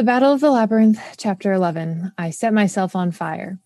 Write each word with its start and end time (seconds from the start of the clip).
The 0.00 0.04
Battle 0.04 0.32
of 0.32 0.40
the 0.40 0.50
Labyrinth, 0.50 0.98
Chapter 1.18 1.52
11. 1.52 2.12
I 2.16 2.30
set 2.30 2.54
myself 2.54 2.96
on 2.96 3.10
fire. 3.10 3.58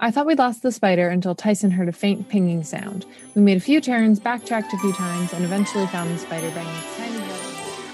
I 0.00 0.10
thought 0.10 0.24
we'd 0.24 0.38
lost 0.38 0.62
the 0.62 0.72
spider 0.72 1.10
until 1.10 1.34
Tyson 1.34 1.70
heard 1.72 1.90
a 1.90 1.92
faint 1.92 2.30
pinging 2.30 2.64
sound. 2.64 3.04
We 3.34 3.42
made 3.42 3.58
a 3.58 3.60
few 3.60 3.82
turns, 3.82 4.18
backtracked 4.18 4.72
a 4.72 4.78
few 4.78 4.94
times, 4.94 5.34
and 5.34 5.44
eventually 5.44 5.86
found 5.88 6.08
the 6.10 6.16
spider 6.16 6.48
banging 6.52 6.74
its 6.74 6.96
tiny 6.96 7.18
head. 7.18 7.40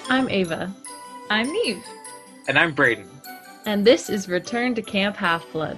I'm 0.08 0.29
Ava. 0.29 0.72
I'm 1.30 1.53
Neve. 1.53 1.84
And 2.46 2.61
I'm 2.61 2.72
Braden. 2.74 3.11
And 3.66 3.84
this 3.84 4.08
is 4.08 4.28
Return 4.28 4.76
to 4.76 4.82
Camp 4.82 5.16
Half 5.16 5.50
Blood. 5.50 5.76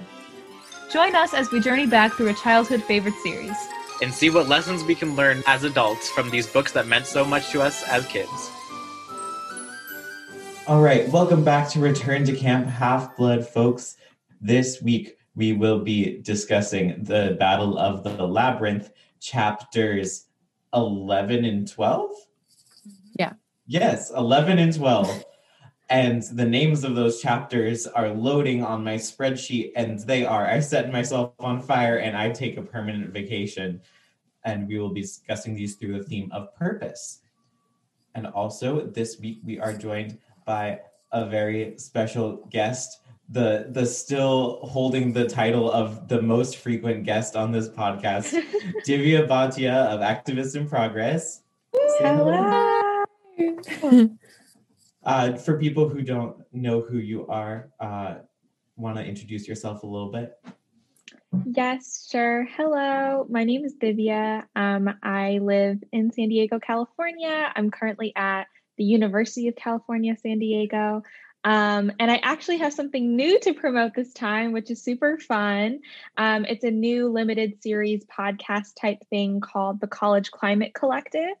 Join 0.91 1.15
us 1.15 1.33
as 1.33 1.49
we 1.49 1.59
journey 1.61 1.87
back 1.87 2.13
through 2.13 2.29
a 2.29 2.35
childhood 2.35 2.83
favorite 2.83 3.15
series. 3.23 3.57
And 4.03 4.13
see 4.13 4.29
what 4.29 4.47
lessons 4.47 4.83
we 4.83 4.93
can 4.93 5.15
learn 5.15 5.41
as 5.47 5.63
adults 5.63 6.11
from 6.11 6.29
these 6.29 6.45
books 6.45 6.73
that 6.73 6.85
meant 6.85 7.07
so 7.07 7.25
much 7.25 7.49
to 7.53 7.63
us 7.63 7.81
as 7.87 8.05
kids. 8.05 8.51
All 10.65 10.81
right, 10.81 11.09
welcome 11.09 11.43
back 11.43 11.67
to 11.71 11.81
Return 11.81 12.23
to 12.23 12.33
Camp 12.33 12.67
Half 12.67 13.17
Blood, 13.17 13.45
folks. 13.45 13.97
This 14.39 14.81
week 14.81 15.17
we 15.35 15.51
will 15.51 15.79
be 15.79 16.21
discussing 16.21 17.03
the 17.03 17.35
Battle 17.37 17.77
of 17.77 18.05
the 18.05 18.25
Labyrinth, 18.25 18.91
chapters 19.19 20.27
11 20.73 21.43
and 21.43 21.69
12. 21.69 22.11
Yeah. 23.19 23.33
Yes, 23.67 24.09
11 24.11 24.57
and 24.57 24.73
12. 24.73 25.25
and 25.89 26.23
the 26.31 26.45
names 26.45 26.85
of 26.85 26.95
those 26.95 27.21
chapters 27.21 27.85
are 27.85 28.11
loading 28.11 28.63
on 28.63 28.85
my 28.85 28.95
spreadsheet, 28.95 29.73
and 29.75 29.99
they 29.99 30.23
are 30.23 30.47
I 30.47 30.61
set 30.61 30.93
myself 30.93 31.33
on 31.39 31.61
fire 31.61 31.97
and 31.97 32.15
I 32.15 32.29
take 32.29 32.55
a 32.55 32.61
permanent 32.61 33.11
vacation. 33.11 33.81
And 34.45 34.69
we 34.69 34.79
will 34.79 34.93
be 34.93 35.01
discussing 35.01 35.55
these 35.55 35.75
through 35.75 35.97
the 35.97 36.05
theme 36.05 36.31
of 36.31 36.55
purpose. 36.55 37.19
And 38.15 38.27
also, 38.27 38.87
this 38.87 39.19
week 39.19 39.39
we 39.43 39.59
are 39.59 39.73
joined 39.73 40.19
by 40.45 40.79
a 41.11 41.25
very 41.25 41.77
special 41.77 42.47
guest, 42.51 43.01
the 43.29 43.67
the 43.71 43.85
still 43.85 44.59
holding 44.63 45.13
the 45.13 45.27
title 45.27 45.71
of 45.71 46.07
the 46.07 46.21
most 46.21 46.57
frequent 46.57 47.03
guest 47.03 47.35
on 47.35 47.51
this 47.51 47.69
podcast, 47.69 48.33
Divya 48.87 49.27
Bhatia 49.27 49.87
of 49.87 50.01
Activists 50.01 50.55
in 50.55 50.67
Progress. 50.67 51.41
Hello. 51.99 53.03
Uh, 55.05 55.35
for 55.35 55.59
people 55.59 55.89
who 55.89 56.01
don't 56.01 56.37
know 56.53 56.79
who 56.79 56.97
you 56.97 57.27
are, 57.27 57.69
uh, 57.81 58.15
want 58.77 58.95
to 58.95 59.03
introduce 59.03 59.47
yourself 59.47 59.83
a 59.83 59.85
little 59.85 60.09
bit? 60.09 60.39
Yes, 61.45 62.07
sure. 62.09 62.47
Hello, 62.55 63.25
my 63.29 63.43
name 63.43 63.65
is 63.65 63.75
Divya. 63.75 64.45
Um, 64.55 64.89
I 65.01 65.39
live 65.41 65.83
in 65.91 66.11
San 66.11 66.29
Diego, 66.29 66.59
California. 66.59 67.51
I'm 67.55 67.69
currently 67.71 68.13
at 68.15 68.47
the 68.77 68.83
University 68.83 69.47
of 69.47 69.55
California, 69.55 70.15
San 70.21 70.39
Diego. 70.39 71.03
Um, 71.45 71.91
and 71.99 72.09
I 72.09 72.21
actually 72.23 72.57
have 72.57 72.73
something 72.73 73.15
new 73.15 73.39
to 73.41 73.53
promote 73.53 73.93
this 73.93 74.13
time, 74.13 74.53
which 74.53 74.71
is 74.71 74.81
super 74.81 75.17
fun. 75.17 75.81
Um, 76.15 76.45
it's 76.45 76.63
a 76.63 76.71
new 76.71 77.09
limited 77.09 77.61
series 77.61 78.05
podcast 78.05 78.75
type 78.79 78.99
thing 79.09 79.41
called 79.41 79.81
the 79.81 79.87
College 79.87 80.31
Climate 80.31 80.73
Collective. 80.73 81.35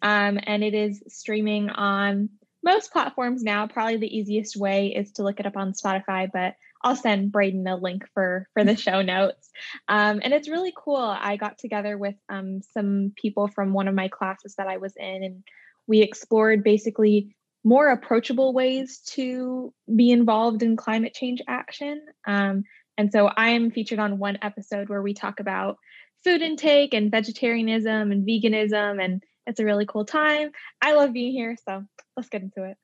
Um, 0.00 0.38
and 0.42 0.64
it 0.64 0.74
is 0.74 1.02
streaming 1.08 1.68
on 1.68 2.30
most 2.62 2.92
platforms 2.92 3.42
now. 3.42 3.66
Probably 3.66 3.98
the 3.98 4.16
easiest 4.16 4.56
way 4.56 4.88
is 4.88 5.12
to 5.12 5.22
look 5.22 5.38
it 5.38 5.46
up 5.46 5.56
on 5.56 5.72
Spotify, 5.72 6.30
but 6.32 6.54
I'll 6.82 6.96
send 6.96 7.30
Braden 7.30 7.66
a 7.66 7.76
link 7.76 8.08
for 8.14 8.48
for 8.54 8.64
the 8.64 8.76
show 8.76 9.02
notes. 9.02 9.50
Um, 9.86 10.20
and 10.22 10.32
it's 10.32 10.48
really 10.48 10.72
cool. 10.76 10.96
I 10.96 11.36
got 11.36 11.58
together 11.58 11.96
with 11.96 12.16
um, 12.28 12.62
some 12.74 13.12
people 13.14 13.48
from 13.48 13.72
one 13.72 13.88
of 13.88 13.94
my 13.94 14.08
classes 14.08 14.54
that 14.56 14.66
I 14.66 14.78
was 14.78 14.94
in, 14.96 15.22
and 15.22 15.44
we 15.86 16.00
explored 16.00 16.64
basically 16.64 17.34
more 17.64 17.90
approachable 17.90 18.52
ways 18.52 19.00
to 19.06 19.72
be 19.94 20.10
involved 20.10 20.62
in 20.62 20.76
climate 20.76 21.14
change 21.14 21.40
action. 21.48 22.04
Um, 22.26 22.64
and 22.98 23.12
so 23.12 23.26
I 23.26 23.50
am 23.50 23.70
featured 23.70 23.98
on 23.98 24.18
one 24.18 24.38
episode 24.42 24.88
where 24.88 25.02
we 25.02 25.14
talk 25.14 25.40
about 25.40 25.76
food 26.24 26.42
intake 26.42 26.94
and 26.94 27.10
vegetarianism 27.10 28.12
and 28.12 28.26
veganism, 28.26 29.02
and 29.02 29.22
it's 29.46 29.60
a 29.60 29.64
really 29.64 29.86
cool 29.86 30.04
time. 30.04 30.50
I 30.80 30.94
love 30.94 31.12
being 31.12 31.32
here, 31.32 31.56
so 31.66 31.84
let's 32.16 32.28
get 32.28 32.42
into 32.42 32.64
it. 32.64 32.76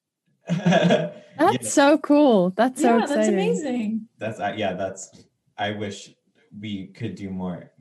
That's 1.38 1.62
yeah. 1.62 1.68
so 1.68 1.98
cool. 1.98 2.50
That's 2.50 2.80
so 2.80 2.96
yeah, 2.96 3.02
exciting. 3.02 3.16
That's 3.16 3.28
amazing. 3.28 4.08
That's 4.18 4.40
uh, 4.40 4.54
yeah. 4.56 4.72
That's. 4.74 5.24
I 5.58 5.72
wish 5.72 6.14
we 6.58 6.86
could 6.86 7.16
do 7.16 7.30
more 7.30 7.72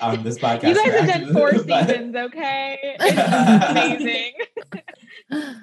on 0.00 0.22
this 0.22 0.38
podcast. 0.38 0.68
you 0.68 0.74
guys 0.74 1.00
have 1.00 1.08
done 1.08 1.32
four 1.32 1.50
seasons, 1.52 2.14
okay? 2.16 2.96
Amazing. 3.70 4.32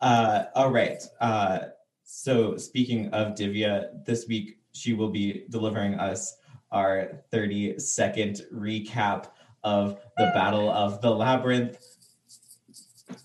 uh, 0.00 0.44
all 0.54 0.70
right. 0.70 1.02
Uh, 1.20 1.58
so 2.04 2.56
speaking 2.56 3.08
of 3.08 3.34
Divya, 3.34 4.04
this 4.04 4.26
week 4.26 4.58
she 4.72 4.92
will 4.92 5.10
be 5.10 5.44
delivering 5.50 5.94
us 5.94 6.36
our 6.70 7.22
30 7.30 7.78
second 7.78 8.42
recap 8.52 9.28
of 9.64 9.98
the 10.16 10.30
Battle 10.34 10.70
of 10.70 11.00
the 11.00 11.10
Labyrinth. 11.10 11.78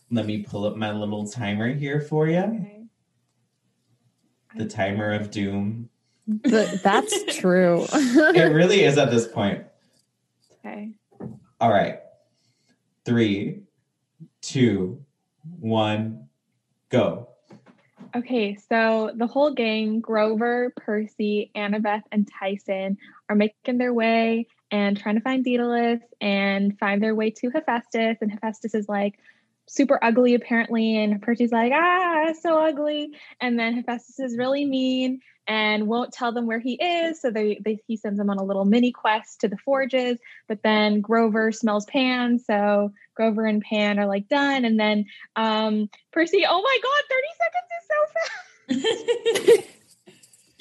Let 0.10 0.26
me 0.26 0.44
pull 0.44 0.66
up 0.66 0.76
my 0.76 0.92
little 0.92 1.28
timer 1.28 1.74
here 1.74 2.02
for 2.02 2.28
you. 2.28 2.38
Okay. 2.38 2.84
The 4.56 4.66
timer 4.66 5.14
of 5.14 5.32
doom. 5.32 5.90
that's 6.28 7.38
true. 7.38 7.86
it 7.92 8.54
really 8.54 8.84
is 8.84 8.98
at 8.98 9.12
this 9.12 9.28
point. 9.28 9.64
All 11.62 11.70
right. 11.70 12.00
Three, 13.06 13.62
two, 14.42 15.06
one, 15.60 16.28
go. 16.90 17.30
Okay, 18.16 18.56
so 18.56 19.12
the 19.16 19.28
whole 19.28 19.54
gang, 19.54 20.00
Grover, 20.00 20.74
Percy, 20.76 21.52
Annabeth, 21.56 22.02
and 22.12 22.28
Tyson, 22.28 22.98
are 23.30 23.36
making 23.36 23.78
their 23.78 23.94
way 23.94 24.48
and 24.72 25.00
trying 25.00 25.16
to 25.16 25.22
find 25.22 25.46
Daedalus 25.46 26.02
and 26.20 26.78
find 26.80 27.02
their 27.02 27.14
way 27.14 27.30
to 27.30 27.52
Hephaestus. 27.52 28.18
And 28.22 28.32
Hephaestus 28.32 28.74
is 28.74 28.90
like, 28.90 29.20
super 29.72 29.98
ugly 30.04 30.36
apparently 30.36 30.98
and 30.98 31.22
Percy's 31.22 31.52
like 31.52 31.72
ah 31.74 32.34
so 32.42 32.62
ugly. 32.62 33.16
And 33.40 33.58
then 33.58 33.74
Hephaestus 33.74 34.20
is 34.20 34.38
really 34.38 34.66
mean 34.66 35.22
and 35.48 35.88
won't 35.88 36.12
tell 36.12 36.34
them 36.34 36.46
where 36.46 36.60
he 36.60 36.74
is 36.74 37.22
so 37.22 37.32
they, 37.32 37.60
they 37.64 37.80
he 37.88 37.96
sends 37.96 38.20
them 38.20 38.30
on 38.30 38.38
a 38.38 38.44
little 38.44 38.66
mini 38.66 38.92
quest 38.92 39.42
to 39.42 39.48
the 39.48 39.58
forges 39.58 40.20
but 40.48 40.62
then 40.62 41.02
Grover 41.02 41.52
smells 41.52 41.86
Pan 41.86 42.38
so 42.38 42.92
Grover 43.16 43.46
and 43.46 43.62
Pan 43.62 43.98
are 43.98 44.06
like 44.06 44.28
done 44.28 44.66
and 44.66 44.80
then 44.80 45.06
um 45.36 45.90
Percy 46.12 46.44
oh 46.48 46.62
my 46.62 46.78
god 46.84 47.04
30 47.10 47.28
seconds 47.40 48.76
is 48.76 48.84
so 48.84 49.56
fast! 49.58 49.68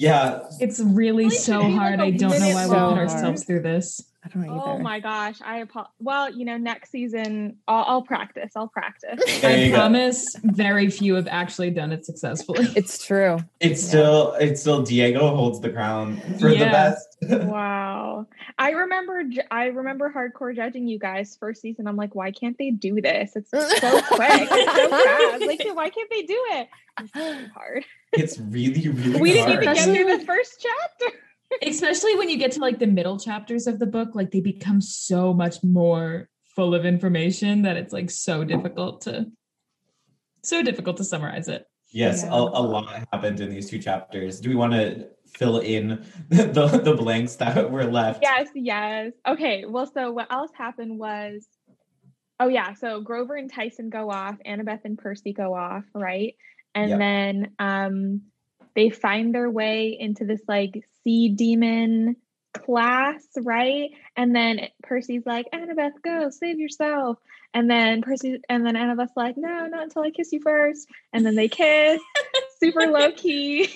Yeah. 0.01 0.47
It's 0.59 0.79
really 0.79 1.29
so 1.29 1.61
hard. 1.61 1.99
I 1.99 2.09
don't 2.09 2.31
know 2.31 2.49
why 2.55 2.65
we 2.65 2.73
put 2.73 2.97
ourselves 2.97 3.43
through 3.43 3.61
this 3.61 4.01
I 4.23 4.29
don't 4.29 4.45
know 4.45 4.61
Oh 4.63 4.77
my 4.77 4.99
gosh, 4.99 5.39
I 5.43 5.61
apo- 5.61 5.89
well, 5.99 6.31
you 6.31 6.45
know, 6.45 6.55
next 6.55 6.91
season 6.91 7.57
I'll, 7.67 7.83
I'll 7.87 8.01
practice. 8.03 8.51
I'll 8.55 8.67
practice. 8.67 9.19
I 9.43 9.71
promise, 9.73 10.35
go. 10.35 10.49
very 10.51 10.89
few 10.91 11.15
have 11.15 11.27
actually 11.27 11.71
done 11.71 11.91
it 11.91 12.05
successfully. 12.05 12.67
It's 12.81 13.03
true. 13.05 13.37
It's 13.59 13.81
yeah. 13.81 13.87
still, 13.89 14.33
it's 14.33 14.61
still 14.61 14.83
Diego 14.83 15.35
holds 15.35 15.59
the 15.59 15.69
crown 15.69 16.21
for 16.39 16.49
yeah. 16.49 16.59
the 16.59 16.65
best. 16.65 17.17
wow, 17.47 18.27
I 18.57 18.71
remember, 18.71 19.23
I 19.49 19.65
remember 19.65 20.11
hardcore 20.11 20.55
judging 20.55 20.87
you 20.87 20.99
guys 20.99 21.35
first 21.39 21.61
season. 21.61 21.87
I'm 21.87 21.95
like, 21.95 22.15
why 22.15 22.31
can't 22.31 22.57
they 22.57 22.71
do 22.71 23.01
this? 23.01 23.35
It's 23.35 23.49
so 23.51 23.59
quick, 24.07 24.47
it's 24.51 24.75
so 24.75 24.89
fast. 24.89 25.45
Like, 25.45 25.75
why 25.75 25.89
can't 25.89 26.09
they 26.09 26.23
do 26.23 26.45
it? 26.51 26.69
It's 27.01 27.13
so 27.13 27.39
hard. 27.53 27.85
It's 28.13 28.39
really, 28.39 28.87
really. 28.87 29.19
we 29.19 29.37
hard. 29.37 29.49
didn't 29.49 29.63
even 29.63 29.73
get 29.75 29.95
through 29.95 30.17
the 30.17 30.25
first 30.25 30.61
chapter 30.61 31.17
especially 31.65 32.15
when 32.15 32.29
you 32.29 32.37
get 32.37 32.51
to 32.53 32.59
like 32.59 32.79
the 32.79 32.87
middle 32.87 33.19
chapters 33.19 33.67
of 33.67 33.79
the 33.79 33.85
book 33.85 34.15
like 34.15 34.31
they 34.31 34.41
become 34.41 34.81
so 34.81 35.33
much 35.33 35.63
more 35.63 36.29
full 36.55 36.75
of 36.75 36.85
information 36.85 37.61
that 37.61 37.77
it's 37.77 37.93
like 37.93 38.09
so 38.09 38.43
difficult 38.43 39.01
to 39.01 39.25
so 40.43 40.63
difficult 40.63 40.97
to 40.97 41.03
summarize 41.03 41.47
it. 41.47 41.65
Yes 41.89 42.23
yeah. 42.23 42.33
a, 42.33 42.37
a, 42.37 42.63
lot 42.63 43.05
happened 43.11 43.41
in 43.41 43.49
these 43.49 43.69
two 43.69 43.79
chapters. 43.79 44.39
Do 44.39 44.49
we 44.49 44.55
want 44.55 44.73
to 44.73 45.07
fill 45.33 45.59
in 45.59 46.05
the, 46.29 46.81
the 46.83 46.95
blanks 46.95 47.35
that 47.35 47.69
were 47.69 47.85
left? 47.85 48.21
Yes 48.21 48.49
yes. 48.55 49.13
Okay 49.27 49.65
well 49.67 49.85
so 49.91 50.11
what 50.11 50.31
else 50.31 50.51
happened 50.57 50.97
was 50.97 51.47
oh 52.39 52.47
yeah 52.47 52.73
so 52.73 53.01
grover 53.01 53.35
and 53.35 53.51
tyson 53.51 53.89
go 53.89 54.09
off 54.09 54.35
annabeth 54.45 54.81
and 54.83 54.97
percy 54.97 55.33
go 55.33 55.53
off 55.53 55.83
right? 55.93 56.35
And 56.73 56.89
yep. 56.91 56.99
then 56.99 57.51
um 57.59 58.21
they 58.75 58.89
find 58.89 59.33
their 59.33 59.49
way 59.49 59.97
into 59.99 60.25
this 60.25 60.41
like 60.47 60.83
sea 61.03 61.29
demon 61.29 62.15
class, 62.53 63.23
right? 63.37 63.91
And 64.15 64.35
then 64.35 64.67
Percy's 64.83 65.25
like, 65.25 65.47
Annabeth, 65.53 66.01
go 66.03 66.29
save 66.29 66.59
yourself. 66.59 67.17
And 67.53 67.69
then 67.69 68.01
Percy 68.01 68.39
and 68.49 68.65
then 68.65 68.75
Annabeth's 68.75 69.15
like, 69.15 69.35
no, 69.37 69.67
not 69.67 69.83
until 69.83 70.03
I 70.03 70.11
kiss 70.11 70.31
you 70.31 70.41
first. 70.41 70.87
And 71.13 71.25
then 71.25 71.35
they 71.35 71.47
kiss, 71.47 72.01
super 72.59 72.87
low 72.87 73.11
key. 73.11 73.69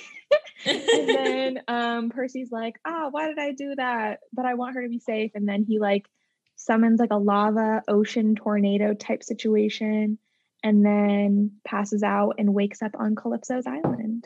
and 0.66 0.84
then 1.10 1.62
um, 1.68 2.10
Percy's 2.10 2.52
like, 2.52 2.76
ah, 2.86 3.10
why 3.12 3.28
did 3.28 3.40
I 3.40 3.52
do 3.52 3.76
that? 3.76 4.20
But 4.34 4.46
I 4.46 4.54
want 4.56 4.76
her 4.76 4.84
to 4.84 4.90
be 4.90 5.00
safe. 5.00 5.32
And 5.36 5.48
then 5.48 5.64
he 5.64 5.80
like 5.80 6.08
summons 6.56 7.00
like 7.00 7.12
a 7.12 7.18
lava 7.18 7.84
ocean 7.88 8.36
tornado 8.36 8.94
type 8.94 9.24
situation 9.24 10.18
and 10.64 10.84
then 10.84 11.52
passes 11.64 12.02
out 12.02 12.36
and 12.40 12.54
wakes 12.54 12.82
up 12.82 12.96
on 12.98 13.16
Calypso's 13.16 13.68
island. 13.68 14.26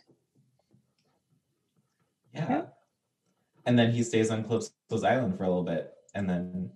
And 3.66 3.78
then 3.78 3.92
he 3.92 4.04
stays 4.04 4.32
on 4.32 4.44
Calypso's 4.44 5.04
island 5.04 5.38
for 5.38 5.44
a 5.44 5.48
little 5.48 5.64
bit, 5.64 5.94
and 6.16 6.30
then 6.30 6.72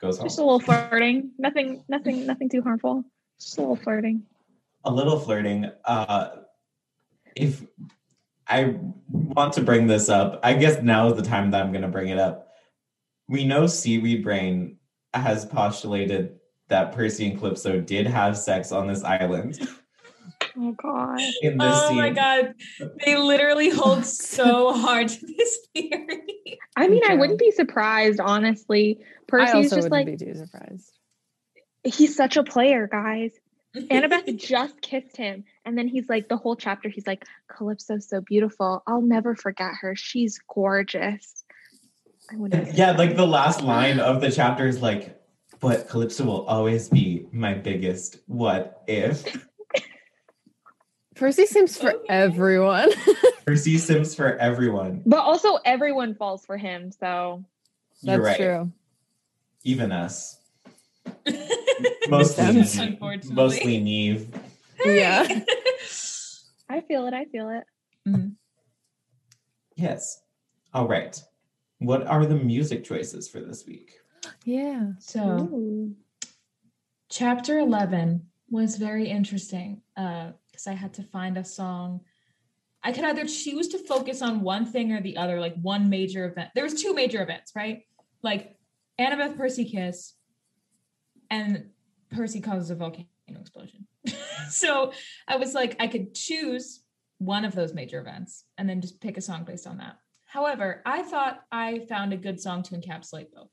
goes 0.00 0.18
home. 0.18 0.26
Just 0.26 0.38
a 0.38 0.42
little 0.42 0.60
flirting. 0.60 1.30
Nothing, 1.38 1.84
nothing, 1.88 2.26
nothing 2.26 2.48
too 2.48 2.62
harmful. 2.62 3.04
Just 3.40 3.58
a 3.58 3.60
little 3.60 3.76
flirting. 3.76 4.22
a 4.84 4.92
little 4.92 5.18
flirting. 5.18 5.70
Uh, 5.84 6.28
if 7.34 7.64
I 8.46 8.76
want 9.08 9.54
to 9.54 9.62
bring 9.62 9.86
this 9.86 10.08
up, 10.08 10.40
I 10.42 10.54
guess 10.54 10.82
now 10.82 11.08
is 11.08 11.16
the 11.16 11.22
time 11.22 11.50
that 11.50 11.62
I'm 11.62 11.72
going 11.72 11.82
to 11.82 11.88
bring 11.88 12.08
it 12.08 12.18
up. 12.18 12.48
We 13.28 13.44
know 13.44 13.66
Seaweed 13.66 14.22
Brain 14.22 14.76
has 15.14 15.46
postulated 15.46 16.38
that 16.68 16.92
Percy 16.92 17.30
and 17.30 17.38
Calypso 17.38 17.80
did 17.80 18.06
have 18.06 18.36
sex 18.36 18.72
on 18.72 18.86
this 18.86 19.02
island. 19.02 19.66
Oh 20.56 20.72
god. 20.72 21.20
In 21.42 21.58
this 21.58 21.72
Oh 21.74 21.88
scene, 21.88 21.96
my 21.98 22.10
god. 22.10 22.54
They 23.04 23.16
literally 23.16 23.70
hold 23.70 24.04
so 24.06 24.72
hard 24.76 25.08
to 25.08 25.26
this 25.26 25.58
theory. 25.74 26.58
I 26.76 26.88
mean, 26.88 27.02
I 27.08 27.14
wouldn't 27.14 27.38
be 27.38 27.50
surprised, 27.50 28.20
honestly. 28.20 28.98
I 29.00 29.04
Percy's 29.26 29.54
also 29.54 29.76
just 29.76 29.90
wouldn't 29.90 29.92
like 29.92 30.18
be 30.18 30.24
too 30.24 30.34
surprised. 30.34 30.92
he's 31.82 32.16
such 32.16 32.36
a 32.36 32.44
player, 32.44 32.86
guys. 32.86 33.32
Annabeth 33.76 34.36
just 34.36 34.80
kissed 34.80 35.16
him, 35.16 35.44
and 35.64 35.76
then 35.76 35.88
he's 35.88 36.08
like 36.08 36.28
the 36.28 36.36
whole 36.36 36.54
chapter. 36.54 36.88
He's 36.88 37.06
like, 37.08 37.24
"Calypso's 37.48 38.08
so 38.08 38.20
beautiful. 38.20 38.84
I'll 38.86 39.02
never 39.02 39.34
forget 39.34 39.72
her. 39.80 39.96
She's 39.96 40.38
gorgeous." 40.48 41.44
I 42.32 42.36
wouldn't. 42.36 42.74
yeah, 42.74 42.92
like 42.92 43.16
the 43.16 43.26
last 43.26 43.62
line 43.62 43.98
of 43.98 44.20
the 44.20 44.30
chapter 44.30 44.66
is 44.68 44.80
like, 44.80 45.20
but 45.60 45.88
Calypso 45.88 46.24
will 46.24 46.46
always 46.46 46.88
be 46.88 47.26
my 47.32 47.52
biggest 47.54 48.18
what 48.26 48.82
if. 48.86 49.24
Percy 51.14 51.46
seems 51.46 51.76
for 51.78 51.92
Okay. 51.92 52.06
everyone. 52.08 52.90
Percy 53.46 53.78
Sims 53.78 54.14
for 54.14 54.36
everyone. 54.36 55.02
But 55.06 55.20
also, 55.20 55.56
everyone 55.64 56.14
falls 56.14 56.44
for 56.44 56.56
him. 56.56 56.90
So 56.92 57.44
You're 58.02 58.18
That's 58.18 58.26
right. 58.26 58.36
true. 58.36 58.72
Even 59.64 59.92
us. 59.92 60.38
Mostly, 62.08 62.52
Makes. 62.52 62.78
Unfortunately. 62.78 63.34
mostly 63.34 63.80
Neve. 63.80 64.28
Yeah. 64.84 65.22
I 66.68 66.80
feel 66.80 67.06
it. 67.06 67.14
I 67.14 67.24
feel 67.26 67.48
it. 67.50 67.64
Mm-hmm. 68.08 68.28
Yes. 69.76 70.20
All 70.72 70.86
right. 70.88 71.20
What 71.78 72.06
are 72.06 72.26
the 72.26 72.36
music 72.36 72.84
choices 72.84 73.28
for 73.28 73.40
this 73.40 73.66
week? 73.66 73.92
Yeah. 74.44 74.92
so 74.98 75.48
Ooh. 75.52 75.94
chapter 77.10 77.58
11 77.58 78.26
was 78.50 78.76
very 78.76 79.08
interesting 79.08 79.82
uh, 79.96 80.32
because 80.54 80.68
I 80.68 80.74
had 80.74 80.94
to 80.94 81.02
find 81.02 81.36
a 81.36 81.44
song. 81.44 82.00
I 82.84 82.92
could 82.92 83.04
either 83.04 83.26
choose 83.26 83.68
to 83.68 83.78
focus 83.78 84.22
on 84.22 84.42
one 84.42 84.66
thing 84.66 84.92
or 84.92 85.00
the 85.00 85.16
other, 85.16 85.40
like 85.40 85.56
one 85.60 85.90
major 85.90 86.26
event. 86.26 86.50
There 86.54 86.62
was 86.62 86.80
two 86.80 86.94
major 86.94 87.22
events, 87.22 87.52
right? 87.56 87.82
Like 88.22 88.56
Annabeth 89.00 89.36
Percy 89.36 89.64
kiss 89.64 90.14
and 91.28 91.70
Percy 92.10 92.40
causes 92.40 92.70
a 92.70 92.76
volcano 92.76 93.08
explosion. 93.40 93.88
so 94.48 94.92
I 95.26 95.36
was 95.36 95.54
like, 95.54 95.74
I 95.80 95.88
could 95.88 96.14
choose 96.14 96.84
one 97.18 97.44
of 97.44 97.54
those 97.54 97.74
major 97.74 97.98
events 98.00 98.44
and 98.56 98.68
then 98.68 98.80
just 98.80 99.00
pick 99.00 99.16
a 99.16 99.20
song 99.20 99.44
based 99.44 99.66
on 99.66 99.78
that. 99.78 99.96
However, 100.26 100.82
I 100.86 101.02
thought 101.02 101.40
I 101.50 101.80
found 101.88 102.12
a 102.12 102.16
good 102.16 102.40
song 102.40 102.62
to 102.64 102.76
encapsulate 102.76 103.32
both. 103.34 103.50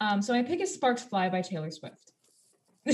Um, 0.00 0.20
so 0.20 0.34
I 0.34 0.42
pick 0.42 0.60
a 0.60 0.66
Sparks 0.66 1.02
Fly 1.02 1.28
by 1.28 1.42
Taylor 1.42 1.70
Swift. 1.70 2.09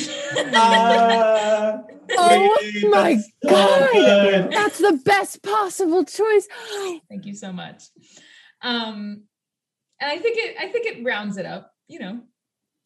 Ah, 0.55 1.83
Oh 2.19 2.57
wait, 2.61 2.91
my 2.91 3.15
that's 3.15 3.31
so 3.43 3.49
God. 3.51 3.91
good. 3.93 4.51
That's 4.53 4.79
the 4.79 5.01
best 5.05 5.43
possible 5.43 6.05
choice. 6.05 6.49
Thank 7.09 7.27
you 7.27 7.35
so 7.35 7.53
much. 7.53 7.85
Um, 8.63 9.23
and 10.01 10.11
I 10.11 10.19
think 10.19 10.39
it 10.39 10.57
I 10.59 10.69
think 10.69 10.87
it 10.87 11.05
rounds 11.05 11.37
it 11.37 11.47
up, 11.47 11.73
you 11.89 11.99
know. 11.99 12.21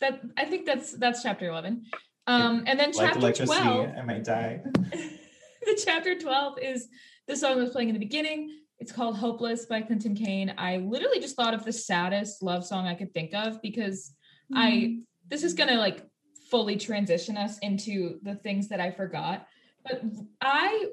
That 0.00 0.20
I 0.36 0.44
think 0.44 0.66
that's 0.66 0.92
that's 0.92 1.22
chapter 1.22 1.48
11. 1.48 1.84
Um, 2.26 2.64
and 2.66 2.78
then 2.78 2.92
chapter 2.92 3.18
electricity, 3.18 3.60
12 3.60 3.90
I 3.98 4.02
might 4.02 4.24
die. 4.24 4.60
the 4.92 5.80
chapter 5.84 6.18
12 6.18 6.58
is 6.62 6.88
the 7.26 7.36
song 7.36 7.56
that 7.56 7.62
was 7.62 7.70
playing 7.70 7.88
in 7.88 7.94
the 7.94 8.00
beginning. 8.00 8.50
It's 8.78 8.92
called 8.92 9.16
Hopeless 9.16 9.66
by 9.66 9.82
Clinton 9.82 10.14
Kane. 10.14 10.54
I 10.56 10.78
literally 10.78 11.20
just 11.20 11.36
thought 11.36 11.52
of 11.52 11.64
the 11.64 11.72
saddest 11.72 12.42
love 12.42 12.64
song 12.64 12.86
I 12.86 12.94
could 12.94 13.12
think 13.12 13.34
of 13.34 13.60
because 13.60 14.14
I 14.54 15.00
this 15.28 15.42
is 15.44 15.54
gonna 15.54 15.76
like 15.76 16.04
fully 16.50 16.76
transition 16.76 17.36
us 17.36 17.58
into 17.58 18.18
the 18.22 18.34
things 18.34 18.68
that 18.68 18.80
I 18.80 18.90
forgot. 18.90 19.46
But 19.84 20.02
I 20.40 20.88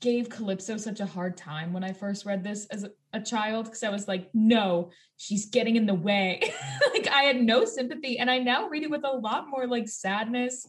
gave 0.00 0.28
Calypso 0.28 0.76
such 0.76 1.00
a 1.00 1.06
hard 1.06 1.36
time 1.36 1.72
when 1.72 1.84
I 1.84 1.92
first 1.92 2.26
read 2.26 2.42
this 2.42 2.66
as 2.66 2.84
a, 2.84 2.90
child 3.20 3.66
because 3.66 3.82
I 3.82 3.90
was 3.90 4.08
like, 4.08 4.30
no, 4.32 4.90
she's 5.18 5.46
getting 5.46 5.76
in 5.76 5.84
the 5.84 5.94
way. 5.94 6.40
like 6.94 7.06
I 7.08 7.24
had 7.24 7.42
no 7.42 7.66
sympathy. 7.66 8.18
And 8.18 8.30
I 8.30 8.38
now 8.38 8.68
read 8.70 8.84
it 8.84 8.90
with 8.90 9.04
a 9.04 9.16
lot 9.16 9.50
more 9.50 9.66
like 9.66 9.86
sadness. 9.86 10.66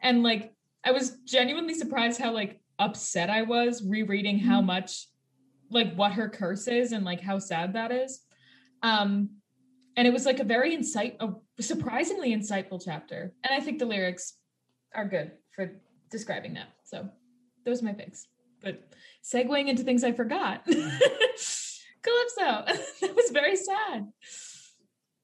And 0.00 0.22
like 0.22 0.54
I 0.82 0.92
was 0.92 1.18
genuinely 1.26 1.74
surprised 1.74 2.18
how 2.18 2.32
like 2.32 2.58
upset 2.78 3.28
I 3.28 3.42
was 3.42 3.84
rereading 3.84 4.38
how 4.38 4.62
much 4.62 5.08
like 5.70 5.94
what 5.94 6.12
her 6.12 6.30
curse 6.30 6.68
is 6.68 6.92
and 6.92 7.04
like 7.04 7.20
how 7.20 7.38
sad 7.38 7.74
that 7.74 7.92
is. 7.92 8.20
Um 8.82 9.28
and 9.96 10.06
it 10.06 10.12
was 10.12 10.26
like 10.26 10.40
a 10.40 10.44
very 10.44 10.74
insight 10.74 11.16
a 11.20 11.30
surprisingly 11.60 12.34
insightful 12.34 12.82
chapter. 12.84 13.32
And 13.44 13.54
I 13.54 13.60
think 13.64 13.78
the 13.78 13.86
lyrics 13.86 14.34
are 14.94 15.06
good 15.06 15.32
for 15.54 15.72
describing 16.10 16.54
that. 16.54 16.68
So 16.84 17.08
those 17.64 17.82
are 17.82 17.86
my 17.86 17.92
picks. 17.92 18.26
But 18.62 18.82
segueing 19.22 19.68
into 19.68 19.82
things 19.82 20.04
I 20.04 20.12
forgot. 20.12 20.64
Calypso. 20.66 22.64
that 23.00 23.14
was 23.14 23.30
very 23.32 23.56
sad. 23.56 24.06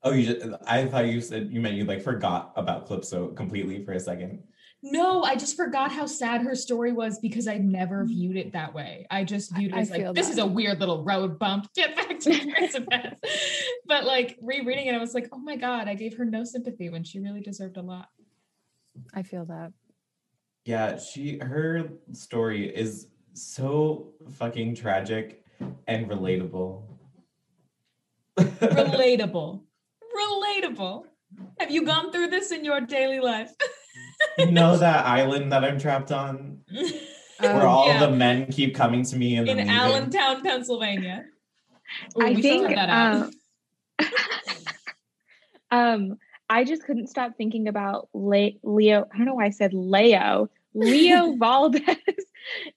Oh, 0.03 0.13
you 0.13 0.35
just, 0.35 0.47
I 0.67 0.87
thought 0.87 1.07
you 1.09 1.21
said 1.21 1.49
you 1.51 1.61
meant 1.61 1.75
you 1.75 1.85
like 1.85 2.03
forgot 2.03 2.53
about 2.57 2.87
Calypso 2.87 3.29
completely 3.29 3.85
for 3.85 3.93
a 3.93 4.01
second. 4.01 4.43
No, 4.83 5.23
I 5.23 5.37
just 5.37 5.57
forgot 5.57 5.93
how 5.93 6.07
sad 6.07 6.41
her 6.43 6.55
story 6.55 6.93
was 6.93 7.19
because 7.19 7.47
I 7.47 7.59
never 7.59 7.99
mm-hmm. 7.99 8.15
viewed 8.15 8.37
it 8.37 8.53
that 8.53 8.73
way. 8.73 9.07
I 9.11 9.25
just 9.25 9.55
viewed 9.55 9.73
it 9.73 9.77
I 9.77 9.81
as 9.81 9.91
like 9.91 10.15
this 10.15 10.27
that. 10.27 10.33
is 10.33 10.39
a 10.39 10.47
weird 10.47 10.81
little 10.81 11.05
road 11.05 11.39
bump. 11.39 11.69
Get 11.75 11.95
back 11.95 12.19
to 12.21 12.31
Elizabeth. 12.59 13.15
but 13.87 14.05
like 14.05 14.39
rereading 14.41 14.87
it, 14.87 14.95
I 14.95 14.99
was 14.99 15.15
like, 15.15 15.29
oh 15.33 15.39
my 15.39 15.57
god, 15.57 15.87
I 15.87 15.95
gave 15.95 16.17
her 16.17 16.25
no 16.25 16.45
sympathy 16.45 16.89
when 16.89 17.05
she 17.05 17.21
really 17.21 17.41
deserved 17.41 17.77
a 17.77 17.83
lot. 17.83 18.09
I 19.15 19.23
feel 19.23 19.45
that. 19.47 19.73
Yeah, 20.65 20.99
she 20.99 21.39
her 21.39 21.91
story 22.13 22.75
is 22.75 23.09
so 23.35 24.13
fucking 24.33 24.77
tragic 24.77 25.45
and 25.87 26.09
relatable. 26.09 26.83
Relatable. 28.39 29.63
Relatable. 30.17 31.05
Have 31.59 31.71
you 31.71 31.85
gone 31.85 32.11
through 32.11 32.29
this 32.29 32.51
in 32.51 32.65
your 32.65 32.81
daily 32.81 33.21
life? 33.21 33.53
You 34.47 34.51
know 34.53 34.77
that 34.77 35.07
island 35.07 35.53
that 35.53 35.65
I'm 35.65 35.79
trapped 35.79 36.13
on, 36.13 36.61
where 36.71 37.63
Um, 37.63 37.69
all 37.69 37.87
yeah. 37.89 38.07
the 38.07 38.11
men 38.11 38.47
keep 38.53 38.75
coming 38.75 39.03
to 39.05 39.17
me 39.17 39.37
and 39.37 39.49
in? 39.49 39.59
Allentown, 39.69 40.43
Pennsylvania. 40.43 41.25
Ooh, 42.19 42.23
I 42.23 42.35
we 42.35 42.43
think 42.43 42.67
cut 42.67 42.77
that 42.77 42.89
out. 42.91 43.33
um, 44.01 44.09
um, 45.71 46.19
I 46.49 46.65
just 46.65 46.85
couldn't 46.85 47.09
stop 47.09 47.37
thinking 47.37 47.69
about 47.69 48.09
Le- 48.13 48.53
Leo. 48.63 49.07
I 49.13 49.17
don't 49.17 49.27
know 49.27 49.35
why 49.35 49.47
I 49.47 49.51
said 49.51 49.73
Leo. 49.73 50.51
Leo 50.75 51.33
Valdez, 51.39 51.97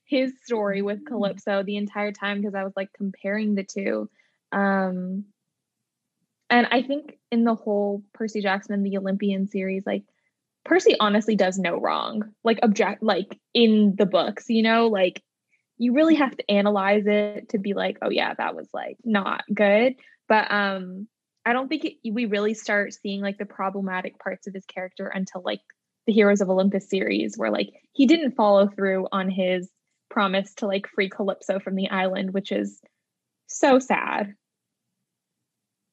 his 0.06 0.34
story 0.44 0.82
with 0.82 1.06
Calypso 1.06 1.64
the 1.64 1.78
entire 1.78 2.12
time 2.12 2.40
because 2.42 2.56
I 2.56 2.64
was 2.64 2.74
like 2.76 2.94
comparing 2.94 3.56
the 3.56 3.64
two. 3.64 4.10
Um, 4.52 5.26
and 6.50 6.68
I 6.70 6.84
think 6.84 7.18
in 7.32 7.44
the 7.46 7.56
whole 7.56 8.04
Percy 8.14 8.42
Jackson 8.42 8.74
and 8.76 8.86
the 8.86 8.98
Olympian 8.98 9.48
series, 9.48 9.86
like 9.86 10.04
Percy 10.66 10.96
honestly 11.00 11.36
does 11.36 11.58
no 11.58 11.80
wrong. 11.80 12.24
Like 12.44 12.60
object, 12.64 13.04
like 13.04 13.40
in 13.54 13.96
the 13.98 14.06
books, 14.06 14.50
you 14.50 14.64
know, 14.64 14.88
like 14.88 15.22
you 15.78 15.94
really 15.94 16.16
have 16.16 16.36
to 16.38 16.52
analyze 16.52 17.04
it 17.06 17.50
to 17.50 17.58
be 17.58 17.74
like, 17.74 17.98
oh 18.02 18.10
yeah, 18.10 18.34
that 18.34 18.56
was 18.56 18.70
like 18.74 18.98
not 19.04 19.44
good. 19.54 19.96
But 20.30 20.52
um, 20.52 21.08
I 21.46 21.54
don't 21.54 21.68
think 21.68 21.86
it, 21.86 21.96
we 22.10 22.26
really 22.26 22.54
start 22.54 22.94
seeing 22.94 23.22
like 23.22 23.38
the 23.38 23.46
problematic 23.46 24.20
parts 24.20 24.48
of 24.48 24.54
his 24.54 24.66
character 24.66 25.08
until 25.08 25.42
like 25.44 25.60
the 26.08 26.14
Heroes 26.14 26.42
of 26.42 26.50
Olympus 26.50 26.90
series, 26.90 27.38
where 27.38 27.52
like 27.52 27.70
he 27.92 28.06
didn't 28.06 28.36
follow 28.36 28.68
through 28.68 29.08
on 29.12 29.30
his 29.30 29.70
promise 30.10 30.54
to 30.56 30.68
like 30.68 30.88
free 30.88 31.10
Calypso 31.10 31.60
from 31.60 31.76
the 31.76 31.90
island, 31.90 32.34
which 32.34 32.52
is 32.52 32.80
so 33.48 33.80
sad. 33.80 34.34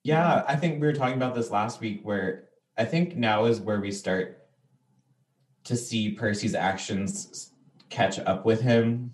Yeah, 0.04 0.44
I 0.46 0.56
think 0.56 0.80
we 0.80 0.86
were 0.86 0.94
talking 0.94 1.16
about 1.16 1.34
this 1.34 1.50
last 1.50 1.80
week 1.80 2.00
where 2.02 2.48
I 2.76 2.84
think 2.84 3.16
now 3.16 3.44
is 3.44 3.60
where 3.60 3.80
we 3.80 3.90
start 3.90 4.39
to 5.64 5.76
see 5.76 6.14
Percy's 6.14 6.55
actions 6.55 7.52
catch 7.88 8.19
up 8.21 8.45
with 8.45 8.61
him 8.61 9.12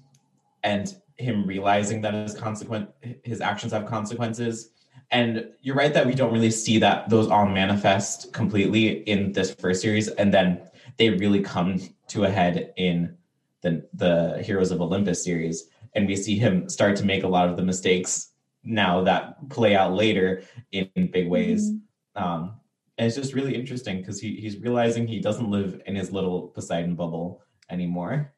and 0.62 0.96
him 1.16 1.46
realizing 1.46 2.00
that 2.02 2.14
his 2.14 2.34
consequent 2.34 2.90
his 3.24 3.40
actions 3.40 3.72
have 3.72 3.86
consequences. 3.86 4.70
And 5.10 5.48
you're 5.62 5.76
right 5.76 5.94
that 5.94 6.06
we 6.06 6.14
don't 6.14 6.32
really 6.32 6.50
see 6.50 6.78
that 6.78 7.08
those 7.08 7.28
all 7.28 7.46
manifest 7.46 8.32
completely 8.32 9.02
in 9.02 9.32
this 9.32 9.54
first 9.54 9.80
series 9.80 10.08
and 10.08 10.32
then 10.32 10.62
they 10.98 11.10
really 11.10 11.42
come 11.42 11.80
to 12.08 12.24
a 12.24 12.30
head 12.30 12.72
in 12.76 13.16
the 13.62 13.86
the 13.94 14.42
Heroes 14.44 14.70
of 14.70 14.80
Olympus 14.80 15.22
series 15.24 15.68
and 15.94 16.06
we 16.06 16.16
see 16.16 16.36
him 16.36 16.68
start 16.68 16.96
to 16.96 17.04
make 17.04 17.24
a 17.24 17.28
lot 17.28 17.48
of 17.48 17.56
the 17.56 17.62
mistakes 17.62 18.32
now 18.62 19.02
that 19.04 19.48
play 19.48 19.74
out 19.74 19.94
later 19.94 20.42
in, 20.72 20.90
big 21.10 21.28
ways. 21.28 21.70
Mhm. 21.70 21.80
Um, 22.22 22.60
and 22.98 23.06
it's 23.06 23.16
just 23.16 23.34
really 23.34 23.54
interesting 23.54 23.98
because 23.98 24.20
he, 24.20 24.36
he's 24.36 24.56
realizing 24.58 25.06
he 25.06 25.20
doesn't 25.20 25.50
live 25.50 25.80
in 25.86 25.94
his 25.94 26.12
little 26.12 26.48
Poseidon 26.48 26.94
bubble 26.94 27.42
anymore. 27.70 28.32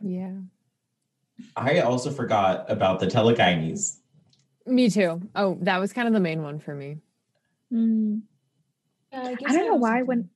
Yeah. 0.00 0.32
I 1.56 1.80
also 1.80 2.10
forgot 2.10 2.66
about 2.70 2.98
the 3.00 3.06
telekhines. 3.06 3.98
Me 4.66 4.90
too. 4.90 5.20
Oh, 5.34 5.58
that 5.62 5.78
was 5.78 5.92
kind 5.92 6.08
of 6.08 6.14
the 6.14 6.20
main 6.20 6.42
one 6.42 6.58
for 6.58 6.74
me. 6.74 6.98
Mm. 7.72 8.22
Yeah, 9.12 9.22
I, 9.22 9.34
guess 9.34 9.50
I 9.50 9.54
don't 9.54 9.66
know 9.66 9.72
was 9.74 9.80
why 9.82 9.90
thinking- 9.98 10.06
when 10.06 10.30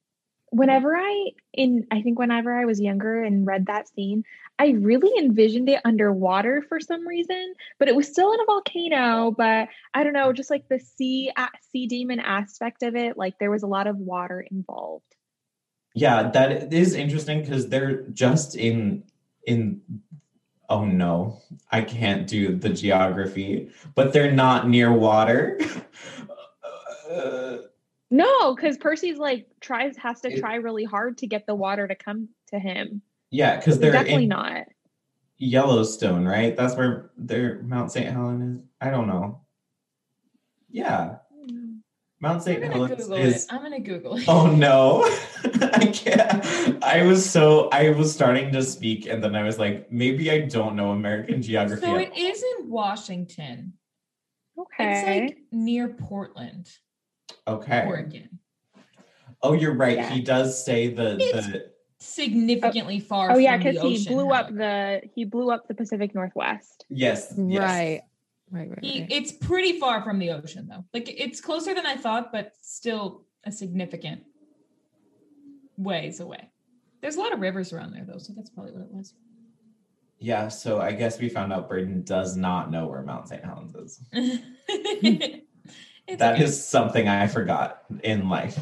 whenever 0.52 0.94
I 0.96 1.30
in 1.54 1.86
I 1.90 2.02
think 2.02 2.18
whenever 2.18 2.52
I 2.52 2.66
was 2.66 2.80
younger 2.80 3.22
and 3.22 3.46
read 3.46 3.66
that 3.66 3.88
scene, 3.88 4.22
I 4.58 4.68
really 4.78 5.10
envisioned 5.18 5.68
it 5.68 5.80
underwater 5.84 6.62
for 6.68 6.78
some 6.78 7.08
reason, 7.08 7.54
but 7.78 7.88
it 7.88 7.96
was 7.96 8.06
still 8.06 8.32
in 8.32 8.40
a 8.40 8.44
volcano, 8.44 9.34
but 9.36 9.68
I 9.94 10.04
don't 10.04 10.12
know, 10.12 10.32
just 10.32 10.50
like 10.50 10.68
the 10.68 10.78
sea 10.78 11.32
sea 11.72 11.86
demon 11.86 12.20
aspect 12.20 12.82
of 12.82 12.94
it, 12.94 13.16
like 13.16 13.38
there 13.38 13.50
was 13.50 13.62
a 13.62 13.66
lot 13.66 13.86
of 13.86 13.96
water 13.96 14.46
involved. 14.50 15.16
Yeah, 15.94 16.30
that 16.30 16.72
is 16.72 16.94
interesting 16.94 17.40
because 17.40 17.68
they're 17.68 18.02
just 18.08 18.54
in 18.54 19.04
in 19.46 19.80
oh 20.68 20.84
no, 20.84 21.40
I 21.70 21.80
can't 21.80 22.26
do 22.26 22.56
the 22.56 22.70
geography, 22.70 23.70
but 23.94 24.12
they're 24.12 24.32
not 24.32 24.68
near 24.68 24.92
water. 24.92 25.58
Uh, 27.10 27.58
No, 28.12 28.54
cuz 28.56 28.76
Percy's 28.76 29.16
like 29.18 29.46
tries 29.60 29.96
has 29.96 30.20
to 30.20 30.32
It- 30.32 30.38
try 30.38 30.56
really 30.56 30.84
hard 30.84 31.18
to 31.18 31.26
get 31.26 31.46
the 31.46 31.54
water 31.54 31.88
to 31.88 31.94
come 31.94 32.28
to 32.48 32.58
him. 32.58 33.02
yeah, 33.30 33.56
because 33.56 33.78
they're 33.80 33.90
Definitely 33.92 34.24
in 34.24 34.28
not. 34.28 34.66
Yellowstone, 35.38 36.24
right? 36.26 36.54
That's 36.56 36.76
where 36.76 37.10
their 37.16 37.62
Mount 37.62 37.90
St. 37.90 38.06
Helen 38.08 38.42
is. 38.58 38.62
I 38.80 38.90
don't 38.90 39.06
know. 39.08 39.40
Yeah, 40.70 41.16
Mount 42.20 42.42
St. 42.42 42.60
gonna 42.60 42.72
Helens 42.72 43.08
is 43.08 43.44
it. 43.46 43.52
I'm 43.52 43.62
gonna 43.62 43.80
Google 43.80 44.16
it. 44.16 44.24
Oh 44.28 44.46
no. 44.46 45.02
I 45.72 45.86
can't. 45.86 46.84
I 46.84 47.02
was 47.04 47.28
so 47.28 47.68
I 47.70 47.90
was 47.90 48.12
starting 48.12 48.52
to 48.52 48.62
speak 48.62 49.06
and 49.06 49.22
then 49.24 49.34
I 49.34 49.42
was 49.42 49.58
like, 49.58 49.90
maybe 49.90 50.30
I 50.30 50.42
don't 50.42 50.76
know 50.76 50.90
American 50.92 51.42
geography. 51.42 51.82
So 51.86 51.96
it 51.96 52.16
is 52.16 52.44
in 52.58 52.70
Washington. 52.70 53.72
Okay. 54.56 54.92
It's 54.92 55.06
like 55.34 55.38
near 55.50 55.88
Portland, 55.88 56.68
all. 56.68 56.91
Okay. 57.46 57.84
Oregon. 57.86 58.38
Oh, 59.42 59.52
you're 59.54 59.74
right. 59.74 59.96
Yeah. 59.96 60.10
He 60.10 60.20
does 60.20 60.64
say 60.64 60.88
the 60.92 61.16
It's- 61.18 61.46
the 61.46 61.72
Significantly 61.98 63.00
oh, 63.00 63.06
far. 63.06 63.30
Oh 63.30 63.38
yeah, 63.38 63.52
from 63.54 63.62
the 63.62 63.70
because 63.70 63.82
he 63.82 63.94
ocean, 63.94 64.12
blew 64.12 64.30
up 64.32 64.48
the 64.48 65.02
he 65.14 65.24
blew 65.24 65.52
up 65.52 65.68
the 65.68 65.74
Pacific 65.74 66.16
Northwest. 66.16 66.84
yes, 66.88 67.32
yes. 67.36 67.60
Right. 67.60 68.02
Right, 68.50 68.68
right, 68.68 68.84
He, 68.84 69.00
right. 69.02 69.10
it's 69.10 69.30
pretty 69.32 69.78
far 69.78 70.02
from 70.02 70.18
the 70.18 70.30
ocean 70.30 70.66
though. 70.68 70.84
Like 70.92 71.08
it's 71.08 71.40
closer 71.40 71.74
than 71.74 71.86
I 71.86 71.94
thought, 71.96 72.32
but 72.32 72.52
still 72.60 73.22
a 73.44 73.52
significant 73.52 74.24
ways 75.76 76.18
away. 76.18 76.50
There's 77.00 77.14
a 77.16 77.20
lot 77.20 77.32
of 77.32 77.38
rivers 77.40 77.72
around 77.72 77.92
there 77.92 78.04
though, 78.04 78.18
so 78.18 78.32
that's 78.34 78.50
probably 78.50 78.72
what 78.72 78.82
it 78.82 78.90
was. 78.92 79.14
Yeah, 80.18 80.48
so 80.48 80.80
I 80.80 80.92
guess 80.92 81.20
we 81.20 81.28
found 81.28 81.52
out 81.52 81.68
Braden 81.68 82.02
does 82.02 82.36
not 82.36 82.70
know 82.70 82.88
where 82.88 83.02
Mount 83.02 83.28
St. 83.28 83.44
Helens 83.44 83.74
is. 83.76 84.00
It's 86.08 86.18
That 86.18 86.34
okay. 86.34 86.44
is 86.44 86.64
something 86.66 87.08
I 87.08 87.26
forgot 87.26 87.82
in 88.02 88.28
life. 88.28 88.58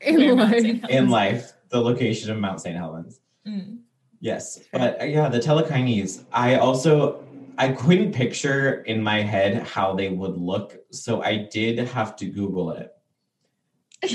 In 0.00 0.16
Where 0.16 0.34
life. 0.34 0.64
In 0.88 1.08
life, 1.08 1.52
the 1.68 1.80
location 1.80 2.30
of 2.30 2.38
Mount 2.38 2.60
St. 2.60 2.76
Helens. 2.76 3.20
Mm. 3.46 3.78
Yes, 4.20 4.60
but 4.72 5.00
uh, 5.00 5.04
yeah, 5.04 5.28
the 5.28 5.38
telekhines. 5.38 6.24
I 6.32 6.56
also 6.56 7.24
I 7.56 7.72
couldn't 7.72 8.12
picture 8.12 8.82
in 8.82 9.02
my 9.02 9.22
head 9.22 9.62
how 9.62 9.94
they 9.94 10.08
would 10.08 10.36
look, 10.36 10.76
so 10.90 11.22
I 11.22 11.48
did 11.50 11.78
have 11.78 12.16
to 12.16 12.26
Google 12.26 12.72
it. 12.72 12.92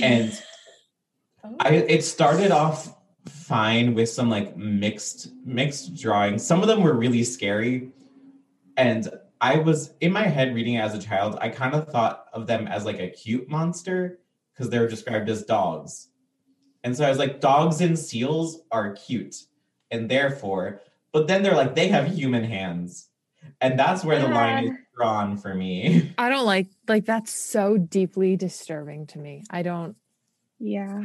And 0.01 0.31
Oh. 1.45 1.55
I 1.59 1.69
it 1.75 2.03
started 2.03 2.51
off 2.51 2.95
fine 3.27 3.93
with 3.95 4.09
some 4.09 4.29
like 4.29 4.55
mixed 4.57 5.29
mixed 5.45 5.95
drawings. 5.95 6.45
Some 6.45 6.61
of 6.61 6.67
them 6.67 6.81
were 6.81 6.93
really 6.93 7.23
scary, 7.23 7.89
and 8.77 9.09
I 9.43 9.57
was 9.57 9.93
in 9.99 10.13
my 10.13 10.23
head 10.23 10.55
reading 10.55 10.75
it 10.75 10.79
as 10.79 10.95
a 10.95 10.99
child. 10.99 11.37
I 11.41 11.49
kind 11.49 11.75
of 11.75 11.89
thought 11.89 12.27
of 12.31 12.47
them 12.47 12.65
as 12.65 12.85
like 12.85 12.99
a 12.99 13.09
cute 13.09 13.49
monster 13.49 14.19
because 14.53 14.69
they're 14.69 14.87
described 14.87 15.29
as 15.29 15.43
dogs, 15.43 16.07
and 16.81 16.95
so 16.95 17.03
I 17.03 17.09
was 17.09 17.19
like, 17.19 17.41
dogs 17.41 17.81
and 17.81 17.99
seals 17.99 18.61
are 18.71 18.93
cute, 18.93 19.35
and 19.91 20.09
therefore, 20.09 20.81
but 21.11 21.27
then 21.27 21.43
they're 21.43 21.55
like 21.55 21.75
they 21.75 21.89
have 21.89 22.07
human 22.07 22.45
hands, 22.45 23.09
and 23.59 23.77
that's 23.77 24.05
where 24.05 24.17
the 24.17 24.29
line 24.29 24.63
is 24.63 24.71
drawn 24.95 25.35
for 25.35 25.53
me. 25.53 26.13
I 26.17 26.29
don't 26.29 26.45
like 26.45 26.67
like 26.87 27.03
that's 27.03 27.33
so 27.33 27.77
deeply 27.77 28.37
disturbing 28.37 29.07
to 29.07 29.19
me. 29.19 29.43
I 29.49 29.61
don't 29.61 29.97
Yeah. 30.57 31.01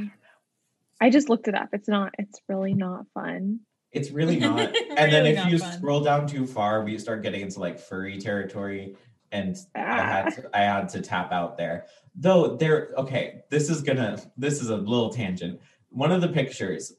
I 1.00 1.10
just 1.10 1.28
looked 1.28 1.48
it 1.48 1.54
up. 1.54 1.70
It's 1.72 1.88
not, 1.88 2.14
it's 2.18 2.40
really 2.48 2.74
not 2.74 3.06
fun. 3.14 3.60
It's 3.98 4.10
really 4.12 4.38
not. 4.48 4.60
and 4.96 5.12
then 5.12 5.24
Really 5.24 5.30
if 5.36 5.46
you 5.46 5.58
fun. 5.58 5.72
scroll 5.72 6.00
down 6.00 6.26
too 6.26 6.46
far, 6.46 6.84
we 6.84 6.96
start 6.98 7.22
getting 7.22 7.40
into 7.40 7.58
like 7.60 7.78
furry 7.78 8.18
territory, 8.18 8.96
and 9.32 9.56
I 9.74 9.80
Ah. 9.80 10.06
had 10.06 10.34
to, 10.34 10.50
I 10.54 10.60
had 10.60 10.88
to 10.90 11.00
tap 11.00 11.32
out 11.32 11.56
there. 11.58 11.86
Though 12.14 12.56
there, 12.56 12.90
okay, 12.96 13.42
this 13.50 13.68
is 13.70 13.82
gonna 13.82 14.18
this 14.36 14.62
is 14.62 14.70
a 14.70 14.76
little 14.76 15.10
tangent. 15.10 15.60
One 15.90 16.12
of 16.12 16.20
the 16.20 16.28
pictures 16.28 16.92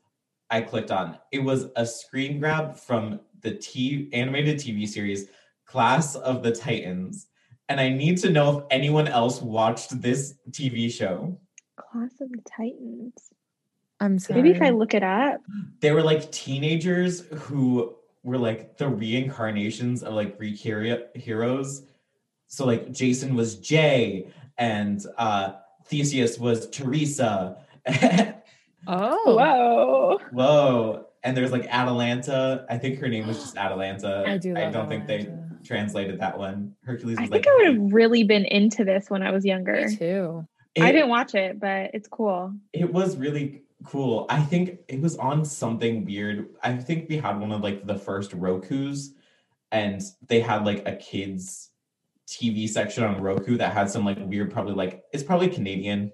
I 0.50 0.62
clicked 0.62 0.92
on, 0.92 1.18
it 1.32 1.40
was 1.40 1.68
a 1.76 1.86
screen 1.86 2.40
grab 2.40 2.76
from 2.76 3.20
the 3.42 3.52
T 3.56 4.10
animated 4.14 4.58
TV 4.58 4.88
series 4.88 5.28
Class 5.66 6.16
of 6.16 6.42
the 6.44 6.52
Titans, 6.52 7.28
and 7.70 7.80
I 7.80 7.90
need 7.90 8.18
to 8.20 8.30
know 8.30 8.58
if 8.60 8.66
anyone 8.72 9.08
else 9.08 9.42
watched 9.42 10.02
this 10.02 10.34
TV 10.52 10.92
show. 10.92 11.38
Class 11.78 12.20
of 12.20 12.30
the 12.32 12.42
Titans. 12.58 13.14
I'm 14.00 14.18
sorry. 14.20 14.42
Maybe 14.42 14.56
if 14.56 14.62
I 14.62 14.70
look 14.70 14.94
it 14.94 15.04
up. 15.04 15.42
they 15.82 15.92
were 15.92 16.04
like 16.04 16.32
teenagers 16.32 17.22
who 17.36 17.96
were 18.24 18.38
like 18.38 18.78
the 18.78 18.88
reincarnations 18.88 20.04
of 20.04 20.14
like 20.14 20.38
Greek 20.38 20.58
hero- 20.58 21.04
heroes. 21.16 21.84
So 22.48 22.66
like 22.66 22.92
Jason 22.92 23.36
was 23.36 23.56
Jay 23.56 24.28
and 24.58 25.04
uh 25.18 25.54
Theseus 25.86 26.38
was 26.40 26.70
Theresa. 26.70 27.58
Oh. 28.88 29.36
Whoa. 29.36 30.20
Whoa. 30.32 31.06
And 31.24 31.36
there's 31.36 31.52
like 31.52 31.68
Atalanta. 31.70 32.66
I 32.70 32.78
think 32.78 33.00
her 33.00 33.08
name 33.10 33.28
was 33.28 33.38
just 33.40 33.58
Atalanta. 33.58 34.24
I 34.28 34.38
do. 34.38 34.56
I 34.56 34.72
don't 34.72 34.88
think 34.88 35.06
they 35.06 35.28
translated 35.64 36.20
that 36.22 36.38
one. 36.38 36.76
Hercules 36.84 37.18
I 37.18 37.22
was 37.24 37.30
think 37.30 37.46
like 37.46 37.54
I 37.54 37.58
would 37.58 37.74
have 37.76 37.94
really 37.94 38.24
been 38.24 38.46
into 38.46 38.86
this 38.86 39.10
when 39.10 39.22
I 39.22 39.32
was 39.32 39.46
younger. 39.46 39.86
Me 39.86 39.96
too. 39.96 40.48
I 40.80 40.92
didn't 40.94 41.10
watch 41.10 41.36
it, 41.36 41.60
but 41.60 41.92
it's 41.94 42.08
cool. 42.08 42.54
it 42.72 42.92
was 42.92 43.18
really 43.18 43.64
cool. 43.86 44.26
I 44.30 44.42
think 44.42 44.80
it 44.88 45.02
was 45.02 45.18
on 45.18 45.46
something 45.46 46.06
weird. 46.06 46.50
I 46.64 46.76
think 46.76 47.10
we 47.10 47.18
had 47.18 47.40
one 47.40 47.52
of 47.52 47.62
like 47.62 47.86
the 47.86 47.96
first 47.96 48.34
Roku's, 48.34 49.14
and 49.72 50.02
they 50.28 50.40
had 50.40 50.66
like 50.66 50.88
a 50.88 50.96
kids 50.96 51.70
TV 52.28 52.68
section 52.70 53.04
on 53.04 53.22
Roku 53.22 53.58
that 53.58 53.74
had 53.74 53.90
some 53.90 54.06
like 54.06 54.18
weird, 54.20 54.52
probably 54.52 54.74
like 54.74 55.04
it's 55.14 55.24
probably 55.24 55.50
Canadian. 55.50 56.12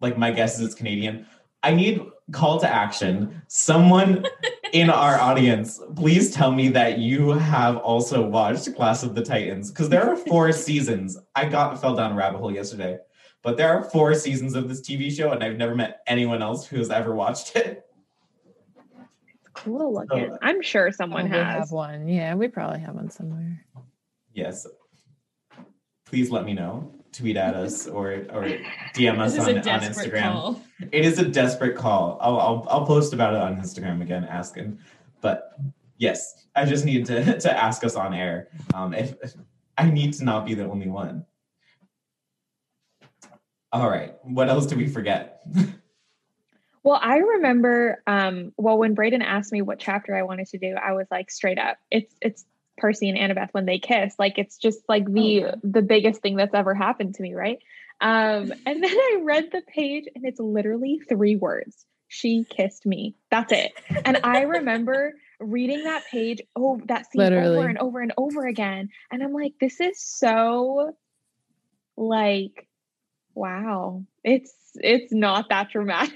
Like 0.00 0.18
my 0.18 0.30
guess 0.30 0.58
is 0.58 0.66
it's 0.66 0.74
Canadian. 0.74 1.26
I 1.62 1.74
need 1.74 2.02
call 2.32 2.58
to 2.60 2.68
action. 2.68 3.42
Someone 3.48 4.24
in 4.72 4.90
our 4.90 5.18
audience, 5.18 5.80
please 5.96 6.32
tell 6.32 6.52
me 6.52 6.68
that 6.70 6.98
you 6.98 7.30
have 7.30 7.76
also 7.78 8.26
watched 8.26 8.74
Class 8.74 9.02
of 9.02 9.14
the 9.14 9.22
Titans 9.22 9.70
because 9.70 9.88
there 9.88 10.08
are 10.08 10.16
four 10.16 10.52
seasons. 10.52 11.18
I 11.34 11.46
got 11.46 11.80
fell 11.80 11.94
down 11.94 12.12
a 12.12 12.14
rabbit 12.14 12.38
hole 12.38 12.52
yesterday. 12.52 12.98
But 13.42 13.56
there 13.56 13.76
are 13.76 13.82
four 13.82 14.14
seasons 14.14 14.54
of 14.54 14.68
this 14.68 14.80
TV 14.80 15.10
show, 15.10 15.32
and 15.32 15.42
I've 15.42 15.56
never 15.56 15.74
met 15.74 16.00
anyone 16.06 16.42
else 16.42 16.66
who 16.66 16.76
has 16.76 16.90
ever 16.90 17.14
watched 17.14 17.56
it. 17.56 17.84
It's 19.26 19.48
cool 19.52 19.92
looking. 19.92 20.30
Oh. 20.30 20.38
I'm 20.42 20.62
sure 20.62 20.92
someone 20.92 21.28
Probably 21.28 21.44
has. 21.44 21.58
have 21.58 21.70
one. 21.72 22.06
Yeah, 22.08 22.34
we 22.34 22.46
probably 22.46 22.80
have 22.80 22.94
one 22.94 23.10
somewhere. 23.10 23.64
Yes. 24.32 24.66
Please 26.06 26.30
let 26.30 26.44
me 26.44 26.54
know. 26.54 26.92
Tweet 27.12 27.36
at 27.36 27.54
us 27.54 27.86
or 27.88 28.12
or 28.30 28.44
DM 28.94 29.18
us 29.18 29.38
on, 29.38 29.58
on 29.58 29.80
Instagram. 29.80 30.32
call. 30.32 30.62
It 30.92 31.04
is 31.04 31.18
a 31.18 31.26
desperate 31.26 31.76
call. 31.76 32.18
I'll, 32.20 32.38
I'll 32.38 32.66
I'll 32.70 32.86
post 32.86 33.12
about 33.12 33.34
it 33.34 33.40
on 33.40 33.56
Instagram 33.56 34.02
again, 34.02 34.24
asking. 34.24 34.78
But 35.20 35.58
yes, 35.98 36.46
I 36.54 36.64
just 36.64 36.84
need 36.84 37.06
to 37.06 37.38
to 37.40 37.62
ask 37.62 37.84
us 37.84 37.96
on 37.96 38.14
air. 38.14 38.48
Um, 38.72 38.94
if, 38.94 39.14
if 39.22 39.34
I 39.76 39.90
need 39.90 40.14
to 40.14 40.24
not 40.24 40.46
be 40.46 40.54
the 40.54 40.64
only 40.68 40.88
one. 40.88 41.26
All 43.72 43.88
right. 43.88 44.14
What 44.22 44.48
else 44.48 44.66
do 44.66 44.76
we 44.76 44.86
forget? 44.86 45.42
Well, 46.84 46.98
I 47.00 47.18
remember 47.18 48.02
um 48.08 48.52
well 48.56 48.76
when 48.76 48.94
Braden 48.94 49.22
asked 49.22 49.52
me 49.52 49.62
what 49.62 49.78
chapter 49.78 50.16
I 50.16 50.22
wanted 50.24 50.48
to 50.48 50.58
do, 50.58 50.74
I 50.74 50.94
was 50.94 51.06
like 51.12 51.30
straight 51.30 51.58
up. 51.58 51.76
It's 51.92 52.12
it's 52.20 52.44
Percy 52.76 53.08
and 53.08 53.16
Annabeth 53.16 53.50
when 53.52 53.66
they 53.66 53.78
kiss. 53.78 54.16
Like 54.18 54.36
it's 54.36 54.56
just 54.58 54.80
like 54.88 55.04
the 55.08 55.44
Oh. 55.44 55.54
the 55.62 55.82
biggest 55.82 56.22
thing 56.22 56.34
that's 56.34 56.54
ever 56.54 56.74
happened 56.74 57.14
to 57.14 57.22
me, 57.22 57.34
right? 57.34 57.60
Um 58.00 58.52
and 58.66 58.82
then 58.82 58.90
I 58.90 59.20
read 59.22 59.52
the 59.52 59.62
page 59.64 60.06
and 60.12 60.24
it's 60.24 60.40
literally 60.40 61.00
three 61.08 61.36
words. 61.36 61.86
She 62.08 62.44
kissed 62.50 62.84
me. 62.84 63.14
That's 63.30 63.52
it. 63.52 63.70
And 64.04 64.18
I 64.24 64.42
remember 64.42 65.14
reading 65.38 65.84
that 65.84 66.04
page, 66.10 66.40
oh, 66.56 66.80
that 66.86 67.08
scene 67.12 67.20
Literally. 67.20 67.58
over 67.58 67.68
and 67.68 67.78
over 67.78 68.00
and 68.00 68.12
over 68.18 68.44
again. 68.44 68.88
And 69.12 69.22
I'm 69.22 69.32
like, 69.32 69.54
this 69.60 69.80
is 69.80 70.02
so 70.02 70.96
like, 71.96 72.66
wow. 73.34 74.04
It's 74.24 74.54
it's 74.76 75.12
not 75.12 75.48
that 75.48 75.70
dramatic. 75.70 76.14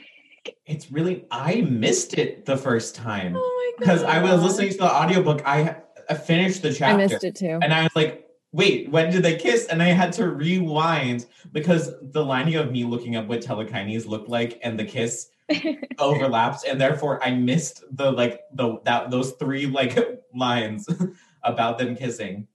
It's 0.64 0.90
really 0.92 1.24
I 1.30 1.62
missed 1.62 2.14
it 2.14 2.46
the 2.46 2.56
first 2.56 2.94
time 2.94 3.34
Oh 3.36 3.72
my 3.78 3.78
because 3.78 4.02
I 4.02 4.22
was 4.22 4.42
listening 4.42 4.70
to 4.70 4.78
the 4.78 4.92
audiobook. 4.92 5.42
I, 5.46 5.76
I 6.08 6.14
finished 6.14 6.62
the 6.62 6.72
chapter. 6.72 6.84
I 6.84 6.90
chapter 6.90 7.14
missed 7.14 7.24
it 7.24 7.34
too. 7.36 7.58
and 7.62 7.74
I 7.74 7.82
was 7.82 7.94
like, 7.96 8.26
wait, 8.52 8.90
when 8.90 9.10
did 9.10 9.22
they 9.22 9.36
kiss? 9.36 9.66
And 9.66 9.82
I 9.82 9.88
had 9.88 10.12
to 10.14 10.28
rewind 10.28 11.26
because 11.52 11.92
the 12.00 12.24
lining 12.24 12.54
of 12.54 12.70
me 12.70 12.84
looking 12.84 13.16
up 13.16 13.26
what 13.26 13.42
telekinesis 13.42 14.06
looked 14.06 14.28
like 14.28 14.60
and 14.62 14.78
the 14.78 14.84
kiss 14.84 15.28
overlapped, 15.98 16.64
and 16.64 16.80
therefore 16.80 17.22
I 17.22 17.30
missed 17.32 17.84
the 17.92 18.10
like 18.10 18.40
the 18.54 18.78
that 18.84 19.10
those 19.10 19.32
three 19.32 19.66
like 19.66 19.98
lines 20.34 20.88
about 21.42 21.78
them 21.78 21.96
kissing. 21.96 22.48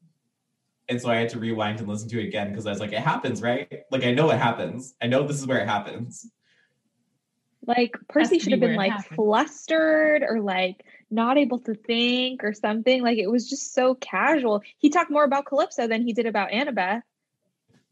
And 0.91 1.01
so 1.01 1.09
I 1.09 1.15
had 1.15 1.29
to 1.29 1.39
rewind 1.39 1.79
and 1.79 1.87
listen 1.87 2.09
to 2.09 2.19
it 2.19 2.27
again 2.27 2.49
because 2.49 2.67
I 2.67 2.69
was 2.69 2.81
like, 2.81 2.91
it 2.91 2.99
happens, 2.99 3.41
right? 3.41 3.83
Like 3.91 4.03
I 4.03 4.11
know 4.11 4.29
it 4.29 4.37
happens. 4.37 4.93
I 5.01 5.07
know 5.07 5.25
this 5.25 5.39
is 5.39 5.47
where 5.47 5.59
it 5.59 5.65
happens. 5.65 6.29
Like 7.65 7.95
Percy 8.09 8.39
should 8.39 8.51
have 8.51 8.59
be 8.59 8.67
been 8.67 8.75
like 8.75 8.91
happened. 8.91 9.15
flustered 9.15 10.21
or 10.21 10.41
like 10.41 10.83
not 11.09 11.37
able 11.37 11.59
to 11.59 11.75
think 11.75 12.43
or 12.43 12.51
something. 12.51 13.01
Like 13.03 13.19
it 13.19 13.31
was 13.31 13.49
just 13.49 13.73
so 13.73 13.95
casual. 13.95 14.63
He 14.79 14.89
talked 14.89 15.09
more 15.09 15.23
about 15.23 15.45
Calypso 15.45 15.87
than 15.87 16.05
he 16.05 16.11
did 16.11 16.25
about 16.25 16.49
Annabeth. 16.49 17.03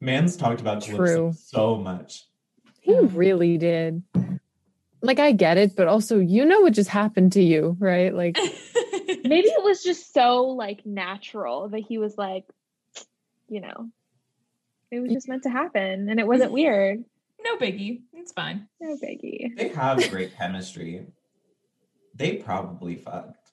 Man's 0.02 0.36
talked 0.36 0.60
about 0.60 0.84
Calypso 0.84 1.06
True. 1.06 1.34
so 1.34 1.78
much. 1.78 2.26
He 2.82 3.00
really 3.00 3.58
did. 3.58 4.04
Like 5.02 5.20
I 5.20 5.32
get 5.32 5.58
it, 5.58 5.78
but 5.78 5.88
also 5.88 6.20
you 6.20 6.44
know 6.44 6.60
what 6.60 6.74
just 6.74 6.90
happened 6.90 7.32
to 7.34 7.42
you, 7.42 7.78
right? 7.80 8.14
Like 8.14 8.38
Maybe 9.08 9.48
it 9.48 9.64
was 9.64 9.84
just 9.84 10.14
so 10.14 10.44
like 10.48 10.86
natural 10.86 11.70
that 11.70 11.80
he 11.88 11.98
was 11.98 12.18
like, 12.18 12.46
you 13.50 13.62
know, 13.62 13.90
it 14.92 15.00
was 15.00 15.12
just 15.12 15.28
meant 15.28 15.44
to 15.44 15.50
happen 15.50 16.10
and 16.10 16.20
it 16.20 16.28
wasn't 16.28 16.52
weird. 16.60 17.04
no 17.44 17.58
biggie. 17.58 18.02
It's 18.14 18.32
fine. 18.32 18.68
No 18.80 18.96
biggie. 18.96 19.56
They 19.56 19.70
have 19.70 20.10
great 20.10 20.36
chemistry. 20.38 21.06
They 22.16 22.38
probably 22.38 22.96
fucked. 22.96 23.52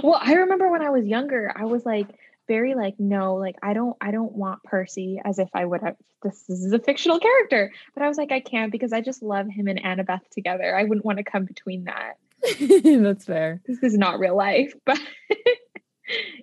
Well, 0.02 0.18
I 0.20 0.32
remember 0.34 0.70
when 0.70 0.82
I 0.82 0.88
was 0.90 1.04
younger, 1.06 1.52
I 1.54 1.66
was 1.66 1.84
like 1.84 2.08
very 2.48 2.74
like 2.74 2.94
no, 2.98 3.34
like 3.34 3.56
I 3.62 3.74
don't 3.74 3.96
I 4.00 4.12
don't 4.12 4.32
want 4.32 4.62
Percy 4.64 5.20
as 5.22 5.38
if 5.38 5.48
I 5.54 5.64
would 5.64 5.82
have 5.82 5.96
this 6.22 6.48
is 6.48 6.72
a 6.72 6.78
fictional 6.78 7.18
character. 7.18 7.70
But 7.94 8.02
I 8.02 8.08
was 8.08 8.16
like 8.16 8.32
I 8.32 8.40
can't 8.40 8.72
because 8.72 8.92
I 8.94 9.02
just 9.02 9.22
love 9.22 9.46
him 9.48 9.68
and 9.68 9.78
Annabeth 9.78 10.26
together. 10.30 10.74
I 10.74 10.84
wouldn't 10.84 11.04
want 11.04 11.18
to 11.18 11.24
come 11.24 11.44
between 11.44 11.84
that. 11.84 12.14
That's 13.02 13.26
fair. 13.26 13.60
This 13.66 13.82
is 13.82 13.96
not 13.96 14.18
real 14.18 14.36
life, 14.36 14.72
but 14.86 14.98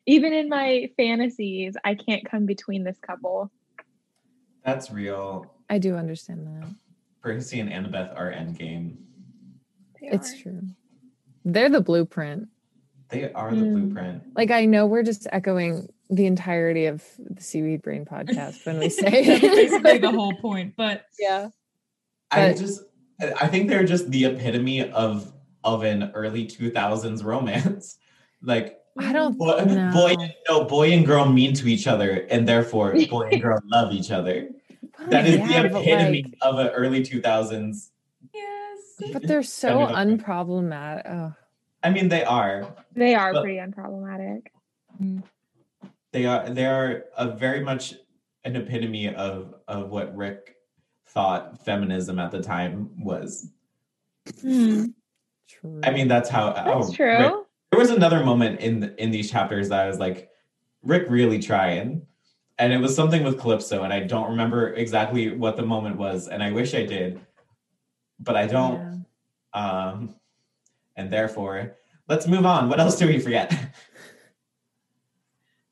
even 0.05 0.33
in 0.33 0.49
my 0.49 0.89
fantasies, 0.97 1.75
I 1.83 1.95
can't 1.95 2.25
come 2.29 2.45
between 2.45 2.83
this 2.83 2.97
couple. 2.99 3.51
That's 4.65 4.91
real. 4.91 5.45
I 5.69 5.77
do 5.77 5.95
understand 5.95 6.45
that. 6.47 6.69
Percy 7.21 7.59
and 7.59 7.69
Annabeth 7.69 8.15
are 8.17 8.31
endgame. 8.31 8.95
They 9.99 10.07
It's 10.07 10.33
are. 10.33 10.37
true. 10.37 10.61
They're 11.45 11.69
the 11.69 11.81
blueprint. 11.81 12.47
They 13.09 13.31
are 13.33 13.51
the 13.53 13.61
Mm. 13.65 13.73
blueprint. 13.73 14.23
Like 14.35 14.51
I 14.51 14.65
know 14.65 14.85
we're 14.85 15.03
just 15.03 15.27
echoing 15.31 15.87
the 16.09 16.25
entirety 16.25 16.85
of 16.87 17.03
the 17.19 17.41
Seaweed 17.41 17.81
Brain 17.81 18.05
podcast 18.05 18.65
when 18.65 18.79
we 18.79 18.87
That's 18.87 18.99
say 18.99 19.39
basically 19.39 19.97
the 19.97 20.11
whole 20.11 20.33
point. 20.41 20.75
But 20.77 21.05
yeah. 21.19 21.49
I 22.31 22.49
But- 22.51 22.57
just 22.59 22.81
I 23.39 23.47
think 23.47 23.69
they're 23.69 23.83
just 23.85 24.09
the 24.09 24.25
epitome 24.25 24.89
of 24.91 25.31
of 25.63 25.83
an 25.83 26.11
early 26.15 26.47
2000s 26.47 27.23
romance. 27.23 27.97
like 28.41 28.77
I 28.97 29.13
don't 29.13 29.37
boy, 29.37 29.63
No. 29.67 29.91
boy 29.93 30.15
no 30.49 30.65
boy 30.65 30.91
and 30.91 31.05
girl 31.05 31.25
mean 31.29 31.53
to 31.55 31.67
each 31.67 31.87
other 31.87 32.27
and 32.29 32.47
therefore 32.47 32.93
boy 33.09 33.29
and 33.31 33.41
girl 33.41 33.59
love 33.65 33.93
each 33.93 34.11
other. 34.11 34.49
That 35.07 35.25
is 35.25 35.37
Yeah, 35.37 35.67
the 35.67 35.79
epitome 35.79 36.23
like- 36.23 36.33
of 36.41 36.59
an 36.59 36.67
early 36.69 37.01
2000s. 37.01 37.89
yes. 38.33 38.79
But 39.13 39.27
they're 39.27 39.43
so 39.43 39.87
Kind 39.87 40.11
of 40.11 40.19
a- 40.19 40.23
unproblematic. 40.23 41.01
Oh, 41.09 41.33
I 41.83 41.89
mean 41.89 42.09
they 42.09 42.23
are. 42.23 42.67
They 42.93 43.15
are 43.15 43.33
pretty 43.41 43.57
unproblematic. 43.57 44.47
They 46.11 46.25
are 46.25 46.49
they 46.49 46.65
are 46.65 47.05
a 47.17 47.27
very 47.31 47.61
much 47.63 47.95
an 48.43 48.55
epitome 48.55 49.13
of 49.15 49.55
of 49.67 49.89
what 49.89 50.15
Rick 50.15 50.55
thought 51.07 51.63
feminism 51.65 52.19
at 52.19 52.31
the 52.31 52.41
time 52.41 52.91
was. 53.03 53.47
Hmm, 54.41 54.85
true. 55.47 55.79
I 55.83 55.91
mean 55.91 56.07
that's 56.07 56.29
how 56.29 56.53
that's 56.53 56.67
how 56.67 56.91
true. 56.93 57.17
Rick- 57.17 57.33
there 57.71 57.79
was 57.79 57.89
another 57.89 58.23
moment 58.23 58.59
in 58.59 58.93
in 58.97 59.11
these 59.11 59.31
chapters 59.31 59.69
that 59.69 59.83
I 59.85 59.87
was 59.87 59.97
like, 59.97 60.29
Rick 60.83 61.05
really 61.09 61.39
trying. 61.39 62.05
And 62.59 62.71
it 62.71 62.77
was 62.77 62.95
something 62.95 63.23
with 63.23 63.39
Calypso, 63.39 63.83
and 63.83 63.91
I 63.91 64.01
don't 64.01 64.29
remember 64.29 64.73
exactly 64.73 65.35
what 65.35 65.57
the 65.57 65.63
moment 65.65 65.97
was, 65.97 66.27
and 66.27 66.43
I 66.43 66.51
wish 66.51 66.75
I 66.75 66.85
did, 66.85 67.19
but 68.19 68.35
I 68.35 68.45
don't. 68.45 69.03
Yeah. 69.55 69.59
Um, 69.89 70.15
and 70.95 71.11
therefore, 71.11 71.77
let's 72.07 72.27
move 72.27 72.45
on. 72.45 72.69
What 72.69 72.79
else 72.79 72.99
do 72.99 73.07
we 73.07 73.17
forget? 73.19 73.51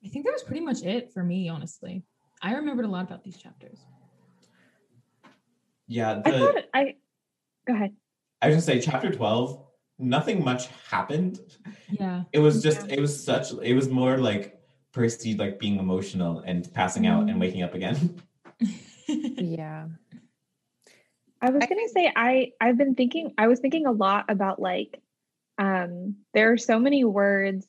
I 0.04 0.08
think 0.08 0.26
that 0.26 0.32
was 0.32 0.42
pretty 0.42 0.62
much 0.62 0.82
it 0.84 1.12
for 1.14 1.24
me, 1.24 1.48
honestly. 1.50 2.02
I 2.42 2.56
remembered 2.56 2.86
a 2.86 2.90
lot 2.90 3.04
about 3.06 3.24
these 3.24 3.38
chapters. 3.38 3.80
yeah, 5.88 6.22
I 6.26 6.32
thought 6.32 6.56
it- 6.56 6.70
I 6.74 6.96
go 7.68 7.74
ahead. 7.76 7.94
I 8.42 8.48
was 8.48 8.56
gonna 8.56 8.62
say 8.62 8.80
chapter 8.82 9.12
12, 9.12 9.64
nothing 10.00 10.44
much 10.44 10.68
happened. 10.90 11.40
Yeah. 11.92 12.24
It 12.32 12.40
was 12.40 12.64
just 12.64 12.88
Yeah. 12.88 12.96
it 12.96 13.00
was 13.02 13.24
such 13.24 13.52
it 13.62 13.74
was 13.74 13.90
more 13.90 14.18
like 14.18 14.60
Percy 14.94 15.36
like 15.36 15.60
being 15.60 15.78
emotional 15.78 16.40
and 16.40 16.72
passing 16.74 17.06
out 17.06 17.22
Mm-hmm. 17.22 17.30
and 17.30 17.40
waking 17.40 17.64
up 17.64 17.74
again. 17.76 18.22
Yeah. 19.08 19.88
I 21.42 21.50
was 21.50 21.66
gonna 21.66 21.88
say 21.90 22.12
I 22.16 22.52
I've 22.62 22.78
been 22.78 22.94
thinking 22.96 23.34
I 23.38 23.48
was 23.48 23.60
thinking 23.60 23.86
a 23.88 23.92
lot 23.92 24.26
about 24.30 24.62
like 24.62 25.02
um 25.58 26.18
there 26.34 26.52
are 26.52 26.58
so 26.58 26.78
many 26.80 27.04
words 27.06 27.66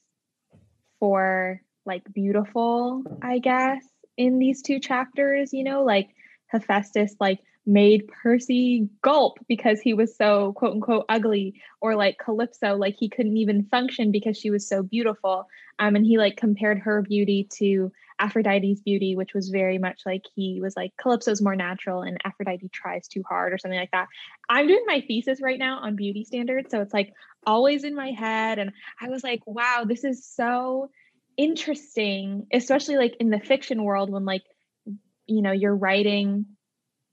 for 0.99 1.63
like 1.87 2.03
beautiful, 2.13 3.03
I 3.23 3.39
guess, 3.39 3.83
in 4.19 4.39
these 4.39 4.61
two 4.61 4.81
chapters, 4.81 5.55
you 5.55 5.65
know, 5.65 5.83
like 5.83 6.11
Hephaestus 6.49 7.15
like 7.21 7.41
made 7.71 8.09
Percy 8.09 8.89
gulp 9.03 9.39
because 9.49 9.81
he 9.81 9.95
was 9.95 10.17
so 10.17 10.53
quote 10.55 10.75
unquote 10.75 11.07
ugly, 11.09 11.61
or 11.81 11.95
like 11.95 12.19
Calypso, 12.19 12.77
like 12.77 12.97
he 12.99 13.09
couldn't 13.09 13.37
even 13.37 13.65
function 13.65 14.11
because 14.11 14.37
she 14.37 14.51
was 14.51 14.69
so 14.69 14.83
beautiful. 14.83 15.47
Um, 15.79 15.97
and 15.97 16.05
he 16.05 16.19
like 16.19 16.37
compared 16.37 16.81
her 16.81 17.01
beauty 17.03 17.49
to 17.59 17.93
Aphrodite's 18.19 18.81
beauty, 18.83 19.17
which 19.17 19.33
was 19.33 19.49
very 19.49 19.79
much 19.79 20.03
like 20.05 20.25
he 20.35 20.61
was 20.61 20.77
like 20.77 20.93
Calypso's 21.01 21.41
more 21.41 21.57
natural 21.57 22.03
and 22.03 22.19
Aphrodite 22.25 22.69
tries 22.69 23.09
too 23.09 23.23
hard 23.27 23.53
or 23.53 23.59
something 23.59 23.79
like 23.79 23.93
that. 23.93 24.09
I'm 24.49 24.67
doing 24.67 24.85
my 24.87 25.03
thesis 25.07 25.41
right 25.41 25.59
now 25.59 25.79
on 25.79 25.97
beauty 25.97 26.25
standards, 26.25 26.71
so 26.71 26.83
it's 26.83 26.93
like 26.93 27.15
always 27.47 27.85
in 27.85 27.95
my 27.95 28.11
head. 28.11 28.59
And 28.59 28.73
I 29.01 29.09
was 29.09 29.25
like, 29.25 29.41
wow, 29.47 29.85
this 29.87 30.05
is 30.05 30.27
so 30.27 30.91
interesting, 31.37 32.47
especially 32.53 32.97
like 32.97 33.17
in 33.21 33.31
the 33.31 33.41
fiction 33.41 33.85
world 33.85 34.11
when 34.11 34.25
like 34.25 34.43
you 35.27 35.43
know 35.43 35.53
you're 35.53 35.77
writing 35.77 36.45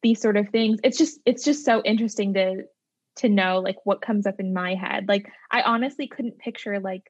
these 0.04 0.22
sort 0.22 0.38
of 0.38 0.50
things. 0.50 0.80
It's 0.84 0.98
just 0.98 1.20
it's 1.26 1.44
just 1.44 1.66
so 1.66 1.82
interesting 1.84 2.34
to 2.36 2.64
to 3.18 3.30
know 3.30 3.60
like 3.60 3.78
what 3.84 4.02
comes 4.02 4.28
up 4.28 4.40
in 4.40 4.54
my 4.54 4.76
head. 4.76 5.08
Like 5.08 5.28
I 5.52 5.62
honestly 5.62 6.08
couldn't 6.08 6.40
picture 6.40 6.80
like 6.80 7.04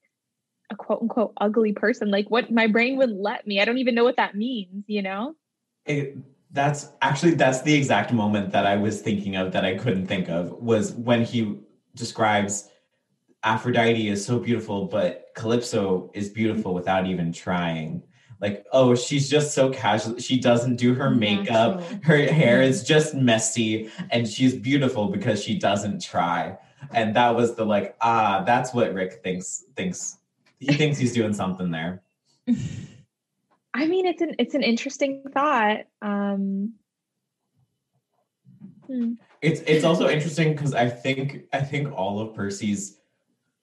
a 0.69 0.75
quote 0.75 1.01
unquote 1.01 1.33
ugly 1.39 1.73
person. 1.73 2.09
Like 2.09 2.29
what 2.29 2.51
my 2.51 2.67
brain 2.67 2.97
would 2.97 3.11
let 3.11 3.45
me. 3.45 3.61
I 3.61 3.65
don't 3.65 3.77
even 3.77 3.95
know 3.95 4.03
what 4.03 4.17
that 4.17 4.35
means, 4.35 4.85
you 4.87 5.01
know? 5.01 5.35
It, 5.85 6.17
that's 6.51 6.89
actually 7.01 7.35
that's 7.35 7.61
the 7.61 7.73
exact 7.73 8.13
moment 8.13 8.51
that 8.51 8.65
I 8.65 8.77
was 8.77 9.01
thinking 9.01 9.35
of 9.35 9.51
that 9.51 9.65
I 9.65 9.77
couldn't 9.77 10.07
think 10.07 10.29
of 10.29 10.51
was 10.51 10.93
when 10.93 11.23
he 11.23 11.59
describes 11.95 12.69
Aphrodite 13.43 14.09
is 14.09 14.25
so 14.25 14.39
beautiful, 14.39 14.85
but 14.85 15.27
Calypso 15.35 16.09
is 16.13 16.29
beautiful 16.29 16.73
without 16.73 17.05
even 17.05 17.31
trying. 17.31 18.03
Like, 18.39 18.65
oh, 18.71 18.93
she's 18.93 19.29
just 19.29 19.53
so 19.53 19.71
casual. 19.71 20.19
She 20.19 20.39
doesn't 20.39 20.75
do 20.75 20.93
her 20.93 21.09
makeup. 21.09 21.79
Natural. 21.79 21.99
Her 22.03 22.17
hair 22.31 22.61
is 22.61 22.83
just 22.83 23.15
messy, 23.15 23.89
and 24.11 24.27
she's 24.27 24.53
beautiful 24.53 25.07
because 25.07 25.43
she 25.43 25.57
doesn't 25.57 26.03
try. 26.03 26.57
And 26.91 27.15
that 27.15 27.35
was 27.35 27.55
the 27.55 27.65
like, 27.65 27.95
ah, 28.01 28.43
that's 28.45 28.73
what 28.73 28.93
Rick 28.93 29.21
thinks. 29.23 29.65
Thinks 29.75 30.17
he 30.59 30.73
thinks 30.73 30.97
he's 30.97 31.13
doing 31.13 31.33
something 31.33 31.71
there. 31.71 32.03
I 33.73 33.85
mean 33.85 34.05
it's 34.05 34.21
an 34.21 34.35
it's 34.39 34.55
an 34.55 34.63
interesting 34.63 35.23
thought. 35.33 35.85
Um 36.01 36.73
hmm. 38.85 39.13
It's 39.41 39.61
it's 39.61 39.83
also 39.83 40.09
interesting 40.09 40.53
because 40.53 40.73
I 40.73 40.89
think 40.89 41.43
I 41.53 41.61
think 41.61 41.91
all 41.93 42.19
of 42.19 42.33
Percy's 42.33 42.99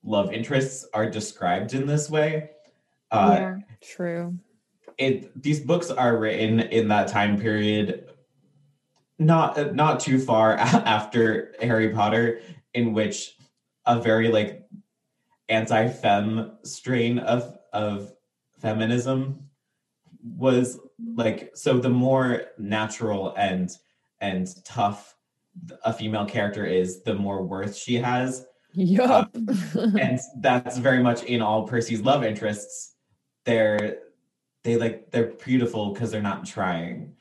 love 0.05 0.33
interests 0.33 0.87
are 0.95 1.11
described 1.11 1.75
in 1.75 1.87
this 1.87 2.11
way. 2.11 2.51
Uh, 3.11 3.37
yeah. 3.39 3.57
True. 3.83 4.39
It 4.99 5.43
these 5.43 5.61
books 5.61 5.91
are 5.91 6.17
written 6.17 6.61
in 6.61 6.89
that 6.89 7.09
time 7.09 7.39
period 7.39 8.09
not 9.19 9.75
not 9.75 10.01
too 10.01 10.19
far 10.19 10.53
after 10.57 11.55
Harry 11.61 11.91
Potter 11.91 12.41
in 12.73 12.93
which 12.93 13.37
a 13.87 14.01
very 14.01 14.29
like 14.29 14.67
anti-fem 15.49 16.53
strain 16.65 17.19
of 17.19 17.57
of 17.73 18.13
feminism 18.61 19.49
was 20.23 20.79
like 21.15 21.51
so 21.55 21.79
the 21.79 21.89
more 21.89 22.43
natural 22.59 23.35
and 23.37 23.71
and 24.21 24.49
tough 24.65 25.17
a 25.85 25.93
female 25.93 26.25
character 26.25 26.65
is 26.65 27.03
the 27.03 27.15
more 27.15 27.43
worth 27.43 27.77
she 27.77 27.97
has 27.97 28.47
Yup. 28.77 29.31
Um, 29.37 29.97
and 29.97 30.19
that's 30.41 30.79
very 30.79 31.01
much 31.01 31.23
in 31.25 31.41
all 31.41 31.63
percy's 31.65 32.01
love 32.01 32.25
interests 32.25 32.95
they're 33.45 33.99
they 34.65 34.77
like 34.77 35.11
they're 35.11 35.33
beautiful 35.45 35.93
because 35.93 36.11
they're 36.11 36.23
not 36.23 36.45
trying. 36.45 37.15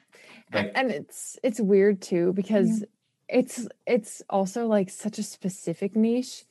Like 0.53 0.71
and 0.75 0.91
it's 0.91 1.37
it's 1.43 1.59
weird 1.59 2.01
too 2.01 2.33
because 2.33 2.83
it's 3.29 3.67
it's 3.85 4.21
also 4.29 4.65
like 4.65 4.89
such 4.89 5.19
a 5.19 5.23
specific 5.23 5.95
niche 5.95 6.45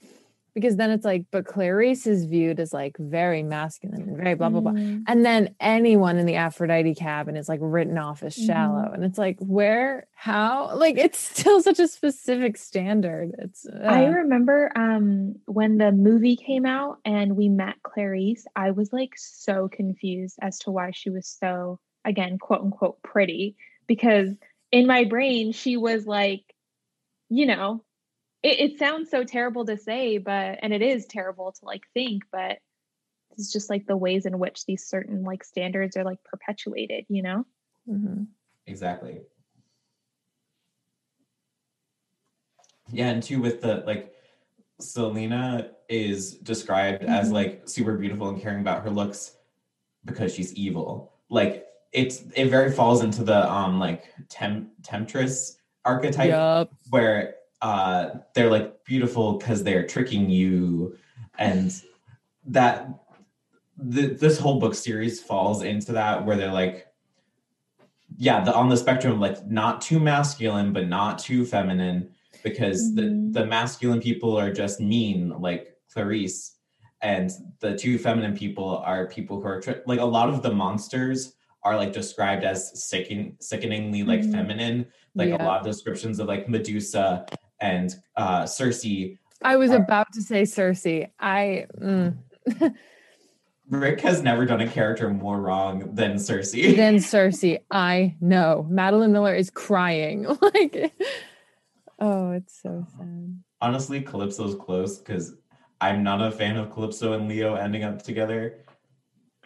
because 0.55 0.77
then 0.77 0.91
it's 0.91 1.05
like 1.05 1.25
but 1.31 1.45
clarisse 1.45 2.07
is 2.07 2.25
viewed 2.25 2.61
as 2.61 2.73
like 2.73 2.97
very 2.99 3.43
masculine 3.43 4.03
and 4.03 4.17
very 4.17 4.35
blah 4.35 4.49
blah 4.49 4.61
blah. 4.61 4.73
Mm. 4.73 5.05
and 5.07 5.25
then 5.25 5.55
anyone 5.61 6.19
in 6.19 6.27
the 6.27 6.35
aphrodite 6.35 6.95
cabin 6.95 7.37
is 7.37 7.49
like 7.49 7.61
written 7.63 7.99
off 7.99 8.23
as 8.23 8.35
shallow. 8.35 8.91
And 8.93 9.05
it's 9.05 9.19
like 9.19 9.39
where 9.41 10.07
how? 10.15 10.71
Like 10.83 10.99
it's 10.99 11.19
still 11.19 11.63
such 11.63 11.79
a 11.79 11.87
specific 11.87 12.57
standard. 12.57 13.33
It's 13.39 13.67
I 13.69 14.07
uh, 14.07 14.11
remember 14.11 14.73
um 14.75 15.37
when 15.47 15.79
the 15.79 15.93
movie 15.93 16.37
came 16.37 16.67
out 16.67 16.99
and 17.05 17.37
we 17.37 17.49
met 17.49 17.77
Clarisse, 17.85 18.45
I 18.57 18.73
was 18.73 18.93
like 18.93 19.13
so 19.17 19.69
confused 19.69 20.39
as 20.43 20.59
to 20.61 20.71
why 20.71 20.91
she 20.93 21.11
was 21.11 21.29
so 21.29 21.79
again 22.05 22.39
quote 22.39 22.63
unquote 22.63 23.01
pretty 23.03 23.57
because 23.87 24.29
in 24.73 24.87
my 24.87 25.05
brain 25.05 25.53
she 25.53 25.77
was 25.77 26.05
like 26.05 26.43
you 27.29 27.47
know 27.47 27.85
it, 28.43 28.73
it 28.73 28.79
sounds 28.79 29.11
so 29.11 29.25
terrible 29.25 29.65
to 29.67 29.77
say 29.77 30.19
but 30.19 30.59
and 30.63 30.73
it 30.73 30.83
is 30.83 31.07
terrible 31.07 31.53
to 31.53 31.65
like 31.65 31.83
think 31.95 32.25
but 32.33 32.59
it's 33.33 33.53
just 33.53 33.71
like 33.71 33.87
the 33.87 33.97
ways 33.97 34.27
in 34.27 34.39
which 34.39 34.67
these 34.67 34.85
certain 34.85 35.23
like 35.25 35.43
standards 35.45 35.97
are 35.97 36.05
like 36.05 36.23
perpetuated 36.25 37.05
you 37.09 37.23
know 37.23 37.45
mhm. 37.89 38.27
Exactly. 38.67 39.21
Yeah, 42.91 43.09
and 43.09 43.23
two 43.23 43.41
with 43.41 43.61
the 43.63 43.83
like 43.87 44.15
Silena 44.81 45.71
is 45.89 46.35
described 46.37 47.05
as 47.05 47.31
Mhm. 47.31 47.33
like 47.33 47.69
super 47.69 47.97
beautiful 47.97 48.29
and 48.29 48.41
caring 48.41 48.61
about 48.61 48.83
her 48.85 48.91
looks 48.91 49.37
because 50.05 50.35
she's 50.35 50.55
evil. 50.55 51.13
Like 51.29 51.67
it's 51.93 52.23
it 52.37 52.47
very 52.47 52.71
falls 52.71 53.03
into 53.03 53.25
the 53.25 53.51
um 53.51 53.79
like 53.79 54.05
tem- 54.29 54.71
temptress 54.83 55.59
archetype 55.85 56.31
Yup. 56.31 56.73
where 56.91 57.37
uh 57.63 58.11
they're 58.35 58.51
like 58.51 58.85
beautiful 58.85 59.39
because 59.39 59.63
they're 59.63 59.87
tricking 59.87 60.29
you 60.29 60.97
and 61.39 61.81
that 62.45 62.89
th- 63.93 64.19
this 64.19 64.39
whole 64.39 64.59
book 64.59 64.75
series 64.75 65.21
falls 65.23 65.63
into 65.63 65.93
that 65.93 66.27
where 66.27 66.37
they're 66.37 66.53
like 66.53 66.89
yeah 68.19 68.43
the 68.45 68.53
on 68.55 68.69
the 68.69 68.77
spectrum 68.77 69.21
like 69.21 69.47
not 69.47 69.81
too 69.81 69.99
masculine 70.01 70.73
but 70.73 70.89
not 70.89 71.19
too 71.19 71.47
feminine 71.47 72.11
because 72.43 72.83
Mhm. 72.93 72.97
the 73.33 73.41
the 73.41 73.47
masculine 73.47 74.01
people 74.01 74.37
are 74.37 74.53
just 74.53 74.81
mean 74.81 75.31
like 75.41 75.69
clarisse 75.95 76.57
and 77.01 77.31
the 77.61 77.77
two 77.77 77.97
feminine 77.99 78.37
people 78.37 78.79
are 78.79 79.07
people 79.07 79.41
who 79.41 79.47
are 79.47 79.61
tri- 79.61 79.81
like 79.87 80.01
a 80.01 80.05
lot 80.05 80.29
of 80.29 80.43
the 80.43 80.53
monsters 80.53 81.35
are 81.65 81.77
like 81.77 81.93
described 81.93 82.43
as 82.45 82.61
sicken- 82.89 83.37
sickeningly 83.41 84.03
like 84.03 84.23
Mhm. 84.23 84.33
feminine 84.33 84.87
like 85.15 85.29
Yeah. 85.29 85.43
a 85.43 85.47
lot 85.47 85.61
of 85.61 85.67
descriptions 85.67 86.19
of 86.19 86.27
like 86.27 86.49
medusa 86.49 87.25
and 87.63 87.95
uh 88.17 88.45
circe. 88.45 88.85
I 89.43 89.57
was 89.57 89.71
are- 89.71 89.77
about 89.77 90.13
to 90.13 90.23
say 90.23 90.45
circe. 90.45 90.87
I 90.87 91.67
mm. 91.81 92.19
rick 93.69 94.01
has 94.01 94.23
never 94.23 94.45
done 94.45 94.61
a 94.61 94.69
character 94.69 95.09
more 95.09 95.41
wrong 95.41 95.95
than 95.95 96.19
circe. 96.19 96.53
Than 96.53 97.01
circe. 97.01 97.45
I 97.71 98.17
know. 98.21 98.67
Madeline 98.69 99.13
miller 99.13 99.35
is 99.35 99.49
crying. 99.49 100.27
Like 100.43 100.93
oh 101.99 102.33
it's 102.33 102.61
so 102.61 102.85
sad. 102.99 103.43
Honestly 103.61 104.03
calypso's 104.03 104.57
close 104.57 104.99
because 104.99 105.37
i'm 105.81 106.03
not 106.03 106.21
a 106.21 106.33
fan 106.33 106.57
of 106.57 106.73
calypso 106.73 107.13
and 107.13 107.29
leo 107.29 107.55
ending 107.55 107.85
up 107.85 108.03
together. 108.03 108.65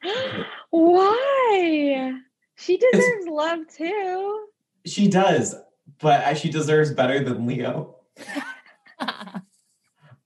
Why? 0.70 2.14
She 2.56 2.78
deserves 2.78 3.26
love 3.28 3.60
too. 3.76 4.46
She 4.86 5.08
does 5.08 5.54
but 5.98 6.36
she 6.36 6.50
deserves 6.50 6.92
better 6.92 7.22
than 7.22 7.46
leo 7.46 7.95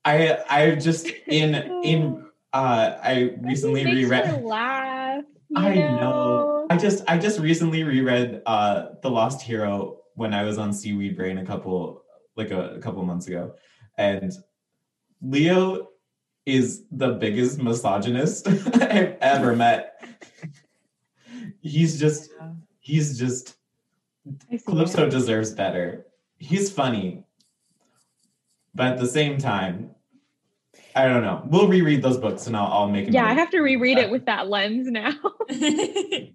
i 0.04 0.38
i 0.48 0.74
just 0.74 1.06
in 1.26 1.54
in 1.84 2.24
uh 2.52 2.96
i 3.02 3.34
recently 3.40 3.82
It 3.82 3.84
makes 3.84 3.96
reread 3.96 4.42
laugh. 4.42 5.24
I 5.56 5.74
know. 5.74 6.66
I 6.70 6.76
just 6.76 7.02
I 7.08 7.18
just 7.18 7.40
recently 7.40 7.82
reread 7.82 8.42
uh 8.46 8.90
The 9.02 9.10
Lost 9.10 9.42
Hero 9.42 9.98
when 10.14 10.32
I 10.32 10.44
was 10.44 10.58
on 10.58 10.72
Seaweed 10.72 11.16
Brain 11.16 11.38
a 11.38 11.44
couple 11.44 12.04
like 12.36 12.52
a, 12.52 12.76
a 12.76 12.78
couple 12.78 13.02
months 13.04 13.26
ago. 13.26 13.54
And 13.98 14.32
Leo 15.20 15.88
is 16.46 16.84
the 16.92 17.12
biggest 17.12 17.60
misogynist 17.60 18.46
I've 18.74 19.16
ever 19.20 19.56
met. 19.56 20.00
He's 21.60 21.98
just 21.98 22.30
he's 22.78 23.18
just 23.18 23.56
I 24.52 24.58
Calypso 24.64 25.08
deserves 25.08 25.50
better. 25.50 26.06
He's 26.38 26.70
funny. 26.70 27.24
But 28.74 28.88
at 28.92 28.98
the 28.98 29.06
same 29.06 29.38
time, 29.38 29.90
I 30.94 31.06
don't 31.06 31.22
know. 31.22 31.42
We'll 31.46 31.68
reread 31.68 32.02
those 32.02 32.16
books 32.18 32.46
and 32.46 32.56
I'll, 32.56 32.66
I'll 32.66 32.88
make 32.88 33.10
Yeah, 33.10 33.26
I 33.26 33.32
have 33.34 33.50
to 33.50 33.60
reread 33.60 33.98
it 33.98 34.08
uh, 34.08 34.12
with 34.12 34.26
that 34.26 34.48
lens 34.48 34.88
now. 34.88 35.12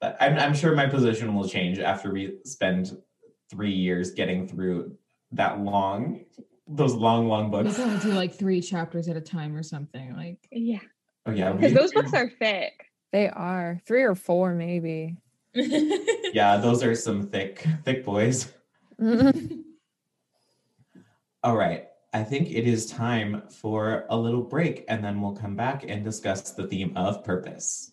But 0.00 0.16
I'm, 0.20 0.36
I'm 0.38 0.54
sure 0.54 0.74
my 0.74 0.86
position 0.86 1.34
will 1.34 1.48
change 1.48 1.78
after 1.78 2.12
we 2.12 2.34
spend 2.44 2.94
three 3.50 3.72
years 3.72 4.10
getting 4.10 4.46
through 4.46 4.96
that 5.32 5.60
long, 5.60 6.24
those 6.68 6.92
long, 6.92 7.26
long 7.28 7.50
We 7.50 7.62
books. 7.62 7.78
gotta 7.78 7.98
do 8.00 8.12
like 8.12 8.34
three 8.34 8.60
chapters 8.60 9.08
at 9.08 9.16
a 9.16 9.20
time 9.20 9.56
or 9.56 9.62
something. 9.62 10.14
Like 10.14 10.46
yeah, 10.52 10.80
Oh 11.24 11.30
yeah, 11.30 11.52
because 11.52 11.72
those 11.72 11.92
books 11.92 12.12
are 12.12 12.28
thick. 12.28 12.90
they 13.12 13.28
are 13.30 13.80
three 13.86 14.02
or 14.02 14.14
four 14.14 14.54
maybe 14.54 15.16
yeah, 15.54 16.58
those 16.58 16.82
are 16.82 16.94
some 16.94 17.28
thick, 17.28 17.64
thick 17.84 18.04
boys. 18.04 18.52
All 21.44 21.58
right, 21.58 21.88
I 22.14 22.24
think 22.24 22.50
it 22.50 22.66
is 22.66 22.86
time 22.86 23.42
for 23.50 24.06
a 24.08 24.16
little 24.16 24.40
break, 24.40 24.86
and 24.88 25.04
then 25.04 25.20
we'll 25.20 25.36
come 25.36 25.54
back 25.54 25.84
and 25.86 26.02
discuss 26.02 26.52
the 26.52 26.66
theme 26.66 26.96
of 26.96 27.22
purpose. 27.22 27.92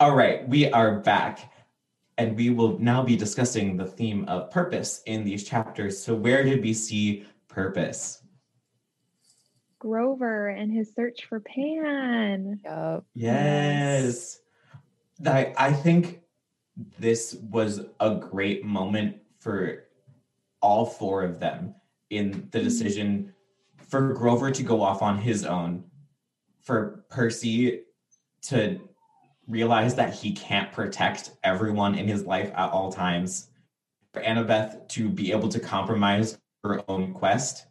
All 0.00 0.16
right, 0.16 0.48
we 0.48 0.72
are 0.72 0.98
back, 1.00 1.52
and 2.16 2.34
we 2.34 2.48
will 2.48 2.78
now 2.78 3.02
be 3.02 3.16
discussing 3.16 3.76
the 3.76 3.84
theme 3.84 4.24
of 4.28 4.50
purpose 4.50 5.02
in 5.04 5.24
these 5.24 5.44
chapters. 5.44 6.02
So, 6.02 6.14
where 6.14 6.42
did 6.42 6.62
we 6.62 6.72
see 6.72 7.26
purpose? 7.48 8.22
Grover 9.78 10.48
and 10.48 10.72
his 10.72 10.94
search 10.94 11.26
for 11.26 11.40
Pan. 11.40 12.60
Yup. 12.64 13.04
Yes. 13.12 14.40
I, 15.26 15.52
I 15.58 15.70
think 15.70 16.22
this 16.98 17.34
was 17.50 17.82
a 18.00 18.14
great 18.14 18.64
moment 18.64 19.18
for 19.38 19.84
all 20.62 20.86
four 20.86 21.24
of 21.24 21.40
them 21.40 21.74
in 22.08 22.30
the 22.30 22.38
mm-hmm. 22.38 22.64
decision 22.64 23.34
for 23.76 24.14
Grover 24.14 24.50
to 24.50 24.62
go 24.62 24.80
off 24.80 25.02
on 25.02 25.18
his 25.18 25.44
own, 25.44 25.84
for 26.62 27.04
Percy 27.10 27.82
to 28.44 28.80
realize 29.50 29.94
that 29.96 30.14
he 30.14 30.32
can't 30.32 30.72
protect 30.72 31.32
everyone 31.44 31.94
in 31.94 32.06
his 32.08 32.24
life 32.24 32.50
at 32.54 32.70
all 32.70 32.92
times, 32.92 33.48
for 34.12 34.22
Annabeth 34.22 34.88
to 34.88 35.08
be 35.08 35.32
able 35.32 35.48
to 35.48 35.60
compromise 35.60 36.38
her 36.64 36.82
own 36.88 37.12
quest, 37.12 37.66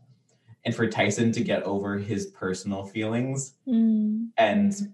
and 0.65 0.75
for 0.75 0.87
Tyson 0.87 1.31
to 1.31 1.41
get 1.41 1.63
over 1.63 1.97
his 1.97 2.27
personal 2.27 2.85
feelings 2.85 3.55
Mm. 3.67 4.29
and 4.37 4.93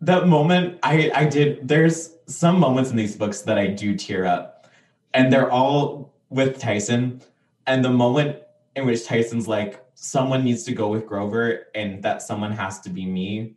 that 0.00 0.26
moment 0.28 0.78
i 0.82 1.10
i 1.14 1.24
did 1.24 1.66
there's 1.66 2.16
some 2.26 2.60
moments 2.60 2.90
in 2.90 2.96
these 2.96 3.16
books 3.16 3.40
that 3.42 3.56
i 3.56 3.66
do 3.66 3.96
tear 3.96 4.26
up 4.26 4.68
and 5.14 5.32
they're 5.32 5.50
all 5.50 6.12
with 6.28 6.58
tyson 6.58 7.22
and 7.66 7.82
the 7.82 7.90
moment 7.90 8.36
in 8.76 8.86
which 8.86 9.06
Tyson's 9.06 9.48
like, 9.48 9.84
someone 9.94 10.44
needs 10.44 10.64
to 10.64 10.72
go 10.72 10.88
with 10.88 11.06
Grover, 11.06 11.66
and 11.74 12.02
that 12.02 12.22
someone 12.22 12.52
has 12.52 12.80
to 12.80 12.90
be 12.90 13.06
me. 13.06 13.54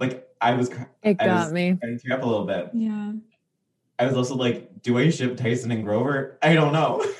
Like 0.00 0.28
I 0.44 0.54
was, 0.54 0.68
It 1.02 1.02
I 1.02 1.12
got 1.14 1.44
was 1.46 1.52
me. 1.52 1.76
trying 1.80 1.98
to 1.98 2.04
tear 2.06 2.16
up 2.18 2.22
a 2.22 2.26
little 2.26 2.46
bit. 2.46 2.70
Yeah. 2.74 3.12
I 3.98 4.06
was 4.06 4.16
also 4.16 4.34
like, 4.34 4.82
do 4.82 4.98
I 4.98 5.08
ship 5.10 5.36
Tyson 5.36 5.70
and 5.70 5.84
Grover? 5.84 6.38
I 6.42 6.54
don't 6.54 6.72
know. 6.72 7.04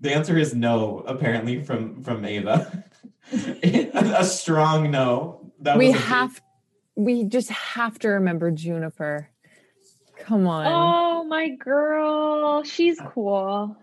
the 0.00 0.14
answer 0.14 0.36
is 0.38 0.54
no, 0.54 1.00
apparently 1.06 1.62
from 1.62 2.02
from 2.02 2.24
Ava. 2.24 2.84
a 3.32 4.24
strong 4.24 4.90
no. 4.90 5.52
That 5.60 5.78
we 5.78 5.88
was 5.88 5.96
big- 5.96 6.04
have 6.04 6.42
we 6.96 7.24
just 7.24 7.48
have 7.50 7.98
to 8.00 8.08
remember 8.08 8.50
Juniper. 8.50 9.28
Come 10.18 10.46
on. 10.46 10.66
Oh 10.66 11.24
my 11.24 11.50
girl, 11.50 12.62
she's 12.62 13.00
cool. 13.12 13.76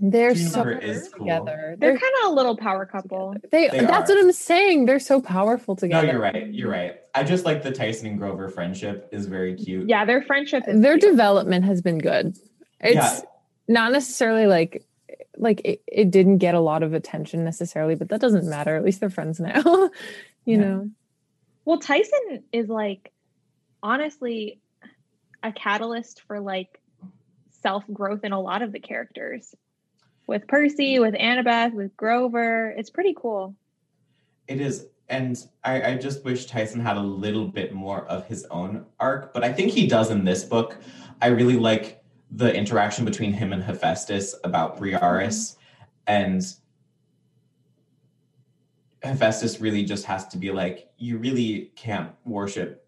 They're 0.00 0.34
so 0.34 0.62
Juniper 0.62 0.80
good 0.80 1.02
cool. 1.12 1.26
together. 1.26 1.76
They're 1.78 1.90
They're, 1.90 1.98
kind 1.98 2.12
of 2.24 2.30
a 2.30 2.34
little 2.34 2.56
power 2.56 2.86
couple. 2.86 3.34
they, 3.50 3.68
They 3.68 3.80
that's 3.80 4.10
are. 4.10 4.14
what 4.14 4.24
I'm 4.24 4.32
saying. 4.32 4.86
They're 4.86 5.00
so 5.00 5.20
powerful 5.20 5.74
together. 5.74 6.06
No, 6.06 6.12
together. 6.12 6.38
you're 6.38 6.42
right. 6.44 6.54
You're 6.54 6.70
right. 6.70 6.96
I 7.14 7.24
just 7.24 7.44
like 7.44 7.62
the 7.64 7.72
Tyson 7.72 8.06
and 8.06 8.18
Grover 8.18 8.48
friendship 8.48 9.08
is 9.12 9.26
very 9.26 9.56
cute. 9.56 9.88
Yeah, 9.88 10.04
their 10.04 10.22
friendship 10.22 10.64
is 10.68 10.80
Their 10.80 10.98
cute. 10.98 11.10
development 11.10 11.64
has 11.64 11.82
been 11.82 11.98
good. 11.98 12.36
It's 12.80 12.94
Yeah. 12.94 13.20
not 13.66 13.90
necessarily 13.92 14.46
like 14.46 14.84
like 15.36 15.60
it, 15.64 15.82
it 15.86 16.10
didn't 16.10 16.38
get 16.38 16.54
a 16.54 16.60
lot 16.60 16.82
of 16.82 16.94
attention 16.94 17.44
necessarily, 17.44 17.94
but 17.94 18.08
that 18.10 18.20
doesn't 18.20 18.48
matter. 18.48 18.76
At 18.76 18.84
least 18.84 19.00
they're 19.00 19.10
friends 19.10 19.38
now. 19.40 19.62
you 19.64 19.90
Yeah. 20.44 20.56
know. 20.58 20.90
Well, 21.64 21.78
Tyson 21.78 22.44
is 22.52 22.68
like 22.68 23.12
honestly 23.82 24.60
a 25.42 25.52
catalyst 25.52 26.22
for 26.26 26.40
like 26.40 26.80
self 27.62 27.84
growth 27.92 28.22
in 28.24 28.32
a 28.32 28.40
lot 28.40 28.62
of 28.62 28.72
the 28.72 28.80
characters. 28.80 29.54
With 30.28 30.46
Percy, 30.46 30.98
with 30.98 31.14
Annabeth, 31.14 31.72
with 31.72 31.96
Grover. 31.96 32.74
It's 32.76 32.90
pretty 32.90 33.14
cool. 33.16 33.54
It 34.46 34.60
is. 34.60 34.86
And 35.08 35.42
I, 35.64 35.92
I 35.92 35.94
just 35.96 36.22
wish 36.22 36.44
Tyson 36.44 36.80
had 36.80 36.98
a 36.98 37.02
little 37.02 37.48
bit 37.48 37.72
more 37.72 38.04
of 38.04 38.26
his 38.26 38.44
own 38.50 38.84
arc, 39.00 39.32
but 39.32 39.42
I 39.42 39.50
think 39.54 39.72
he 39.72 39.86
does 39.86 40.10
in 40.10 40.26
this 40.26 40.44
book. 40.44 40.76
I 41.22 41.28
really 41.28 41.56
like 41.56 42.04
the 42.30 42.54
interaction 42.54 43.06
between 43.06 43.32
him 43.32 43.54
and 43.54 43.62
Hephaestus 43.62 44.34
about 44.44 44.78
Briares. 44.78 45.56
And 46.06 46.42
Hephaestus 49.02 49.62
really 49.62 49.82
just 49.82 50.04
has 50.04 50.28
to 50.28 50.36
be 50.36 50.50
like, 50.50 50.90
you 50.98 51.16
really 51.16 51.72
can't 51.74 52.10
worship 52.26 52.86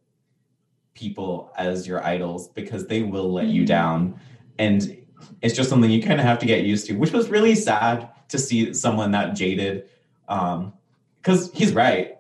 people 0.93 1.51
as 1.57 1.87
your 1.87 2.05
idols 2.05 2.49
because 2.49 2.87
they 2.87 3.03
will 3.03 3.33
let 3.33 3.47
you 3.47 3.63
Mhm. 3.63 3.67
down. 3.67 4.21
And 4.59 5.00
it's 5.43 5.55
just 5.55 5.69
something 5.69 5.91
you 5.91 6.03
kind 6.03 6.21
of 6.21 6.27
have 6.27 6.39
to 6.41 6.47
get 6.47 6.65
used 6.65 6.87
to, 6.87 6.95
which 6.95 7.13
was 7.13 7.29
really 7.29 7.55
sad 7.55 8.09
to 8.29 8.39
see 8.39 8.73
someone 8.75 9.11
that 9.13 9.35
jaded. 9.35 9.89
Um, 10.29 10.73
because 11.21 11.53
he's 11.53 11.75
right, 11.75 12.19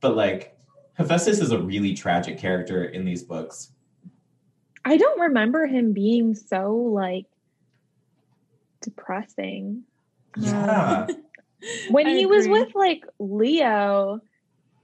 but 0.00 0.16
like 0.16 0.54
Hephaestus 0.94 1.40
is 1.40 1.50
a 1.50 1.58
really 1.58 1.94
tragic 1.94 2.38
character 2.38 2.84
in 2.84 3.04
these 3.04 3.22
books. 3.22 3.70
I 4.84 4.96
don't 4.96 5.20
remember 5.20 5.66
him 5.66 5.92
being 5.92 6.34
so 6.34 6.74
like 6.74 7.26
depressing. 8.80 9.84
Yeah. 10.36 11.06
When 11.88 12.06
I 12.06 12.10
he 12.10 12.26
was 12.26 12.46
with 12.46 12.74
like 12.74 13.06
Leo 13.18 14.20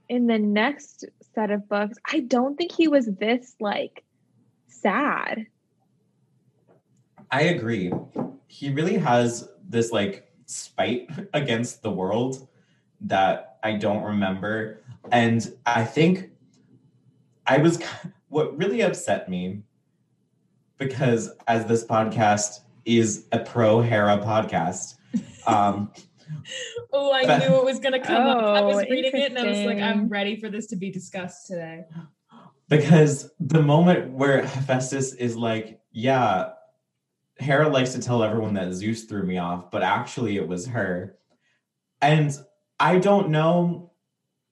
in 0.09 0.25
the 0.25 0.39
next 0.39 1.05
set 1.35 1.51
of 1.51 1.69
books, 1.69 1.97
I 2.11 2.21
don't 2.21 2.57
think 2.57 2.71
he 2.71 2.87
was 2.87 3.05
this 3.05 3.55
like 3.59 4.03
sad. 4.67 5.45
I 7.31 7.41
agree. 7.43 7.91
He 8.47 8.71
really 8.71 8.97
has 8.97 9.47
this 9.67 9.91
like 9.91 10.31
spite 10.45 11.09
against 11.33 11.81
the 11.81 11.91
world 11.91 12.47
that 13.01 13.57
I 13.63 13.73
don't 13.73 14.03
remember. 14.03 14.81
And 15.11 15.51
I 15.65 15.83
think 15.83 16.29
I 17.47 17.57
was 17.57 17.81
what 18.29 18.57
really 18.57 18.81
upset 18.81 19.29
me 19.29 19.61
because 20.77 21.29
as 21.47 21.65
this 21.65 21.85
podcast 21.85 22.61
is 22.85 23.27
a 23.31 23.39
pro 23.39 23.81
Hera 23.81 24.17
podcast, 24.17 24.95
um, 25.47 25.91
Oh, 26.93 27.11
I 27.11 27.25
But- 27.25 27.39
knew 27.39 27.55
it 27.57 27.65
was 27.65 27.79
gonna 27.79 27.99
come 27.99 28.25
up. 28.25 28.37
I 28.41 28.61
was 28.61 28.77
Oh, 28.77 28.89
reading 28.89 29.11
it 29.15 29.31
and 29.31 29.39
I 29.39 29.49
was 29.49 29.59
like, 29.65 29.79
I'm 29.79 30.07
ready 30.07 30.37
for 30.39 30.49
this 30.49 30.65
to 30.67 30.77
be 30.77 30.89
discussed 30.89 31.47
today. 31.47 31.83
because 32.69 33.29
the 33.41 33.61
moment 33.61 34.11
where 34.13 34.41
Hephaestus 34.45 35.13
is 35.15 35.35
like, 35.35 35.81
yeah, 35.91 36.51
Hera 37.41 37.67
likes 37.67 37.93
to 37.93 38.01
tell 38.01 38.23
everyone 38.23 38.53
that 38.53 38.73
Zeus 38.73 39.05
threw 39.05 39.23
me 39.23 39.37
off, 39.37 39.71
but 39.71 39.81
actually 39.81 40.37
it 40.37 40.47
was 40.47 40.67
her. 40.67 41.17
And 42.01 42.37
I 42.79 42.99
don't 42.99 43.29
know. 43.29 43.91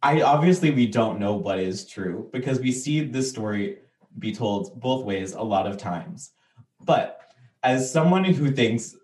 I 0.02 0.22
obviously 0.22 0.72
we 0.72 0.88
don't 0.88 1.20
know 1.20 1.34
what 1.34 1.60
is 1.60 1.86
true 1.86 2.30
because 2.32 2.60
we 2.60 2.72
see 2.72 3.02
this 3.02 3.30
story 3.30 3.80
be 4.18 4.34
told 4.34 4.80
both 4.80 5.06
ways 5.06 5.34
a 5.34 5.42
lot 5.42 5.68
of 5.68 5.78
times. 5.78 6.32
But 6.80 7.20
as 7.64 7.92
someone 7.92 8.24
who 8.24 8.52
thinks 8.52 8.96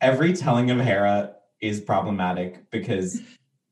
every 0.00 0.32
telling 0.32 0.70
of 0.70 0.80
Hera 0.80 1.36
is 1.60 1.80
problematic 1.80 2.70
because 2.70 3.20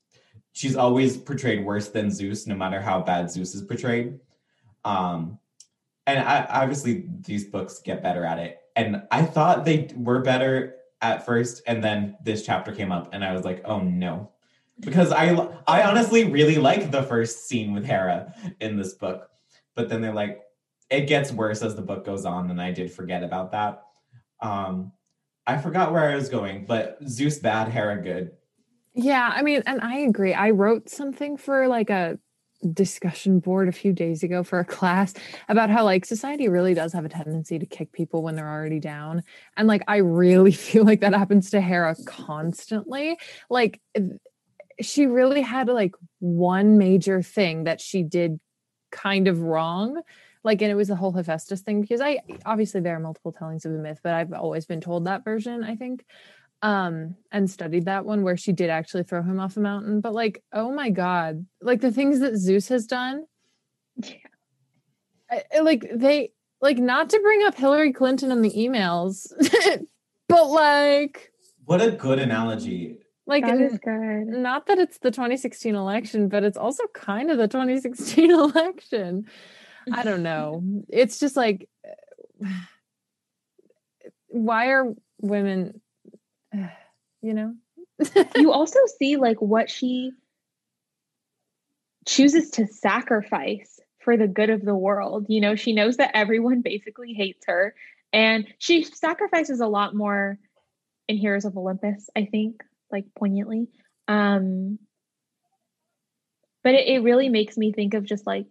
she's 0.53 0.77
always 0.77 1.16
portrayed 1.16 1.64
worse 1.64 1.88
than 1.88 2.11
Zeus, 2.11 2.46
no 2.46 2.55
matter 2.55 2.81
how 2.81 3.03
bad 3.03 3.31
Zeus 3.31 3.55
is 3.55 3.62
portrayed. 3.62 4.18
Um, 4.85 5.38
and 6.07 6.20
I, 6.20 6.46
obviously 6.49 7.07
these 7.20 7.44
books 7.44 7.81
get 7.81 8.03
better 8.03 8.25
at 8.25 8.38
it. 8.38 8.59
And 8.77 9.03
I 9.11 9.23
thought 9.23 9.65
they 9.65 9.89
were 9.97 10.21
better 10.21 10.77
at 11.01 11.27
first, 11.27 11.62
and 11.67 11.83
then 11.83 12.17
this 12.23 12.45
chapter 12.45 12.73
came 12.73 12.93
up, 12.93 13.11
and 13.12 13.25
I 13.25 13.33
was 13.33 13.45
like, 13.45 13.62
oh 13.65 13.81
no, 13.81 14.31
because 14.81 15.12
I 15.12 15.31
I 15.67 15.83
honestly 15.83 16.25
really 16.25 16.57
like 16.57 16.91
the 16.91 17.03
first 17.03 17.49
scene 17.49 17.73
with 17.73 17.85
Hera 17.85 18.35
in 18.61 18.77
this 18.77 18.95
book, 18.95 19.29
but 19.75 19.89
then 19.89 20.01
they're 20.03 20.15
like, 20.15 20.43
it 20.91 21.07
gets 21.07 21.33
worse 21.33 21.62
as 21.62 21.75
the 21.75 21.83
book 21.83 22.05
goes 22.05 22.25
on, 22.25 22.51
and 22.51 22.61
I 22.61 22.71
did 22.71 22.93
forget 22.93 23.23
about 23.23 23.53
that. 23.53 23.83
Um, 24.41 24.93
I 25.47 25.59
forgot 25.59 25.93
where 25.93 26.11
I 26.11 26.15
was 26.15 26.29
going, 26.29 26.67
but 26.67 26.99
Zeus 27.09 27.39
bad, 27.39 27.69
Hera 27.69 28.03
good. 28.03 28.33
Yeah, 28.95 29.33
I 29.35 29.43
mean, 29.43 29.62
and 29.67 29.81
I 29.81 29.99
agree. 29.99 30.35
I 30.35 30.51
wrote 30.51 30.89
something 30.89 31.37
for 31.37 31.69
like 31.69 31.91
a 31.91 32.19
discussion 32.73 33.38
board 33.38 33.69
a 33.69 33.73
few 33.73 33.92
days 33.92 34.23
ago 34.23 34.42
for 34.42 34.59
a 34.59 34.64
class 34.64 35.14
about 35.49 35.71
how 35.71 35.85
like 35.85 36.05
society 36.05 36.49
really 36.49 36.75
does 36.75 36.92
have 36.92 37.05
a 37.05 37.09
tendency 37.09 37.59
to 37.59 37.66
kick 37.66 37.92
people 37.92 38.23
when 38.23 38.37
they're 38.37 38.51
already 38.51 38.81
down. 38.81 39.23
And 39.57 39.69
like 39.69 39.83
I 39.87 39.99
really 39.99 40.53
feel 40.53 40.85
like 40.85 41.01
that 41.01 41.14
happens 41.14 41.51
to 41.51 41.61
Hera 41.61 41.97
constantly. 42.07 43.19
Like 43.51 43.81
she 44.81 45.07
really 45.07 45.42
had 45.42 45.69
like 45.69 45.95
one 46.19 46.79
major 46.79 47.23
thing 47.23 47.64
that 47.64 47.81
she 47.81 48.03
did 48.03 48.40
kind 48.90 49.29
of 49.29 49.40
wrong. 49.40 50.01
Like, 50.45 50.62
and 50.62 50.71
it 50.71 50.77
was 50.77 50.88
the 50.88 50.97
whole 50.97 51.12
Hephaestus 51.12 51.62
thing 51.62 51.81
because 51.81 52.01
I 52.01 52.21
obviously 52.45 52.81
there 52.81 52.95
are 52.95 53.01
multiple 53.01 53.33
tellings 53.33 53.64
of 53.64 53.73
the 53.73 53.79
myth, 53.79 54.01
but 54.03 54.14
I've 54.14 54.33
always 54.33 54.64
been 54.64 54.81
told 54.81 55.07
that 55.07 55.25
version, 55.25 55.64
I 55.64 55.75
think 55.75 56.05
um 56.62 57.14
and 57.31 57.51
studied 57.51 57.85
that 57.85 58.05
one 58.07 58.23
where 58.23 58.37
she 58.37 58.53
did 58.53 58.71
actually 58.71 59.03
throw 59.03 59.23
him 59.23 59.38
off 59.38 59.57
a 59.57 59.61
mountain 59.61 60.01
but 60.01 60.14
like 60.14 60.42
oh 60.53 60.73
my 60.73 60.88
god 60.90 61.45
like 61.61 61.81
the 61.81 61.92
things 61.92 62.21
that 62.21 62.37
zeus 62.37 62.69
has 62.69 62.87
done 62.87 63.25
Yeah. 64.03 64.14
I- 65.31 65.42
I- 65.57 65.61
like 65.61 65.87
they 65.95 66.33
like 66.62 66.79
not 66.79 67.11
to 67.11 67.21
bring 67.21 67.42
up 67.45 67.55
hillary 67.57 67.92
clinton 67.92 68.33
in 68.33 68.40
the 68.42 68.51
emails 68.53 69.33
but 70.29 70.47
like 70.49 71.31
What 71.66 71.83
a 71.83 71.90
good 71.90 72.19
analogy. 72.19 72.99
like 73.27 73.45
that 73.45 73.61
is 73.61 73.79
good. 73.79 74.27
not 74.27 74.66
that 74.66 74.79
it's 74.79 74.99
the 74.99 75.11
2016 75.11 75.75
election 75.75 76.29
but 76.29 76.42
it's 76.42 76.57
also 76.57 76.85
kind 76.95 77.31
of 77.31 77.37
the 77.37 77.49
2016 77.49 78.31
election 78.31 79.27
i 79.92 80.03
don't 80.03 80.23
know 80.23 80.62
it's 80.88 81.19
just 81.21 81.37
like 81.37 81.69
why 84.29 84.69
are 84.69 84.92
women 85.21 85.81
you 87.23 87.35
know 87.35 87.55
you 88.37 88.53
also 88.53 88.79
see 88.99 89.16
like 89.16 89.40
what 89.40 89.71
she 89.71 90.12
chooses 92.07 92.51
to 92.51 92.66
sacrifice 92.66 93.81
for 93.99 94.16
the 94.16 94.29
good 94.29 94.51
of 94.51 94.64
the 94.64 94.77
world. 94.77 95.27
You 95.29 95.40
know, 95.40 95.57
she 95.57 95.73
knows 95.73 95.97
that 95.97 96.12
everyone 96.14 96.62
basically 96.62 97.12
hates 97.12 97.45
her 97.47 97.75
and 98.12 98.47
she 98.59 98.85
sacrifices 98.85 99.61
a 99.61 99.66
lot 99.66 99.95
more 99.95 100.38
in 101.09 101.16
Heroes 101.16 101.45
of 101.45 101.57
Olympus, 101.57 102.09
I 102.16 102.27
think, 102.27 102.62
like 102.90 103.07
poignantly. 103.19 103.69
Um 104.09 104.79
but 106.62 106.75
it, 106.75 106.88
it 106.88 107.03
really 107.03 107.29
makes 107.29 107.57
me 107.57 107.73
think 107.73 107.95
of 107.95 108.05
just 108.05 108.27
like 108.27 108.47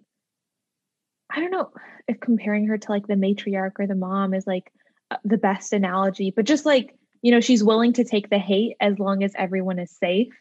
I 1.30 1.39
don't 1.39 1.52
know 1.52 1.72
if 2.08 2.20
comparing 2.20 2.68
her 2.68 2.78
to 2.78 2.91
like 2.91 3.08
the 3.08 3.15
matriarch 3.15 3.74
or 3.80 3.88
the 3.88 3.96
mom 3.96 4.34
is 4.34 4.46
like 4.46 4.72
uh, 5.12 5.18
the 5.24 5.38
best 5.38 5.74
analogy, 5.74 6.32
but 6.36 6.46
just 6.46 6.65
like 6.65 6.96
you 7.26 7.32
know, 7.32 7.42
she's 7.42 7.64
willing 7.64 7.92
to 7.94 8.04
take 8.04 8.30
the 8.30 8.38
hate 8.38 8.78
as 8.80 9.00
long 9.00 9.24
as 9.24 9.34
everyone 9.36 9.80
is 9.80 9.90
safe 9.90 10.32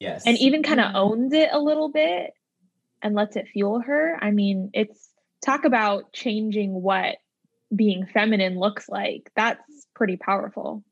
Yes. 0.00 0.24
and 0.26 0.36
even 0.38 0.64
kind 0.64 0.80
of 0.80 0.92
owns 0.96 1.32
it 1.32 1.50
a 1.52 1.60
little 1.60 1.88
bit 1.88 2.32
and 3.00 3.14
lets 3.14 3.36
it 3.36 3.46
fuel 3.52 3.78
her. 3.78 4.18
I 4.20 4.32
mean, 4.32 4.70
it's 4.74 5.10
talk 5.40 5.64
about 5.64 6.12
changing 6.12 6.72
what 6.72 7.18
being 7.76 8.06
feminine 8.12 8.58
looks 8.58 8.88
like. 8.88 9.30
That's 9.36 9.62
pretty 9.94 10.16
powerful. 10.16 10.82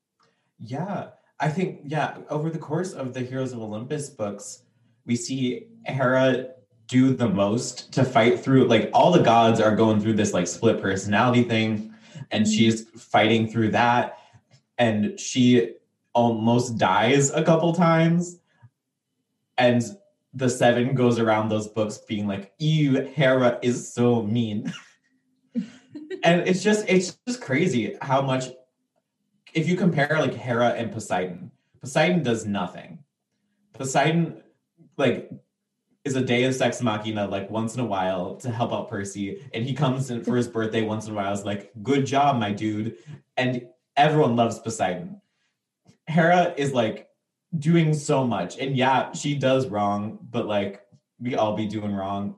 Yeah. 0.61 1.09
I 1.41 1.49
think, 1.49 1.81
yeah, 1.83 2.19
over 2.31 2.49
the 2.49 2.61
course 2.61 2.93
of 2.93 3.12
the 3.12 3.23
Heroes 3.23 3.53
of 3.53 3.61
Olympus 3.61 4.09
books, 4.09 4.62
we 5.05 5.17
see 5.17 5.67
Hera 5.85 6.51
do 6.87 7.12
the 7.12 7.29
most 7.29 7.93
to 7.95 8.05
fight 8.05 8.38
through 8.38 8.69
like 8.69 8.88
all 8.95 9.11
the 9.11 9.25
gods 9.25 9.59
are 9.59 9.75
going 9.75 9.99
through 10.01 10.12
this 10.12 10.33
like 10.33 10.47
split 10.47 10.81
personality 10.81 11.43
thing 11.43 11.93
and 12.31 12.45
Mm-hmm. 12.45 12.53
she's 12.53 12.88
fighting 12.91 13.49
through 13.49 13.73
that 13.73 14.19
and 14.83 15.18
she 15.21 15.77
almost 16.12 16.77
dies 16.77 17.31
a 17.31 17.45
couple 17.45 17.73
times. 17.73 18.40
And 19.57 19.81
the 20.35 20.51
seven 20.51 20.97
goes 20.97 21.21
around 21.21 21.49
those 21.51 21.68
books 21.68 21.99
being 21.99 22.27
like 22.27 22.53
ew 22.59 23.03
hera 23.14 23.61
is 23.62 23.92
so 23.92 24.23
mean. 24.23 24.73
And 26.25 26.47
it's 26.47 26.62
just 26.62 26.85
it's 26.88 27.18
just 27.27 27.40
crazy 27.40 27.97
how 28.01 28.23
much 28.23 28.45
if 29.55 29.68
you 29.68 29.77
compare 29.77 30.16
like 30.21 30.35
hera 30.35 30.68
and 30.68 30.92
poseidon 30.92 31.51
poseidon 31.81 32.23
does 32.23 32.47
nothing. 32.47 32.99
Poseidon 33.73 34.42
like 34.97 35.31
is 36.05 36.16
a 36.16 36.25
deus 36.25 36.61
ex 36.61 36.81
machina 36.81 37.27
like 37.27 37.51
once 37.51 37.75
in 37.75 37.81
a 37.81 37.85
while 37.85 38.37
to 38.37 38.51
help 38.51 38.73
out 38.73 38.88
percy 38.88 39.42
and 39.53 39.64
he 39.64 39.75
comes 39.75 40.11
in 40.11 40.23
for 40.23 40.37
his 40.37 40.49
birthday 40.49 40.83
once 40.83 41.07
in 41.07 41.12
a 41.12 41.16
while 41.16 41.33
is 41.33 41.45
like 41.45 41.73
good 41.83 42.05
job 42.07 42.38
my 42.38 42.53
dude. 42.53 42.97
And 43.37 43.66
everyone 43.96 44.37
loves 44.37 44.59
poseidon. 44.59 45.20
Hera 46.07 46.55
is 46.57 46.72
like 46.72 47.09
doing 47.59 47.94
so 47.94 48.26
much. 48.26 48.59
And 48.59 48.76
yeah 48.76 49.12
she 49.12 49.35
does 49.35 49.68
wrong 49.68 50.18
but 50.31 50.46
like 50.46 50.83
we 51.20 51.35
all 51.35 51.55
be 51.57 51.66
doing 51.66 51.94
wrong. 51.94 52.37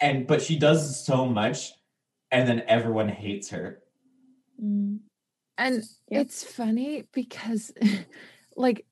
And 0.00 0.26
but 0.26 0.42
she 0.42 0.58
does 0.58 1.04
so 1.04 1.26
much 1.26 1.72
and 2.30 2.48
then 2.48 2.62
everyone 2.68 3.08
hates 3.08 3.50
her. 3.50 3.82
Mm. 4.62 5.00
And 5.58 5.84
Yep. 6.08 6.20
it's 6.22 6.42
funny 6.44 7.04
because 7.12 7.72
like 8.56 8.86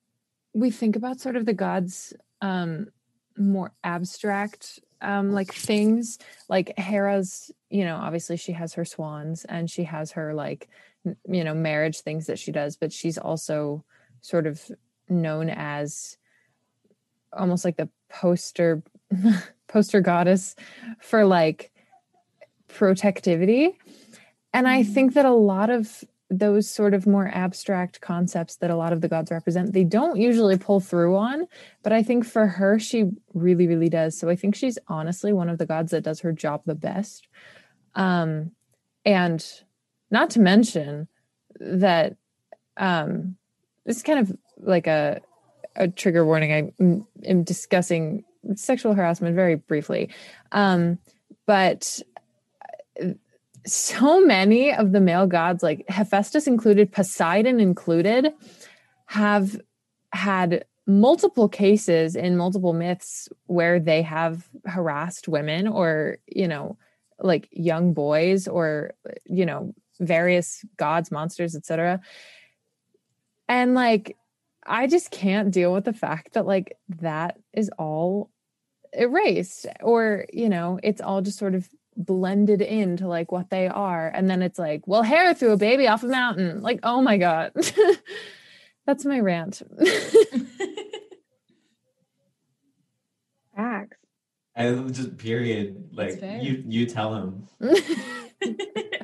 we 0.54 0.70
think 0.70 0.96
about 0.96 1.20
sort 1.20 1.36
of 1.36 1.46
the 1.46 1.54
gods 1.54 2.12
um 2.40 2.88
more 3.36 3.72
abstract 3.84 4.80
um 5.00 5.32
like 5.32 5.52
things. 5.52 6.18
Like 6.48 6.78
Hera's, 6.78 7.50
you 7.70 7.84
know, 7.84 7.96
obviously 7.96 8.36
she 8.36 8.52
has 8.52 8.74
her 8.74 8.84
swans 8.84 9.44
and 9.44 9.70
she 9.70 9.84
has 9.84 10.12
her 10.12 10.34
like 10.34 10.68
n- 10.68 10.97
you 11.28 11.44
know, 11.44 11.54
marriage 11.54 12.00
things 12.00 12.26
that 12.26 12.38
she 12.38 12.52
does, 12.52 12.76
but 12.76 12.92
she's 12.92 13.18
also 13.18 13.84
sort 14.20 14.46
of 14.46 14.60
known 15.08 15.48
as 15.50 16.16
almost 17.32 17.64
like 17.64 17.76
the 17.76 17.88
poster 18.08 18.82
poster 19.68 20.00
goddess 20.00 20.56
for 21.00 21.24
like 21.24 21.70
protectivity. 22.68 23.76
And 24.52 24.66
I 24.66 24.82
think 24.82 25.14
that 25.14 25.24
a 25.24 25.32
lot 25.32 25.70
of 25.70 26.04
those 26.30 26.68
sort 26.68 26.92
of 26.92 27.06
more 27.06 27.30
abstract 27.32 28.00
concepts 28.00 28.56
that 28.56 28.70
a 28.70 28.76
lot 28.76 28.92
of 28.92 29.00
the 29.00 29.08
gods 29.08 29.30
represent, 29.30 29.72
they 29.72 29.84
don't 29.84 30.18
usually 30.18 30.58
pull 30.58 30.80
through 30.80 31.16
on. 31.16 31.46
But 31.82 31.92
I 31.92 32.02
think 32.02 32.26
for 32.26 32.46
her, 32.46 32.78
she 32.78 33.10
really, 33.32 33.66
really 33.66 33.88
does. 33.88 34.18
So 34.18 34.28
I 34.28 34.36
think 34.36 34.54
she's 34.54 34.78
honestly 34.88 35.32
one 35.32 35.48
of 35.48 35.58
the 35.58 35.66
gods 35.66 35.90
that 35.92 36.02
does 36.02 36.20
her 36.20 36.32
job 36.32 36.62
the 36.66 36.74
best. 36.74 37.28
Um, 37.94 38.52
and 39.04 39.44
not 40.10 40.30
to 40.30 40.40
mention 40.40 41.08
that 41.60 42.16
um, 42.76 43.36
this 43.84 43.96
is 43.96 44.02
kind 44.02 44.18
of 44.20 44.36
like 44.58 44.86
a, 44.86 45.20
a 45.76 45.88
trigger 45.88 46.24
warning. 46.24 46.52
I 46.52 47.28
am 47.28 47.42
discussing 47.42 48.24
sexual 48.54 48.94
harassment 48.94 49.34
very 49.34 49.56
briefly. 49.56 50.10
Um, 50.52 50.98
but 51.46 52.00
so 53.66 54.24
many 54.24 54.72
of 54.72 54.92
the 54.92 55.00
male 55.00 55.26
gods, 55.26 55.62
like 55.62 55.84
Hephaestus 55.88 56.46
included, 56.46 56.92
Poseidon 56.92 57.60
included, 57.60 58.32
have 59.06 59.60
had 60.12 60.64
multiple 60.86 61.48
cases 61.48 62.16
in 62.16 62.36
multiple 62.36 62.72
myths 62.72 63.28
where 63.46 63.78
they 63.78 64.00
have 64.02 64.48
harassed 64.64 65.28
women 65.28 65.68
or, 65.68 66.18
you 66.26 66.48
know, 66.48 66.78
like 67.20 67.48
young 67.50 67.92
boys 67.92 68.48
or, 68.48 68.94
you 69.26 69.44
know, 69.44 69.74
various 70.00 70.64
gods, 70.76 71.10
monsters, 71.10 71.54
etc. 71.56 72.00
And 73.48 73.74
like, 73.74 74.16
I 74.66 74.86
just 74.86 75.10
can't 75.10 75.50
deal 75.50 75.72
with 75.72 75.84
the 75.84 75.92
fact 75.92 76.34
that 76.34 76.46
like 76.46 76.76
that 77.00 77.38
is 77.52 77.70
all 77.78 78.30
erased 78.92 79.66
or, 79.80 80.26
you 80.32 80.48
know, 80.48 80.78
it's 80.82 81.00
all 81.00 81.22
just 81.22 81.38
sort 81.38 81.54
of 81.54 81.68
blended 81.96 82.60
into 82.62 83.08
like 83.08 83.32
what 83.32 83.50
they 83.50 83.66
are 83.66 84.08
and 84.14 84.30
then 84.30 84.40
it's 84.40 84.56
like 84.56 84.86
well 84.86 85.02
Hera 85.02 85.34
threw 85.34 85.50
a 85.50 85.56
baby 85.56 85.88
off 85.88 86.04
a 86.04 86.06
mountain 86.06 86.62
like 86.62 86.78
oh 86.84 87.02
my 87.02 87.16
god 87.16 87.50
that's 88.86 89.04
my 89.04 89.18
rant 89.18 89.62
Facts. 93.58 93.97
And 94.58 94.94
just 94.94 95.16
period 95.16 95.88
like 95.92 96.20
you 96.22 96.62
you 96.66 96.86
tell 96.86 97.14
him. 97.14 97.46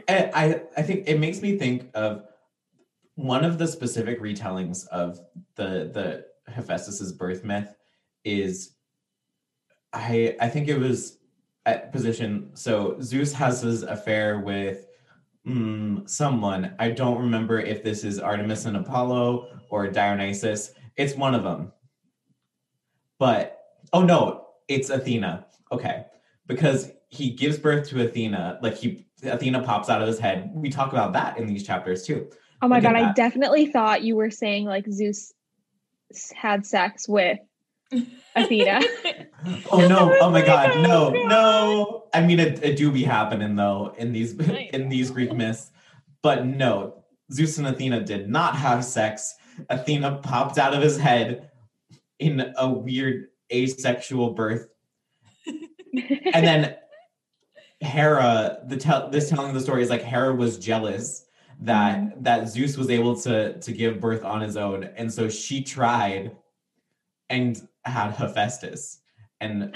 And 0.06 0.30
I 0.34 0.60
I 0.76 0.82
think 0.82 1.08
it 1.08 1.18
makes 1.18 1.40
me 1.40 1.58
think 1.58 1.90
of 1.94 2.24
one 3.14 3.42
of 3.42 3.56
the 3.56 3.66
specific 3.66 4.20
retellings 4.20 4.86
of 4.88 5.18
the 5.56 5.90
the 5.94 6.26
Hephaestus's 6.52 7.12
birth 7.14 7.42
myth 7.42 7.74
is 8.22 8.74
I 9.94 10.36
I 10.40 10.48
think 10.48 10.68
it 10.68 10.78
was 10.78 11.18
at 11.64 11.90
position 11.90 12.50
so 12.52 12.98
Zeus 13.00 13.32
has 13.32 13.62
his 13.62 13.82
affair 13.82 14.40
with 14.40 14.86
mm, 15.46 16.08
someone. 16.08 16.74
I 16.78 16.90
don't 16.90 17.18
remember 17.18 17.58
if 17.58 17.82
this 17.82 18.04
is 18.04 18.18
Artemis 18.20 18.66
and 18.66 18.76
Apollo 18.76 19.48
or 19.70 19.88
Dionysus. 19.88 20.72
It's 20.96 21.14
one 21.14 21.34
of 21.34 21.42
them 21.44 21.72
but 23.18 23.58
oh 23.92 24.02
no 24.02 24.43
it's 24.68 24.90
Athena 24.90 25.46
okay 25.72 26.06
because 26.46 26.90
he 27.08 27.30
gives 27.30 27.58
birth 27.58 27.88
to 27.88 28.04
Athena 28.04 28.58
like 28.62 28.76
he 28.76 29.06
Athena 29.22 29.62
pops 29.62 29.88
out 29.88 30.02
of 30.02 30.08
his 30.08 30.18
head 30.18 30.50
we 30.54 30.70
talk 30.70 30.92
about 30.92 31.12
that 31.12 31.38
in 31.38 31.46
these 31.46 31.66
chapters 31.66 32.04
too 32.04 32.28
Oh 32.62 32.68
my 32.68 32.76
Look 32.76 32.86
at 32.86 32.94
god, 32.94 33.02
I 33.02 33.12
definitely 33.12 33.66
thought 33.66 34.04
you 34.04 34.16
were 34.16 34.30
saying 34.30 34.64
like 34.64 34.86
Zeus 34.90 35.34
had 36.34 36.64
sex 36.64 37.06
with 37.08 37.38
Athena. 38.36 38.80
Oh 39.70 39.86
no! 39.86 40.16
Oh 40.22 40.30
my 40.30 40.40
my 40.40 40.46
God! 40.46 40.72
God, 40.72 40.82
No! 40.82 41.10
no. 41.10 41.26
No! 41.26 42.04
I 42.14 42.22
mean, 42.22 42.40
it, 42.40 42.64
it 42.64 42.76
do 42.78 42.90
be 42.90 43.02
happening 43.04 43.56
though 43.56 43.94
in 43.98 44.10
these 44.10 44.32
in 44.72 44.88
these 44.88 45.10
Greek 45.10 45.34
myths, 45.34 45.70
but 46.22 46.46
no, 46.46 47.04
Zeus 47.30 47.58
and 47.58 47.66
Athena 47.66 48.04
did 48.04 48.30
not 48.30 48.56
have 48.56 48.82
sex. 48.82 49.34
Athena 49.68 50.20
popped 50.22 50.56
out 50.56 50.72
of 50.72 50.80
his 50.80 50.96
head 50.96 51.50
in 52.18 52.54
a 52.56 52.66
weird 52.66 53.26
asexual 53.54 54.30
birth, 54.30 54.68
and 55.46 56.46
then 56.46 56.76
Hera. 57.80 58.58
The 58.66 58.76
tell 58.76 59.10
this 59.10 59.30
telling 59.30 59.48
of 59.48 59.54
the 59.54 59.60
story 59.60 59.82
is 59.82 59.90
like 59.90 60.02
Hera 60.02 60.34
was 60.34 60.58
jealous 60.58 61.26
that 61.60 61.98
mm-hmm. 61.98 62.22
that 62.22 62.48
Zeus 62.48 62.76
was 62.76 62.90
able 62.90 63.16
to 63.20 63.58
to 63.58 63.72
give 63.72 64.00
birth 64.00 64.24
on 64.24 64.40
his 64.40 64.56
own, 64.56 64.84
and 64.96 65.12
so 65.12 65.28
she 65.28 65.62
tried 65.62 66.36
and 67.30 67.66
had 67.84 68.12
Hephaestus, 68.12 69.00
and 69.40 69.74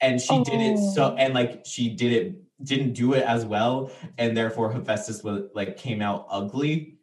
and 0.00 0.20
she 0.20 0.42
did 0.44 0.60
it 0.60 0.78
so 0.78 1.12
Oh. 1.12 1.16
and 1.16 1.32
like 1.34 1.64
she 1.64 1.88
did 1.88 2.12
it 2.12 2.38
didn't 2.64 2.92
do 2.92 3.14
it 3.14 3.24
as 3.24 3.44
well 3.44 3.90
and 4.18 4.36
therefore 4.36 4.70
hephaestus 4.72 5.24
was 5.24 5.50
like 5.52 5.76
came 5.76 6.00
out 6.00 6.26
ugly 6.30 6.98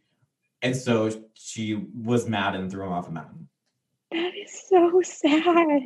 and 0.61 0.73
so 0.73 1.11
she 1.33 1.85
was 1.93 2.29
mad 2.29 2.55
and 2.55 2.71
threw 2.71 2.85
him 2.85 2.93
off 2.93 3.09
a 3.09 3.11
mountain 3.11 3.49
that 4.11 4.33
is 4.35 4.67
so 4.67 5.01
sad. 5.03 5.83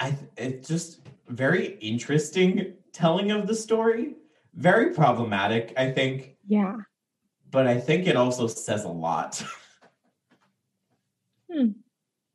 I 0.00 0.16
it's 0.36 0.68
just 0.68 1.00
very 1.28 1.78
interesting 1.80 2.74
telling 2.92 3.30
of 3.30 3.46
the 3.46 3.54
story. 3.54 4.14
Very 4.54 4.92
problematic 4.94 5.72
i 5.76 5.90
think. 5.92 6.36
Yeah. 6.46 6.76
but 7.50 7.66
i 7.66 7.78
think 7.78 8.06
it 8.06 8.16
also 8.16 8.46
says 8.46 8.84
a 8.84 8.88
lot. 8.88 9.42
Hmm. 11.52 11.70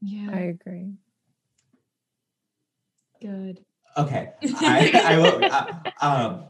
yeah, 0.02 0.30
i 0.34 0.40
agree. 0.40 0.92
Good. 3.22 3.64
okay. 3.98 4.34
I, 4.44 4.92
I 5.06 5.18
will 5.18 5.46
uh, 5.46 5.74
um 6.02 6.44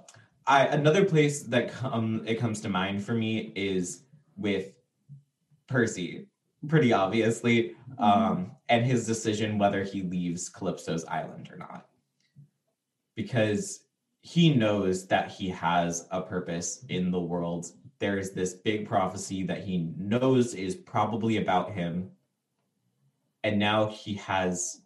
i 0.47 0.65
another 0.65 1.05
place 1.05 1.43
that 1.43 1.71
come 1.71 2.23
it 2.25 2.39
comes 2.39 2.59
to 2.61 2.69
mind 2.69 3.03
for 3.03 3.13
me 3.13 3.53
is 3.55 4.01
with 4.35 4.73
percy 5.67 6.25
pretty 6.67 6.93
obviously 6.93 7.75
um 7.97 8.51
and 8.69 8.85
his 8.85 9.05
decision 9.05 9.57
whether 9.57 9.83
he 9.83 10.01
leaves 10.01 10.49
calypso's 10.49 11.05
island 11.05 11.49
or 11.51 11.57
not. 11.57 11.87
Because 13.15 13.85
he 14.25 14.53
knows 14.53 15.05
that 15.05 15.29
he 15.29 15.49
has 15.49 16.07
a 16.09 16.19
purpose 16.19 16.83
in 16.89 17.11
the 17.11 17.19
world. 17.19 17.67
There's 17.99 18.31
this 18.31 18.55
big 18.55 18.87
prophecy 18.87 19.43
that 19.43 19.63
he 19.63 19.91
knows 19.97 20.55
is 20.55 20.75
probably 20.75 21.37
about 21.37 21.71
him. 21.71 22.09
And 23.43 23.59
now 23.59 23.87
he 23.87 24.15
has 24.15 24.81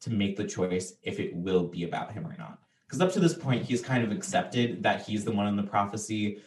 to 0.00 0.10
make 0.10 0.36
the 0.36 0.44
choice 0.44 0.96
if 1.02 1.18
it 1.18 1.34
will 1.34 1.64
be 1.64 1.84
about 1.84 2.12
him 2.12 2.26
or 2.26 2.36
not. 2.36 2.58
Because 2.86 3.00
up 3.00 3.10
to 3.14 3.20
this 3.20 3.32
point 3.32 3.64
he's 3.64 3.80
kind 3.80 4.04
of 4.04 4.12
accepted 4.12 4.82
that 4.82 5.00
he's 5.00 5.24
the 5.24 5.32
one 5.32 5.46
in 5.46 5.56
the 5.56 5.62
prophecy. 5.62 6.42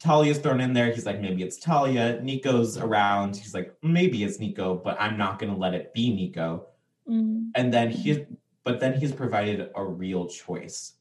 Thalia's 0.00 0.38
thrown 0.38 0.60
in 0.60 0.72
there. 0.72 0.92
He's 0.92 1.06
like, 1.06 1.20
maybe 1.20 1.42
it's 1.42 1.58
Talia. 1.58 2.20
Nico's 2.22 2.76
around. 2.76 3.36
He's 3.36 3.54
like, 3.54 3.74
maybe 3.82 4.24
it's 4.24 4.38
Nico, 4.38 4.74
but 4.74 4.96
I'm 5.00 5.16
not 5.16 5.38
gonna 5.38 5.56
let 5.56 5.74
it 5.74 5.92
be 5.92 6.14
Nico. 6.14 6.66
Mm. 7.08 7.50
And 7.54 7.72
then 7.72 7.90
he, 7.90 8.26
but 8.64 8.80
then 8.80 8.98
he's 8.98 9.12
provided 9.12 9.70
a 9.74 9.84
real 9.84 10.26
choice. 10.26 10.94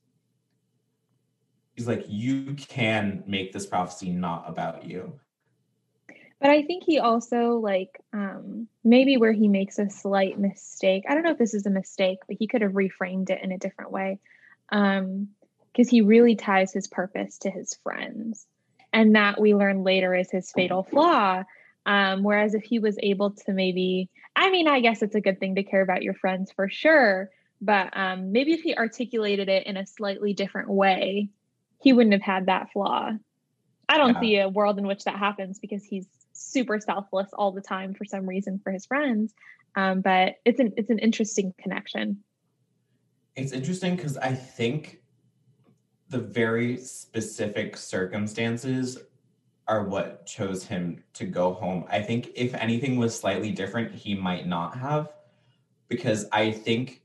He's 1.75 1.87
like, 1.87 2.05
you 2.07 2.53
can 2.55 3.23
make 3.27 3.53
this 3.53 3.65
prophecy 3.65 4.11
not 4.11 4.45
about 4.47 4.85
you. 4.85 5.19
But 6.39 6.51
I 6.51 6.63
think 6.63 6.83
he 6.83 6.99
also 6.99 7.53
like 7.55 7.99
um 8.13 8.67
maybe 8.83 9.17
where 9.17 9.31
he 9.31 9.47
makes 9.47 9.79
a 9.79 9.89
slight 9.89 10.39
mistake. 10.39 11.05
I 11.07 11.13
don't 11.13 11.23
know 11.23 11.31
if 11.31 11.37
this 11.37 11.53
is 11.53 11.65
a 11.65 11.71
mistake, 11.71 12.19
but 12.27 12.37
he 12.39 12.47
could 12.47 12.61
have 12.61 12.73
reframed 12.73 13.29
it 13.29 13.43
in 13.43 13.51
a 13.51 13.57
different 13.57 13.91
way. 13.91 14.19
Um 14.71 15.29
because 15.77 15.89
he 15.89 16.01
really 16.01 16.35
ties 16.35 16.73
his 16.73 16.87
purpose 16.87 17.37
to 17.39 17.51
his 17.51 17.77
friends. 17.83 18.47
And 18.91 19.15
that 19.15 19.39
we 19.39 19.53
learn 19.53 19.83
later 19.83 20.15
is 20.15 20.31
his 20.31 20.51
fatal 20.51 20.83
flaw. 20.83 21.43
Um, 21.85 22.23
whereas 22.23 22.55
if 22.55 22.63
he 22.63 22.79
was 22.79 22.97
able 23.01 23.31
to 23.45 23.53
maybe, 23.53 24.09
I 24.35 24.49
mean, 24.49 24.67
I 24.67 24.79
guess 24.79 25.03
it's 25.03 25.13
a 25.13 25.21
good 25.21 25.39
thing 25.39 25.55
to 25.55 25.63
care 25.63 25.81
about 25.81 26.01
your 26.01 26.15
friends 26.15 26.51
for 26.51 26.67
sure, 26.67 27.29
but 27.61 27.95
um, 27.95 28.31
maybe 28.31 28.53
if 28.53 28.61
he 28.61 28.75
articulated 28.75 29.49
it 29.49 29.67
in 29.67 29.77
a 29.77 29.85
slightly 29.85 30.33
different 30.33 30.69
way, 30.69 31.29
he 31.81 31.93
wouldn't 31.93 32.13
have 32.13 32.23
had 32.23 32.47
that 32.47 32.71
flaw. 32.71 33.11
I 33.87 33.97
don't 33.97 34.15
Yeah. 34.15 34.19
see 34.19 34.39
a 34.39 34.49
world 34.49 34.79
in 34.79 34.87
which 34.87 35.03
that 35.03 35.17
happens 35.17 35.59
because 35.59 35.83
he's 35.83 36.07
super 36.33 36.79
selfless 36.79 37.29
all 37.33 37.51
the 37.51 37.61
time 37.61 37.93
for 37.93 38.03
some 38.03 38.27
reason 38.27 38.59
for 38.63 38.71
his 38.71 38.85
friends. 38.85 39.33
Um, 39.75 40.01
but 40.01 40.35
it's 40.43 40.59
an 40.59 40.73
it's 40.75 40.89
an 40.89 40.99
interesting 40.99 41.53
connection. 41.61 42.23
It's 43.35 43.51
interesting 43.53 43.95
because 43.95 44.17
I 44.17 44.33
think 44.33 44.99
the 46.09 46.19
very 46.19 46.77
specific 46.77 47.75
circumstances 47.75 48.97
are 49.67 49.83
what 49.83 50.25
chose 50.25 50.63
him 50.63 51.03
to 51.13 51.25
go 51.25 51.53
home. 51.53 51.85
I 51.89 52.01
think 52.01 52.29
if 52.35 52.53
anything 52.53 52.97
was 52.97 53.17
slightly 53.17 53.51
different, 53.51 53.93
he 53.93 54.15
might 54.15 54.47
not 54.47 54.77
have. 54.77 55.11
Because 55.89 56.25
I 56.31 56.51
think 56.51 57.01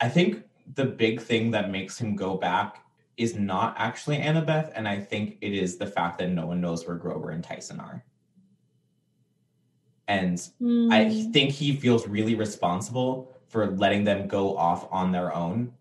I 0.00 0.08
think 0.08 0.44
the 0.74 0.84
big 0.84 1.20
thing 1.20 1.50
that 1.52 1.70
makes 1.70 1.98
him 1.98 2.16
go 2.16 2.36
back 2.36 2.84
is 3.16 3.34
not 3.34 3.74
actually 3.78 4.18
Annabeth, 4.18 4.72
and 4.74 4.86
I 4.86 5.00
think 5.00 5.38
it 5.40 5.54
is 5.54 5.78
the 5.78 5.86
fact 5.86 6.18
that 6.18 6.28
no 6.28 6.46
one 6.46 6.60
knows 6.60 6.86
where 6.86 6.96
Grover 6.96 7.30
and 7.30 7.42
Tyson 7.42 7.80
are. 7.80 8.04
And 10.08 10.38
I 10.90 11.04
Hmm. 11.04 11.32
think 11.32 11.50
he 11.50 11.74
feels 11.74 12.06
really 12.06 12.34
responsible 12.34 13.36
for 13.48 13.70
letting 13.72 14.04
them 14.04 14.28
go 14.28 14.56
off 14.56 14.86
on 14.92 15.12
their 15.12 15.34
own 15.34 15.72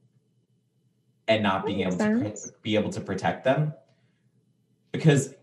and 1.28 1.43
not 1.43 1.65
being 1.65 1.82
able 1.82 1.97
makes 1.97 2.43
to 2.43 2.53
be 2.61 2.76
able 2.76 2.91
to 2.91 3.01
protect 3.01 3.43
them 3.43 3.73
because 4.91 5.34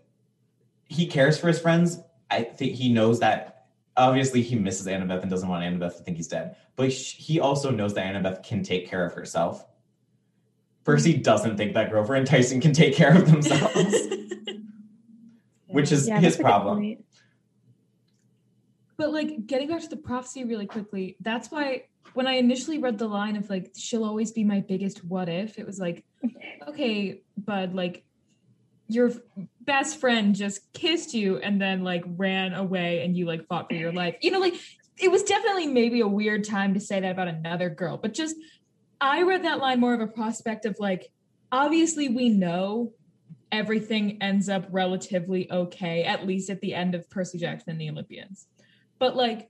he 0.85 1.07
cares 1.07 1.37
for 1.37 1.47
his 1.47 1.59
friends. 1.59 1.99
I 2.29 2.43
think 2.43 2.73
he 2.73 2.91
knows 2.91 3.19
that 3.19 3.65
obviously 3.95 4.41
he 4.41 4.55
misses 4.55 4.87
Annabeth 4.87 5.21
and 5.21 5.29
doesn't 5.29 5.47
want 5.47 5.63
Annabeth 5.63 5.97
to 5.97 6.03
think 6.03 6.17
he's 6.17 6.27
dead, 6.27 6.55
but 6.75 6.89
he 6.89 7.39
also 7.39 7.69
knows 7.69 7.93
that 7.93 8.05
Annabeth 8.05 8.43
can 8.43 8.63
take 8.63 8.87
care 8.87 9.05
of 9.05 9.13
herself. 9.13 9.65
Percy 10.83 11.15
doesn't 11.15 11.57
think 11.57 11.73
that 11.75 11.89
Grover 11.89 12.15
and 12.15 12.27
Tyson 12.27 12.59
can 12.59 12.73
take 12.73 12.95
care 12.95 13.15
of 13.15 13.25
themselves, 13.31 13.95
which 15.67 15.91
is 15.91 16.07
Yeah, 16.07 16.19
his 16.19 16.37
problem. 16.37 16.97
But 18.97 19.11
like 19.11 19.47
getting 19.47 19.69
back 19.69 19.81
to 19.81 19.87
the 19.87 19.97
prophecy 19.97 20.43
really 20.43 20.67
quickly, 20.67 21.17
that's 21.19 21.49
why 21.49 21.85
when 22.13 22.27
I 22.27 22.33
initially 22.33 22.77
read 22.77 22.97
the 22.97 23.07
line 23.07 23.35
of 23.35 23.49
like 23.49 23.71
she'll 23.75 24.03
always 24.03 24.31
be 24.31 24.43
my 24.43 24.59
biggest 24.61 25.03
what 25.03 25.29
if, 25.29 25.57
it 25.57 25.65
was 25.65 25.79
like, 25.79 26.05
okay, 26.67 27.21
bud, 27.37 27.73
like 27.73 28.03
your 28.87 29.11
best 29.61 29.99
friend 29.99 30.35
just 30.35 30.71
kissed 30.73 31.13
you 31.13 31.37
and 31.37 31.59
then 31.59 31.83
like 31.83 32.03
ran 32.05 32.53
away 32.53 33.03
and 33.03 33.17
you 33.17 33.25
like 33.25 33.47
fought 33.47 33.69
for 33.69 33.75
your 33.75 33.91
life. 33.91 34.15
You 34.21 34.31
know, 34.31 34.39
like 34.39 34.55
it 34.97 35.09
was 35.09 35.23
definitely 35.23 35.67
maybe 35.67 36.01
a 36.01 36.07
weird 36.07 36.43
time 36.43 36.73
to 36.73 36.79
say 36.79 36.99
that 36.99 37.11
about 37.11 37.27
another 37.27 37.69
girl, 37.69 37.97
but 37.97 38.13
just 38.13 38.35
I 39.01 39.23
read 39.23 39.43
that 39.43 39.59
line 39.59 39.79
more 39.79 39.93
of 39.93 40.01
a 40.01 40.07
prospect 40.07 40.65
of 40.65 40.77
like 40.79 41.11
obviously 41.51 42.09
we 42.09 42.29
know 42.29 42.93
everything 43.51 44.21
ends 44.21 44.49
up 44.49 44.65
relatively 44.71 45.51
okay, 45.51 46.03
at 46.03 46.25
least 46.25 46.49
at 46.49 46.61
the 46.61 46.73
end 46.73 46.95
of 46.95 47.09
Percy 47.09 47.37
Jackson 47.37 47.71
and 47.71 47.81
the 47.81 47.89
Olympians. 47.89 48.47
But 49.03 49.17
like, 49.17 49.49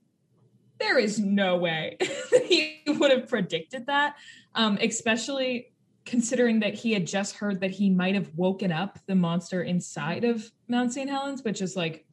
there 0.79 0.97
is 0.97 1.19
no 1.19 1.57
way 1.57 1.97
that 1.99 2.43
he 2.43 2.81
would 2.87 3.11
have 3.11 3.29
predicted 3.29 3.85
that, 3.85 4.15
um, 4.55 4.79
especially 4.81 5.71
considering 6.05 6.61
that 6.61 6.73
he 6.73 6.91
had 6.91 7.05
just 7.05 7.35
heard 7.35 7.61
that 7.61 7.69
he 7.69 7.91
might 7.91 8.15
have 8.15 8.31
woken 8.35 8.71
up 8.71 8.97
the 9.05 9.13
monster 9.13 9.61
inside 9.61 10.23
of 10.23 10.51
Mount 10.67 10.91
St. 10.91 11.07
Helens, 11.07 11.43
which 11.43 11.61
is 11.61 11.75
like 11.75 12.03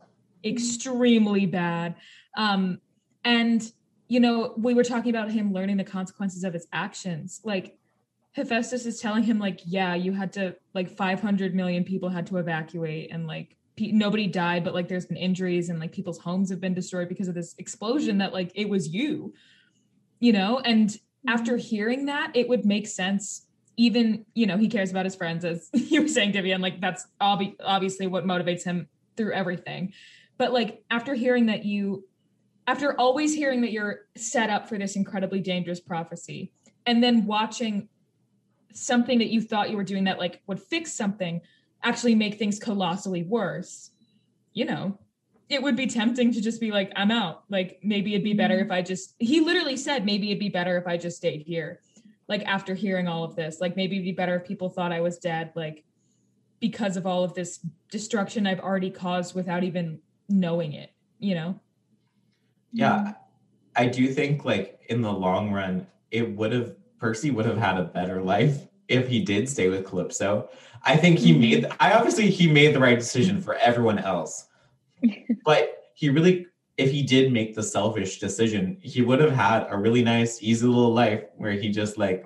extremely 0.45 1.47
bad. 1.47 1.95
Um, 2.37 2.79
and 3.25 3.73
you 4.07 4.21
know, 4.21 4.53
we 4.59 4.75
were 4.75 4.85
talking 4.85 5.09
about 5.09 5.31
him 5.31 5.55
learning 5.55 5.79
the 5.79 5.85
consequences 5.85 6.45
of 6.45 6.53
his 6.53 6.67
actions. 6.75 7.41
Like 7.43 7.79
Hephaestus 8.33 8.85
is 8.85 9.01
telling 9.01 9.23
him, 9.23 9.39
like, 9.39 9.61
yeah, 9.65 9.95
you 9.95 10.13
had 10.13 10.35
to 10.35 10.57
like 10.75 10.91
500 10.91 11.55
million 11.55 11.85
people 11.85 12.11
had 12.11 12.27
to 12.27 12.37
evacuate, 12.37 13.11
and 13.11 13.27
like 13.27 13.57
pe- 13.81 13.93
nobody 13.93 14.27
died, 14.27 14.65
but 14.65 14.75
like 14.75 14.89
there's 14.89 15.07
been 15.07 15.17
injuries, 15.17 15.69
and 15.69 15.81
like 15.81 15.93
people's 15.93 16.19
homes 16.19 16.51
have 16.51 16.61
been 16.61 16.75
destroyed 16.75 17.09
because 17.09 17.29
of 17.29 17.35
this 17.35 17.55
explosion. 17.59 18.19
That 18.19 18.33
like 18.33 18.53
it 18.55 18.69
was 18.69 18.89
you, 18.89 19.33
you 20.19 20.33
know. 20.33 20.59
And 20.61 20.91
mm-hmm. 20.91 21.29
after 21.29 21.57
hearing 21.57 22.07
that, 22.07 22.33
it 22.35 22.49
would 22.49 22.65
make 22.65 22.87
sense. 22.87 23.47
Even 23.77 24.27
you 24.35 24.47
know, 24.47 24.59
he 24.59 24.69
cares 24.69 24.91
about 24.91 25.07
his 25.07 25.15
friends, 25.15 25.45
as 25.45 25.71
you 25.73 26.03
were 26.03 26.09
saying, 26.09 26.33
Vivian. 26.33 26.61
Like 26.61 26.81
that's 26.81 27.07
obvi- 27.21 27.57
obviously 27.65 28.07
what 28.07 28.25
motivates 28.25 28.65
him 28.65 28.89
through 29.17 29.33
everything. 29.33 29.93
But 30.37 30.53
like 30.53 30.85
after 30.91 31.15
hearing 31.15 31.47
that 31.47 31.65
you 31.65 32.05
after 32.67 32.99
always 33.01 33.35
hearing 33.35 33.63
that 33.63 33.73
you're 33.73 34.03
set 34.17 34.51
up 34.51 34.69
for 34.69 34.79
this 34.79 34.95
incredibly 34.95 35.41
dangerous 35.41 35.81
prophecy 35.81 36.53
and 36.87 37.03
then 37.03 37.27
watching 37.27 37.89
something 38.73 39.19
that 39.19 39.29
you 39.29 39.41
thought 39.41 39.71
you 39.71 39.77
were 39.77 39.85
doing 39.85 40.05
that 40.05 40.19
like 40.19 40.41
would 40.47 40.61
fix 40.61 40.93
something 40.93 41.41
actually 41.83 42.15
make 42.15 42.39
things 42.39 42.59
colossally 42.59 43.23
worse 43.23 43.91
you 44.53 44.65
know 44.65 44.99
it 45.49 45.61
would 45.61 45.75
be 45.75 45.87
tempting 45.87 46.33
to 46.33 46.41
just 46.41 46.61
be 46.61 46.71
like 46.71 46.93
i'm 46.95 47.11
out. 47.11 47.43
Like 47.49 47.81
maybe 47.83 48.15
it'd 48.15 48.23
be 48.23 48.35
better 48.35 48.55
mm-hmm. 48.55 48.67
if 48.67 48.71
i 48.71 48.83
just 48.83 49.15
he 49.19 49.41
literally 49.41 49.77
said 49.77 50.05
maybe 50.05 50.29
it'd 50.29 50.39
be 50.39 50.49
better 50.49 50.77
if 50.77 50.87
i 50.87 50.97
just 50.97 51.17
stayed 51.17 51.43
here 51.43 51.81
like 52.29 52.45
after 52.45 52.75
hearing 52.75 53.09
all 53.09 53.25
of 53.25 53.35
this. 53.35 53.61
Like 53.61 53.75
maybe 53.75 53.97
it'd 53.97 54.05
be 54.05 54.13
better 54.13 54.37
if 54.37 54.45
people 54.45 54.69
thought 54.69 54.93
i 54.93 55.01
was 55.01 55.19
dead 55.19 55.53
like 55.57 55.85
because 56.61 56.97
of 56.97 57.07
all 57.07 57.25
of 57.25 57.35
this 57.35 57.59
destruction 57.91 58.47
i've 58.47 58.61
already 58.61 58.91
caused 58.91 59.35
without 59.35 59.65
even 59.65 59.99
knowing 60.29 60.75
it 60.75 60.93
you 61.21 61.35
know? 61.35 61.61
Yeah, 62.73 63.13
I 63.77 63.87
do 63.87 64.09
think 64.09 64.45
like 64.45 64.81
in 64.89 65.03
the 65.03 65.13
long 65.13 65.53
run, 65.53 65.87
it 66.11 66.37
would 66.37 66.53
have 66.53 66.75
Percy 66.99 67.31
would 67.31 67.47
have 67.47 67.59
had 67.59 67.79
a 67.79 67.85
better 67.85 68.21
life 68.21 68.67
if 68.91 69.09
he 69.09 69.21
did 69.21 69.49
stay 69.49 69.69
with 69.69 69.87
Calypso. 69.87 70.51
I 70.83 70.97
think 70.97 71.19
he 71.19 71.33
made 71.33 71.67
I 71.79 71.93
obviously 71.93 72.29
he 72.31 72.51
made 72.51 72.75
the 72.75 72.81
right 72.81 72.99
decision 72.99 73.41
for 73.41 73.55
everyone 73.55 73.99
else. 73.99 74.49
but 75.45 75.91
he 75.95 76.11
really 76.11 76.47
if 76.77 76.91
he 76.91 77.03
did 77.03 77.33
make 77.33 77.55
the 77.55 77.63
selfish 77.63 78.19
decision, 78.19 78.79
he 78.81 79.03
would 79.03 79.21
have 79.21 79.33
had 79.33 79.67
a 79.69 79.77
really 79.77 80.03
nice, 80.03 80.43
easy 80.43 80.67
little 80.67 80.93
life 80.93 81.25
where 81.37 81.53
he 81.53 81.69
just 81.69 81.99
like 81.99 82.25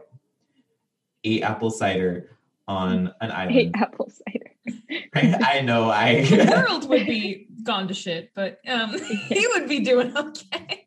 ate 1.25 1.43
apple 1.43 1.71
cider 1.71 2.31
on 2.69 3.13
an 3.21 3.31
I 3.31 3.51
hate 3.51 3.73
island. 3.75 3.77
apple 3.77 4.11
cider. 4.11 4.51
I 5.45 5.61
know 5.61 5.91
I 5.91 6.25
the 6.25 6.65
world 6.67 6.89
would 6.89 7.07
be 7.07 7.49
gone 7.63 7.89
to 7.89 7.95
shit, 7.95 8.31
but 8.35 8.61
um, 8.69 8.97
he 9.29 9.47
would 9.49 9.69
be 9.69 9.81
doing 9.81 10.17
okay. 10.17 10.84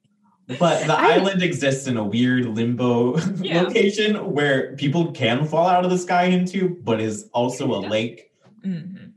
But 0.59 0.85
the 0.87 0.93
I- 0.97 1.13
island 1.15 1.41
exists 1.43 1.87
in 1.87 1.97
a 1.97 2.03
weird 2.03 2.45
limbo 2.45 3.17
Yeah. 3.41 3.63
location 3.63 4.31
where 4.33 4.75
people 4.75 5.11
can 5.11 5.45
fall 5.45 5.67
out 5.67 5.83
of 5.83 5.91
the 5.91 5.97
sky 5.97 6.25
into, 6.25 6.69
but 6.83 6.99
is 7.01 7.29
also 7.33 7.73
a 7.73 7.81
Yeah. 7.83 7.89
lake. 7.89 8.31
Mhm. 8.65 9.11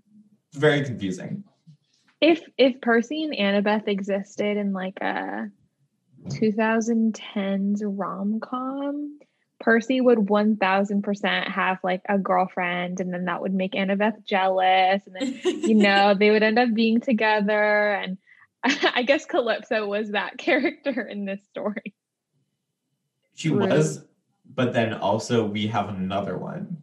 Very 0.54 0.84
confusing. 0.84 1.44
If 2.20 2.42
if 2.58 2.80
Percy 2.80 3.22
and 3.24 3.32
Annabeth 3.34 3.88
existed 3.88 4.56
in 4.56 4.72
like 4.72 5.00
a 5.00 5.50
2010s 6.28 7.82
rom 7.84 8.40
com, 8.40 9.18
Percy 9.58 10.00
would 10.00 10.18
1000% 10.18 11.48
have 11.48 11.78
like 11.82 12.02
a 12.08 12.18
girlfriend, 12.18 13.00
and 13.00 13.12
then 13.12 13.26
that 13.26 13.40
would 13.42 13.54
make 13.54 13.72
Annabeth 13.72 14.24
jealous. 14.24 15.02
And 15.06 15.14
then, 15.44 15.60
you 15.62 15.74
know, 15.86 16.14
they 16.14 16.30
would 16.30 16.42
end 16.42 16.58
up 16.58 16.72
being 16.74 17.00
together. 17.00 17.92
And 17.92 18.18
I 18.94 19.02
guess 19.02 19.26
Calypso 19.26 19.86
was 19.86 20.10
that 20.10 20.38
character 20.38 21.02
in 21.02 21.24
this 21.24 21.40
story. 21.50 21.94
She 23.34 23.48
True. 23.48 23.66
was, 23.66 24.04
but 24.54 24.72
then 24.72 24.94
also 24.94 25.44
we 25.46 25.66
have 25.68 25.88
another 25.88 26.36
one. 26.36 26.78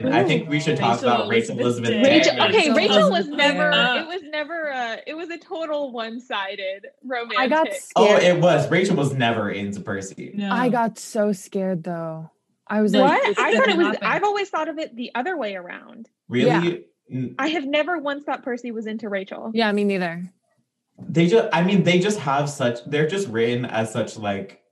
And 0.00 0.12
I 0.12 0.24
think 0.24 0.48
we 0.48 0.58
should 0.58 0.76
talk 0.76 0.96
Rachel 0.96 1.08
about 1.08 1.28
Rachel 1.28 1.58
Elizabeth 1.58 1.90
Elizabeth. 1.90 2.26
Rachel, 2.26 2.42
okay, 2.48 2.72
Rachel 2.72 2.96
Rachel 2.96 3.10
was 3.10 3.28
never. 3.28 3.70
It 3.70 4.06
was 4.06 4.22
never 4.24 4.66
a. 4.68 4.98
It 5.06 5.14
was 5.14 5.30
a 5.30 5.38
total 5.38 5.92
one-sided 5.92 6.86
romantic. 7.04 7.38
I 7.38 7.48
got 7.48 7.68
oh, 7.68 7.72
Scared. 7.78 8.22
Oh, 8.22 8.26
it 8.26 8.40
was. 8.40 8.70
Rachel 8.70 8.96
was 8.96 9.14
never 9.14 9.50
into 9.50 9.80
Percy. 9.80 10.32
No. 10.34 10.50
I 10.50 10.68
got 10.68 10.98
so 10.98 11.32
scared 11.32 11.84
though. 11.84 12.30
I 12.66 12.82
was 12.82 12.92
like, 12.92 13.04
What? 13.04 13.22
this 13.24 13.38
I 13.38 13.56
thought 13.56 13.68
it 13.68 13.76
was. 13.76 13.86
happen. 13.86 14.06
I've 14.06 14.24
always 14.24 14.50
thought 14.50 14.68
of 14.68 14.78
it 14.78 14.94
the 14.96 15.12
other 15.14 15.36
way 15.36 15.54
around. 15.54 16.08
Really? 16.28 16.84
I 17.38 17.48
have 17.48 17.64
never 17.64 17.98
once 17.98 18.24
thought 18.24 18.42
Percy 18.42 18.70
was 18.70 18.86
into 18.86 19.08
Rachel. 19.08 19.50
Yeah, 19.54 19.72
me 19.72 19.84
neither. 19.84 20.30
They 20.98 21.28
just 21.28 21.48
I 21.52 21.62
mean 21.62 21.84
they 21.84 21.98
just 21.98 22.18
have 22.20 22.48
such 22.50 22.84
they're 22.86 23.08
just 23.08 23.28
written 23.28 23.64
as 23.64 23.92
such 23.92 24.16
like 24.16 24.62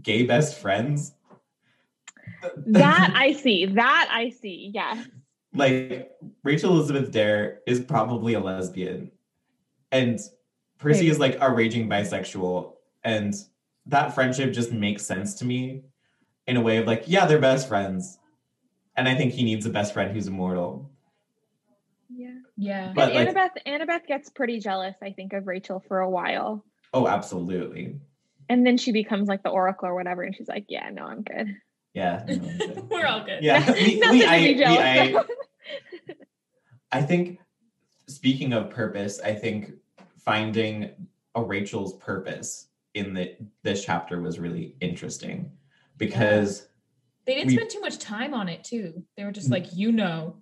gay 0.00 0.24
best 0.24 0.58
friends. 0.58 1.12
That 2.66 3.12
I 3.16 3.32
see. 3.32 3.66
That 3.66 4.08
I 4.12 4.30
see. 4.30 4.70
yeah 4.74 5.04
like 5.54 6.10
Rachel 6.42 6.72
Elizabeth 6.72 7.10
Dare 7.10 7.60
is 7.66 7.80
probably 7.80 8.34
a 8.34 8.40
lesbian, 8.40 9.10
and 9.92 10.18
Percy 10.78 11.08
is 11.08 11.18
like 11.18 11.38
a 11.40 11.50
raging 11.50 11.88
bisexual, 11.88 12.72
and 13.04 13.34
that 13.86 14.14
friendship 14.14 14.52
just 14.52 14.72
makes 14.72 15.06
sense 15.06 15.34
to 15.34 15.44
me 15.44 15.84
in 16.46 16.56
a 16.56 16.60
way 16.60 16.78
of 16.78 16.86
like, 16.86 17.04
yeah, 17.06 17.24
they're 17.24 17.38
best 17.38 17.68
friends, 17.68 18.18
and 18.96 19.08
I 19.08 19.14
think 19.14 19.32
he 19.32 19.44
needs 19.44 19.64
a 19.64 19.70
best 19.70 19.94
friend 19.94 20.12
who's 20.12 20.26
immortal. 20.26 20.90
Yeah. 22.56 22.86
Yeah. 22.86 22.92
But, 22.94 23.12
and 23.12 23.34
like- 23.34 23.36
Annabeth 23.36 23.66
Annabeth 23.66 24.06
gets 24.06 24.30
pretty 24.30 24.60
jealous, 24.60 24.94
I 25.02 25.10
think, 25.12 25.32
of 25.32 25.46
Rachel 25.46 25.80
for 25.88 26.00
a 26.00 26.10
while. 26.10 26.64
Oh, 26.92 27.08
absolutely, 27.08 27.96
And 28.48 28.64
then 28.64 28.76
she 28.76 28.92
becomes 28.92 29.26
like 29.28 29.42
the 29.42 29.48
oracle 29.50 29.88
or 29.88 29.94
whatever, 29.96 30.22
and 30.22 30.34
she's 30.36 30.46
like, 30.48 30.66
Yeah, 30.68 30.88
no, 30.90 31.04
I'm 31.04 31.22
good. 31.22 31.56
yeah, 31.92 32.24
no, 32.28 32.34
I'm 32.34 32.40
good. 32.58 32.88
We're 32.90 33.06
all 33.06 33.24
good. 33.24 33.42
yeah. 33.42 33.72
We, 33.72 33.98
Nothing 34.00 34.18
we, 34.18 34.24
to 34.24 34.30
I, 34.30 34.38
be 34.38 34.46
we, 34.54 34.58
jealous 34.60 34.78
I, 34.78 35.20
of. 35.20 35.26
I 36.92 37.02
think 37.02 37.40
speaking 38.06 38.52
of 38.52 38.70
purpose, 38.70 39.20
I 39.20 39.34
think 39.34 39.72
finding 40.18 40.90
a 41.34 41.42
Rachel's 41.42 41.94
purpose 41.96 42.68
in 42.94 43.12
the 43.14 43.34
this 43.64 43.84
chapter 43.84 44.20
was 44.22 44.38
really 44.38 44.76
interesting 44.80 45.50
because 45.96 46.68
They 47.26 47.34
didn't 47.34 47.48
We- 47.48 47.56
spend 47.56 47.70
too 47.70 47.80
much 47.80 47.98
time 47.98 48.34
on 48.34 48.48
it 48.48 48.62
too. 48.62 49.02
They 49.16 49.24
were 49.24 49.32
just 49.32 49.50
like, 49.50 49.74
you 49.74 49.90
know. 49.90 50.36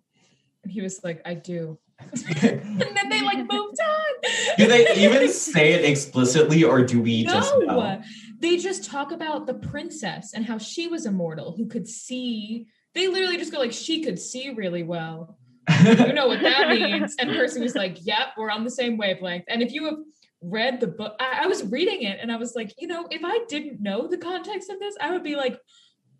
And 0.64 0.70
he 0.70 0.82
was 0.82 1.02
like, 1.02 1.22
I 1.24 1.32
do. 1.34 1.78
and 2.42 2.96
then 2.96 3.08
they 3.08 3.22
like 3.22 3.38
moved 3.38 3.52
on. 3.80 4.56
do 4.56 4.66
they 4.66 4.94
even 4.96 5.28
say 5.28 5.72
it 5.72 5.84
explicitly 5.84 6.64
or 6.64 6.82
do 6.82 7.00
we 7.00 7.24
just 7.24 7.54
know? 7.58 8.02
they 8.42 8.56
just 8.56 8.84
talk 8.84 9.12
about 9.12 9.46
the 9.46 9.54
princess 9.54 10.34
and 10.34 10.44
how 10.44 10.58
she 10.58 10.88
was 10.88 11.06
immortal, 11.06 11.54
who 11.56 11.66
could 11.66 11.86
see. 11.86 12.66
They 12.92 13.06
literally 13.06 13.38
just 13.38 13.52
go 13.52 13.58
like, 13.58 13.72
she 13.72 14.02
could 14.02 14.18
see 14.18 14.50
really 14.50 14.82
well. 14.82 15.38
You 15.84 16.12
know 16.12 16.26
what 16.26 16.42
that 16.42 16.68
means? 16.70 17.14
And 17.18 17.30
Percy 17.30 17.60
was 17.60 17.76
like, 17.76 17.98
"Yep, 18.00 18.34
we're 18.36 18.50
on 18.50 18.64
the 18.64 18.70
same 18.70 18.96
wavelength." 18.96 19.44
And 19.48 19.62
if 19.62 19.72
you 19.72 19.84
have 19.84 19.98
read 20.42 20.80
the 20.80 20.88
book, 20.88 21.14
I, 21.20 21.44
I 21.44 21.46
was 21.46 21.64
reading 21.64 22.02
it 22.02 22.18
and 22.20 22.32
I 22.32 22.36
was 22.36 22.54
like, 22.56 22.74
you 22.78 22.88
know, 22.88 23.06
if 23.10 23.22
I 23.24 23.44
didn't 23.48 23.80
know 23.80 24.08
the 24.08 24.18
context 24.18 24.70
of 24.70 24.80
this, 24.80 24.96
I 25.00 25.12
would 25.12 25.22
be 25.22 25.36
like, 25.36 25.58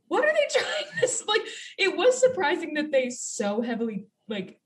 "What 0.07 0.24
are 0.24 0.33
they 0.33 0.47
trying 0.61 1.01
this?" 1.01 1.24
Like, 1.26 1.43
it 1.76 1.97
was 1.97 2.18
surprising 2.18 2.74
that 2.74 2.93
they 2.93 3.11
so 3.11 3.62
heavily 3.62 4.07
like 4.28 4.61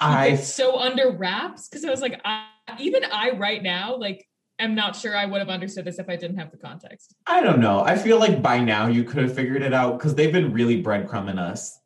I 0.00 0.26
it 0.28 0.38
so 0.38 0.78
under 0.78 1.10
wraps 1.10 1.68
because 1.68 1.84
I 1.84 1.90
was 1.90 2.00
like, 2.00 2.20
I, 2.24 2.46
even 2.78 3.04
I 3.04 3.30
right 3.30 3.62
now 3.62 3.96
like 3.96 4.26
am 4.58 4.74
not 4.74 4.96
sure 4.96 5.16
I 5.16 5.26
would 5.26 5.38
have 5.38 5.48
understood 5.48 5.84
this 5.84 5.98
if 5.98 6.08
I 6.08 6.16
didn't 6.16 6.38
have 6.38 6.50
the 6.50 6.56
context. 6.56 7.14
I 7.26 7.42
don't 7.42 7.60
know. 7.60 7.80
I 7.80 7.96
feel 7.96 8.18
like 8.18 8.42
by 8.42 8.60
now 8.60 8.86
you 8.86 9.04
could 9.04 9.22
have 9.22 9.34
figured 9.34 9.62
it 9.62 9.72
out 9.72 9.98
because 9.98 10.14
they've 10.14 10.32
been 10.32 10.52
really 10.52 10.82
breadcrumbing 10.82 11.38
us. 11.38 11.78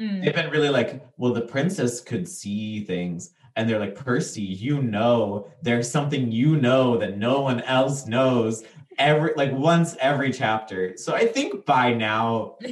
Mm. 0.00 0.24
They've 0.24 0.34
been 0.34 0.50
really 0.50 0.70
like, 0.70 1.06
well, 1.16 1.32
the 1.32 1.42
princess 1.42 2.00
could 2.00 2.28
see 2.28 2.84
things. 2.84 3.30
And 3.56 3.68
they're 3.68 3.78
like, 3.78 3.94
Percy, 3.96 4.42
you 4.42 4.82
know, 4.82 5.50
there's 5.62 5.90
something 5.90 6.30
you 6.30 6.56
know 6.56 6.96
that 6.98 7.18
no 7.18 7.40
one 7.40 7.60
else 7.62 8.06
knows 8.06 8.64
every 8.98 9.32
like 9.36 9.52
once 9.52 9.96
every 10.00 10.32
chapter. 10.32 10.96
So 10.96 11.14
I 11.14 11.26
think 11.26 11.66
by 11.66 11.92
now 11.92 12.56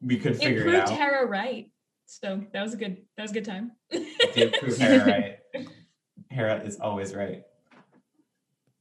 we 0.00 0.16
could 0.18 0.36
figure 0.36 0.60
it, 0.60 0.64
proved 0.64 0.76
out. 0.76 0.90
Hera 0.90 1.26
right. 1.26 1.70
So 2.10 2.42
that 2.52 2.60
was 2.60 2.74
a 2.74 2.76
good 2.76 2.96
that 3.16 3.22
was 3.22 3.30
a 3.30 3.34
good 3.34 3.44
time. 3.44 3.70
Did 4.34 4.52
prove 4.54 4.76
Hera 4.78 5.06
right. 5.06 5.38
Hera 6.28 6.60
is 6.64 6.80
always 6.80 7.14
right. 7.14 7.44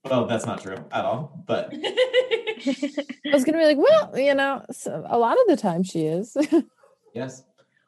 Well, 0.04 0.26
that's 0.26 0.48
not 0.48 0.64
true 0.64 0.78
at 0.92 1.06
all, 1.06 1.44
but 1.46 1.72
I 1.76 3.06
was 3.32 3.44
gonna 3.44 3.60
be 3.60 3.66
like, 3.66 3.78
well, 3.78 4.18
you 4.18 4.34
know, 4.34 4.66
so 4.72 5.06
a 5.08 5.20
lot 5.20 5.38
of 5.40 5.46
the 5.48 5.58
time 5.58 5.84
she 5.84 6.06
is. 6.06 6.36
yes. 7.14 7.44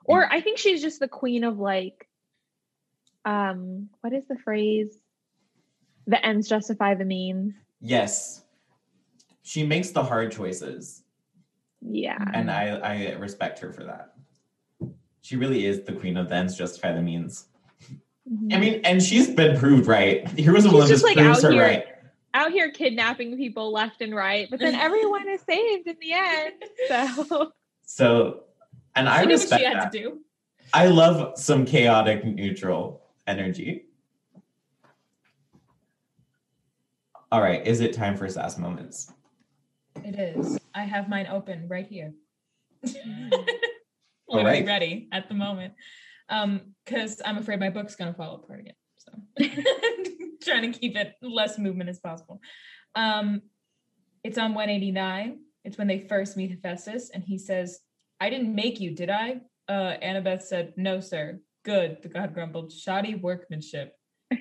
or 0.05 0.31
I 0.31 0.41
think 0.41 0.59
she's 0.59 0.79
just 0.79 0.99
the 0.99 1.07
queen 1.07 1.43
of 1.43 1.57
like 1.57 2.07
um 3.25 3.89
what 4.01 4.13
is 4.13 4.27
the 4.27 4.37
phrase? 4.37 4.95
The 6.05 6.23
ends 6.23 6.47
justify 6.49 6.93
the 6.93 7.05
means. 7.05 7.55
Yes. 7.79 8.43
She 9.41 9.65
makes 9.65 9.89
the 9.89 10.03
hard 10.03 10.31
choices. 10.31 11.01
Yeah. 11.81 12.23
and 12.31 12.51
I, 12.51 12.67
I 12.77 13.11
respect 13.13 13.57
her 13.57 13.73
for 13.73 13.85
that. 13.85 14.10
She 15.21 15.35
really 15.35 15.65
is 15.65 15.83
the 15.83 15.93
queen 15.93 16.17
of 16.17 16.29
the 16.29 16.35
ends 16.35 16.55
justify 16.57 16.93
the 16.93 17.01
means. 17.01 17.47
Mhm. 18.31 18.53
I 18.53 18.59
mean, 18.59 18.81
and 18.83 19.01
she's 19.01 19.29
been 19.29 19.57
proved 19.57 19.87
right. 19.87 20.27
Here 20.37 20.53
was 20.53 20.65
a 20.65 20.69
Olympus 20.69 20.89
just, 20.89 21.03
like, 21.03 21.15
proves 21.17 21.43
out 21.43 21.47
her 21.47 21.51
here- 21.53 21.61
right. 21.63 21.85
out 22.33 22.51
here 22.51 22.71
kidnapping 22.71 23.35
people 23.37 23.71
left 23.71 24.01
and 24.01 24.15
right, 24.15 24.47
but 24.49 24.59
then 24.59 24.73
everyone 24.75 25.27
is 25.29 25.41
saved 25.41 25.87
in 25.87 25.97
the 25.99 26.13
end. 26.13 26.53
So 26.87 27.51
So, 27.83 28.43
and 28.95 29.09
I 29.09 29.21
she 29.21 29.25
knew 29.27 29.33
what 29.33 29.41
respect 29.41 29.59
she 29.61 29.65
had 29.65 29.77
that. 29.77 29.91
to 29.91 29.99
do. 29.99 30.19
I 30.73 30.87
love 30.87 31.37
some 31.37 31.65
chaotic 31.65 32.23
neutral 32.23 33.01
energy. 33.27 33.85
All 37.31 37.41
right, 37.41 37.65
is 37.67 37.81
it 37.81 37.93
time 37.93 38.15
for 38.17 38.27
sass 38.29 38.57
moments? 38.57 39.11
It 40.05 40.17
is. 40.17 40.57
I 40.73 40.83
have 40.83 41.09
mine 41.09 41.27
open 41.29 41.67
right 41.67 41.85
here. 41.87 42.13
All 44.31 44.37
Literally 44.37 44.59
right. 44.59 44.67
ready 44.67 45.09
at 45.11 45.27
the 45.27 45.33
moment. 45.35 45.73
Um, 46.29 46.73
because 46.85 47.21
I'm 47.25 47.37
afraid 47.37 47.59
my 47.59 47.69
book's 47.69 47.95
gonna 47.95 48.13
fall 48.13 48.35
apart 48.35 48.61
again. 48.61 48.73
So 48.97 49.11
trying 50.43 50.71
to 50.71 50.79
keep 50.79 50.95
it 50.95 51.13
less 51.21 51.57
movement 51.59 51.89
as 51.89 51.99
possible. 51.99 52.39
Um, 52.95 53.41
it's 54.23 54.37
on 54.37 54.53
189. 54.53 55.39
It's 55.65 55.77
when 55.77 55.87
they 55.87 55.99
first 56.07 56.37
meet 56.37 56.51
Hephaestus, 56.51 57.09
and 57.13 57.23
he 57.23 57.37
says, 57.37 57.79
I 58.19 58.29
didn't 58.29 58.53
make 58.55 58.79
you, 58.79 58.95
did 58.95 59.09
I? 59.09 59.41
Uh, 59.67 59.95
Annabeth 60.01 60.43
said, 60.43 60.73
No, 60.77 60.99
sir. 61.01 61.39
Good, 61.65 61.97
the 62.01 62.09
god 62.09 62.33
grumbled. 62.33 62.71
Shoddy 62.71 63.15
workmanship. 63.15 63.93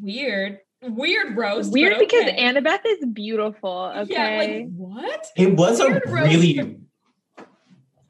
Weird. 0.00 0.58
Weird 0.82 1.36
roast. 1.36 1.72
weird 1.72 1.94
but 1.94 1.98
because. 2.00 2.30
Annabeth 2.32 2.80
is 2.86 3.04
beautiful. 3.12 3.92
Okay. 3.96 4.12
Yeah, 4.12 4.38
like 4.38 4.68
what? 4.76 5.26
It 5.36 5.54
was 5.56 5.80
a 5.80 5.88
Weird 5.88 6.02
roast. 6.06 6.28
really, 6.28 6.78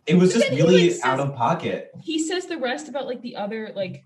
it 0.09 0.17
was 0.17 0.33
just 0.33 0.51
really 0.51 0.91
like, 0.91 1.01
out 1.05 1.21
of 1.21 1.35
pocket. 1.35 1.91
he 2.03 2.19
says 2.19 2.47
the 2.47 2.59
rest 2.59 2.89
about 2.89 3.07
like 3.07 3.21
the 3.23 3.37
other 3.37 3.73
like 3.77 4.05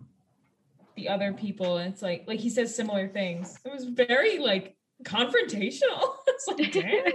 the 0.97 1.09
other 1.09 1.33
people 1.33 1.79
and 1.79 1.93
it's 1.93 2.03
like 2.03 2.25
like 2.27 2.41
he 2.41 2.51
says 2.51 2.75
similar 2.75 3.09
things 3.09 3.59
it 3.65 3.73
was 3.73 3.85
very 3.85 4.39
like 4.39 4.77
confrontational 5.05 6.17
it's 6.27 6.47
like 6.49 6.73
damn 6.73 7.13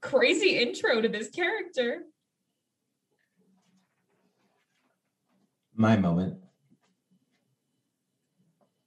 crazy 0.00 0.58
intro 0.58 1.00
to 1.00 1.08
this 1.08 1.28
character 1.30 2.02
My 5.76 5.94
moment. 5.94 6.38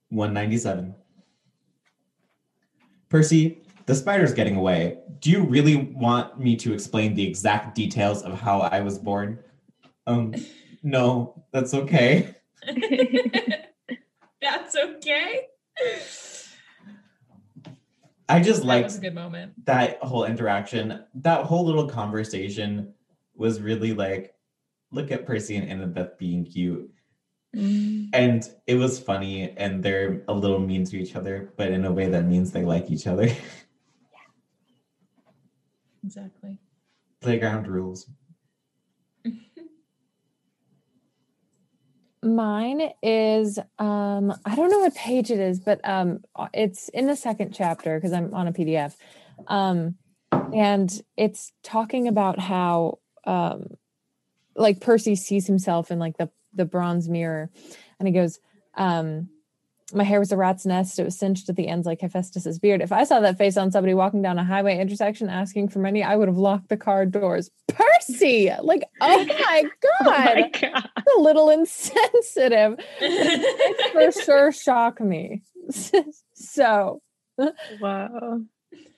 197. 0.08 0.96
Percy, 3.08 3.59
the 3.90 3.96
spider's 3.96 4.32
getting 4.32 4.54
away. 4.54 4.98
Do 5.18 5.30
you 5.30 5.42
really 5.42 5.74
want 5.74 6.38
me 6.38 6.54
to 6.58 6.72
explain 6.72 7.12
the 7.12 7.26
exact 7.26 7.74
details 7.74 8.22
of 8.22 8.40
how 8.40 8.60
I 8.60 8.82
was 8.82 9.00
born? 9.00 9.40
Um, 10.06 10.32
no, 10.84 11.42
that's 11.50 11.74
okay. 11.74 12.36
that's 14.40 14.76
okay 14.76 15.40
I 18.28 18.40
just 18.40 18.62
like 18.62 18.84
was 18.84 18.98
a 18.98 19.00
good 19.00 19.14
moment 19.14 19.66
that 19.66 19.98
whole 20.04 20.24
interaction. 20.24 21.02
That 21.14 21.46
whole 21.46 21.64
little 21.64 21.88
conversation 21.88 22.94
was 23.34 23.60
really 23.60 23.92
like, 23.92 24.34
look 24.92 25.10
at 25.10 25.26
Percy 25.26 25.56
and 25.56 25.68
Annabeth 25.68 26.16
being 26.16 26.44
cute. 26.44 26.88
And 27.52 28.48
it 28.68 28.76
was 28.76 29.00
funny, 29.00 29.50
and 29.56 29.82
they're 29.82 30.22
a 30.28 30.32
little 30.32 30.60
mean 30.60 30.84
to 30.84 30.96
each 30.96 31.16
other, 31.16 31.52
but 31.56 31.72
in 31.72 31.84
a 31.84 31.90
way 31.90 32.08
that 32.08 32.26
means 32.26 32.52
they 32.52 32.64
like 32.64 32.88
each 32.88 33.08
other. 33.08 33.28
exactly 36.04 36.58
Playground 37.20 37.68
rules. 37.68 38.08
Mine 42.22 42.90
is 43.02 43.58
um 43.78 44.34
I 44.44 44.54
don't 44.54 44.70
know 44.70 44.80
what 44.80 44.94
page 44.94 45.30
it 45.30 45.38
is, 45.38 45.60
but 45.60 45.80
um 45.88 46.24
it's 46.54 46.88
in 46.90 47.06
the 47.06 47.16
second 47.16 47.54
chapter 47.54 47.98
because 47.98 48.12
I'm 48.12 48.32
on 48.34 48.48
a 48.48 48.52
PDF. 48.52 48.94
Um 49.46 49.96
and 50.32 50.90
it's 51.16 51.52
talking 51.62 52.08
about 52.08 52.38
how 52.38 52.98
um 53.26 53.66
like 54.56 54.80
Percy 54.80 55.14
sees 55.14 55.46
himself 55.46 55.90
in 55.90 55.98
like 55.98 56.16
the 56.16 56.30
the 56.54 56.64
bronze 56.64 57.08
mirror 57.08 57.50
and 57.98 58.08
he 58.08 58.14
goes 58.14 58.38
um 58.74 59.28
My 59.94 60.04
hair 60.04 60.18
was 60.20 60.32
a 60.32 60.36
rat's 60.36 60.64
nest. 60.66 60.98
It 60.98 61.04
was 61.04 61.18
cinched 61.18 61.48
at 61.48 61.56
the 61.56 61.68
ends 61.68 61.86
like 61.86 62.00
Hephaestus's 62.00 62.58
beard. 62.58 62.80
If 62.80 62.92
I 62.92 63.04
saw 63.04 63.20
that 63.20 63.38
face 63.38 63.56
on 63.56 63.70
somebody 63.70 63.94
walking 63.94 64.22
down 64.22 64.38
a 64.38 64.44
highway 64.44 64.78
intersection 64.78 65.28
asking 65.28 65.68
for 65.68 65.78
money, 65.80 66.02
I 66.02 66.16
would 66.16 66.28
have 66.28 66.36
locked 66.36 66.68
the 66.68 66.76
car 66.76 67.06
doors. 67.06 67.50
Percy! 67.68 68.50
Like, 68.62 68.84
oh 69.00 69.24
my 69.26 69.64
Oh 70.00 70.04
my 70.04 70.42
God. 70.42 70.60
god. 70.60 70.90
a 71.16 71.20
little 71.20 71.50
insensitive. 71.50 72.76
It 73.00 73.92
for 74.14 74.22
sure 74.22 74.52
shock 74.52 75.00
me. 75.00 75.42
so, 76.34 77.02
Wow. 77.80 78.42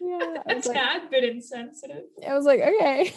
yeah. 0.01 0.36
I 0.47 0.53
a 0.53 0.57
was 0.57 0.66
like, 0.66 0.76
tad 0.76 1.11
bit 1.11 1.24
insensitive. 1.24 2.03
I 2.28 2.34
was 2.34 2.45
like 2.45 2.61
okay. 2.61 3.14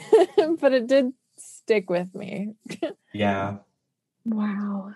but 0.59 0.73
it 0.73 0.87
did 0.87 1.13
stick 1.37 1.89
with 1.89 2.13
me. 2.15 2.53
Yeah. 3.13 3.57
Wow. 4.25 4.93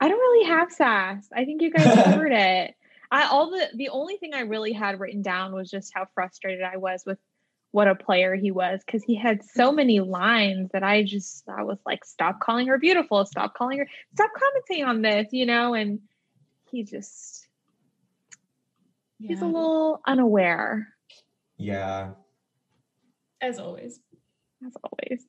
I 0.00 0.08
don't 0.08 0.18
really 0.18 0.46
have 0.48 0.72
sass. 0.72 1.28
I 1.34 1.44
think 1.44 1.62
you 1.62 1.70
guys 1.70 1.94
covered 2.04 2.32
it. 2.32 2.74
I 3.10 3.26
all 3.28 3.50
the 3.50 3.68
the 3.74 3.88
only 3.90 4.16
thing 4.16 4.34
I 4.34 4.40
really 4.40 4.72
had 4.72 4.98
written 5.00 5.22
down 5.22 5.52
was 5.54 5.70
just 5.70 5.92
how 5.94 6.06
frustrated 6.14 6.62
I 6.62 6.76
was 6.78 7.02
with 7.06 7.18
what 7.70 7.88
a 7.88 7.94
player 7.94 8.36
he 8.36 8.52
was 8.52 8.80
because 8.86 9.02
he 9.02 9.16
had 9.16 9.42
so 9.42 9.72
many 9.72 9.98
lines 10.00 10.70
that 10.72 10.82
I 10.84 11.02
just 11.02 11.48
I 11.48 11.64
was 11.64 11.78
like, 11.84 12.04
stop 12.04 12.38
calling 12.40 12.68
her 12.68 12.78
beautiful, 12.78 13.24
stop 13.26 13.54
calling 13.54 13.78
her, 13.78 13.88
stop 14.14 14.30
commenting 14.36 14.84
on 14.84 15.02
this, 15.02 15.28
you 15.32 15.44
know, 15.46 15.74
and 15.74 16.00
he 16.70 16.84
just 16.84 17.48
he's 19.18 19.42
a 19.42 19.46
little 19.46 20.00
unaware 20.06 20.88
Yeah. 21.56 22.12
as 23.40 23.58
always. 23.58 24.00
as 24.64 24.72
always. 24.82 25.24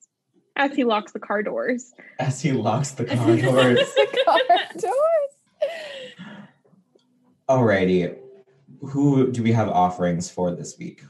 As 0.56 0.74
he 0.74 0.84
locks 0.84 1.12
the 1.12 1.20
car 1.20 1.44
doors. 1.44 1.94
As 2.20 2.42
he 2.42 2.52
locks 2.54 2.92
the 2.92 3.06
car 3.06 3.36
doors. 3.36 3.78
the 3.94 4.24
car 4.26 4.40
doors. 4.78 5.68
Alrighty. 7.50 8.18
Who 8.82 9.32
do 9.32 9.44
we 9.44 9.52
have 9.52 9.70
offerings 9.70 10.30
for 10.30 10.52
this 10.56 10.78
week? 10.80 11.02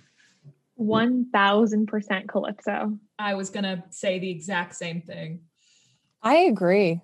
One 0.76 1.30
thousand 1.32 1.88
percent 1.88 2.28
Calypso. 2.28 2.98
I 3.20 3.36
was 3.36 3.50
gonna 3.50 3.84
say 3.91 4.20
the 4.20 4.30
exact 4.30 4.76
same 4.76 5.02
thing. 5.02 5.41
I 6.22 6.36
agree. 6.36 7.02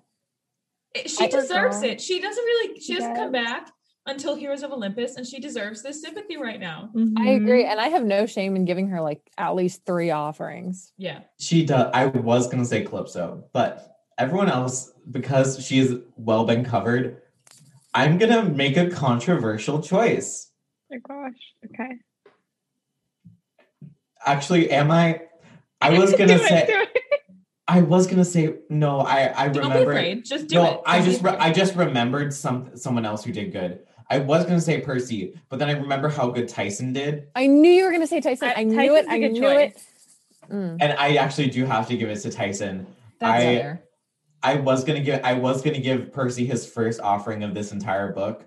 She 1.06 1.24
I- 1.24 1.28
deserves 1.28 1.82
it. 1.82 2.00
She 2.00 2.20
doesn't 2.20 2.44
really. 2.44 2.80
She 2.80 2.86
She 2.92 2.94
doesn't 2.96 3.14
come 3.14 3.32
back 3.32 3.70
until 4.06 4.34
Heroes 4.34 4.62
of 4.62 4.72
Olympus, 4.72 5.16
and 5.16 5.26
she 5.26 5.38
deserves 5.38 5.82
this 5.82 6.00
sympathy 6.02 6.36
right 6.36 6.58
now. 6.58 6.90
I 6.94 6.98
Mhm. 6.98 7.36
agree. 7.42 7.64
And 7.64 7.80
I 7.80 7.88
have 7.88 8.04
no 8.04 8.26
shame 8.26 8.56
in 8.56 8.64
giving 8.64 8.88
her 8.88 9.00
like 9.00 9.20
at 9.38 9.54
least 9.54 9.84
three 9.86 10.10
offerings. 10.10 10.92
Yeah, 10.98 11.20
She 11.38 11.64
does. 11.64 11.90
I 11.94 12.06
was 12.06 12.48
gonna 12.48 12.64
say 12.64 12.82
Calypso, 12.84 13.44
but 13.52 13.96
everyone 14.18 14.48
else, 14.48 14.92
because 15.10 15.64
she's 15.64 15.92
well 16.16 16.44
been 16.44 16.64
covered, 16.64 17.22
I'm 17.94 18.18
gonna 18.18 18.44
make 18.44 18.76
a 18.76 18.90
controversial 18.90 19.80
choice. 19.80 20.50
Oh 20.92 20.96
my 20.96 20.98
gosh. 20.98 21.54
Okay. 21.66 21.98
Actually, 24.24 24.70
am 24.70 24.90
I? 24.90 25.22
I 25.80 25.90
was 25.98 26.12
gonna 26.14 26.34
it, 26.34 26.40
say. 26.42 26.66
do 26.66 26.72
it. 26.80 26.88
I 27.68 27.80
was 27.82 28.06
gonna 28.06 28.24
say 28.24 28.56
no. 28.68 29.00
I 29.00 29.32
I 29.44 29.48
don't 29.48 29.54
be 29.54 29.68
remember. 29.68 29.90
afraid. 29.92 30.24
Just 30.24 30.48
do 30.48 30.56
no, 30.56 30.64
it. 30.66 30.80
I 30.86 30.96
Don't 30.98 31.06
be 31.06 31.12
just 31.12 31.24
re- 31.24 31.36
I 31.38 31.52
just 31.52 31.74
remembered 31.76 32.34
some 32.34 32.76
someone 32.76 33.04
else 33.06 33.24
who 33.24 33.32
did 33.32 33.52
good. 33.52 33.80
I 34.12 34.18
was 34.18 34.44
gonna 34.44 34.60
say 34.60 34.80
Percy, 34.80 35.32
but 35.48 35.58
then 35.58 35.68
I 35.70 35.72
remember 35.72 36.08
how 36.10 36.28
good 36.30 36.46
Tyson 36.48 36.92
did, 36.92 37.28
I 37.34 37.46
knew 37.46 37.70
you 37.70 37.84
were 37.84 37.90
going 37.90 38.02
to 38.02 38.06
say 38.06 38.20
Tyson. 38.20 38.48
Uh, 38.48 38.52
I 38.54 38.64
knew 38.64 38.76
Tyson's 38.76 38.98
it. 38.98 39.06
a 39.08 39.10
I 39.12 39.18
good 39.18 39.32
knew 39.32 39.40
choice. 39.40 39.72
it. 39.74 40.52
Mm, 40.52 40.76
and 40.82 40.92
I 40.98 41.14
actually 41.16 41.48
do 41.48 41.64
have 41.64 41.88
to 41.88 41.96
give 41.96 42.10
it 42.10 42.16
to 42.20 42.30
Tyson. 42.30 42.86
that's 43.18 43.42
I- 43.42 43.56
fair. 43.56 43.82
I 44.42 44.56
was 44.56 44.82
gonna 44.84 45.00
give 45.00 45.20
I 45.24 45.32
was 45.34 45.62
gonna 45.62 45.78
give 45.80 46.12
Percy 46.12 46.44
his 46.44 46.66
first 46.66 47.00
offering 47.00 47.42
of 47.44 47.54
this 47.54 47.70
entire 47.72 48.12
book 48.12 48.44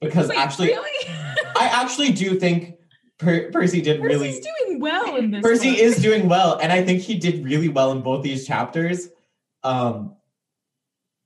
because 0.00 0.28
Wait, 0.28 0.38
actually 0.38 0.68
really? 0.68 1.08
I 1.56 1.68
actually 1.72 2.12
do 2.12 2.38
think 2.38 2.76
per- 3.18 3.50
Percy 3.50 3.82
did 3.82 4.00
Percy's 4.00 4.16
really 4.16 4.40
doing 4.68 4.80
well 4.80 5.16
in 5.16 5.32
this. 5.32 5.42
Percy 5.42 5.72
book. 5.72 5.80
is 5.80 5.96
doing 6.00 6.28
well, 6.28 6.58
and 6.62 6.72
I 6.72 6.84
think 6.84 7.02
he 7.02 7.16
did 7.18 7.44
really 7.44 7.68
well 7.68 7.90
in 7.92 8.00
both 8.00 8.22
these 8.22 8.46
chapters. 8.46 9.08
Um, 9.64 10.14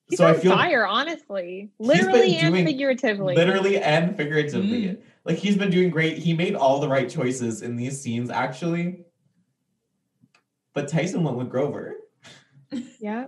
He's 0.09 0.19
so 0.19 0.27
I 0.27 0.35
feel 0.35 0.53
fire, 0.53 0.87
honestly. 0.87 1.71
Literally 1.79 2.37
and 2.37 2.53
doing- 2.55 2.67
figuratively. 2.67 3.35
literally 3.35 3.79
and 3.79 4.17
figuratively, 4.17 4.83
Mm. 4.89 4.99
like 5.25 5.39
he's 5.39 5.57
been 5.57 5.71
doing 5.71 5.91
great. 5.91 6.19
He 6.19 6.35
made 6.35 6.55
all 6.55 6.81
the 6.81 6.89
right 6.89 7.09
choices 7.09 7.63
in 7.63 7.77
these 7.77 8.01
scenes, 8.01 8.29
actually. 8.31 9.05
But 10.75 10.89
Tyson 10.89 11.23
went 11.25 11.37
with 11.37 11.49
Grover. 11.51 11.97
Yeah. 13.01 13.27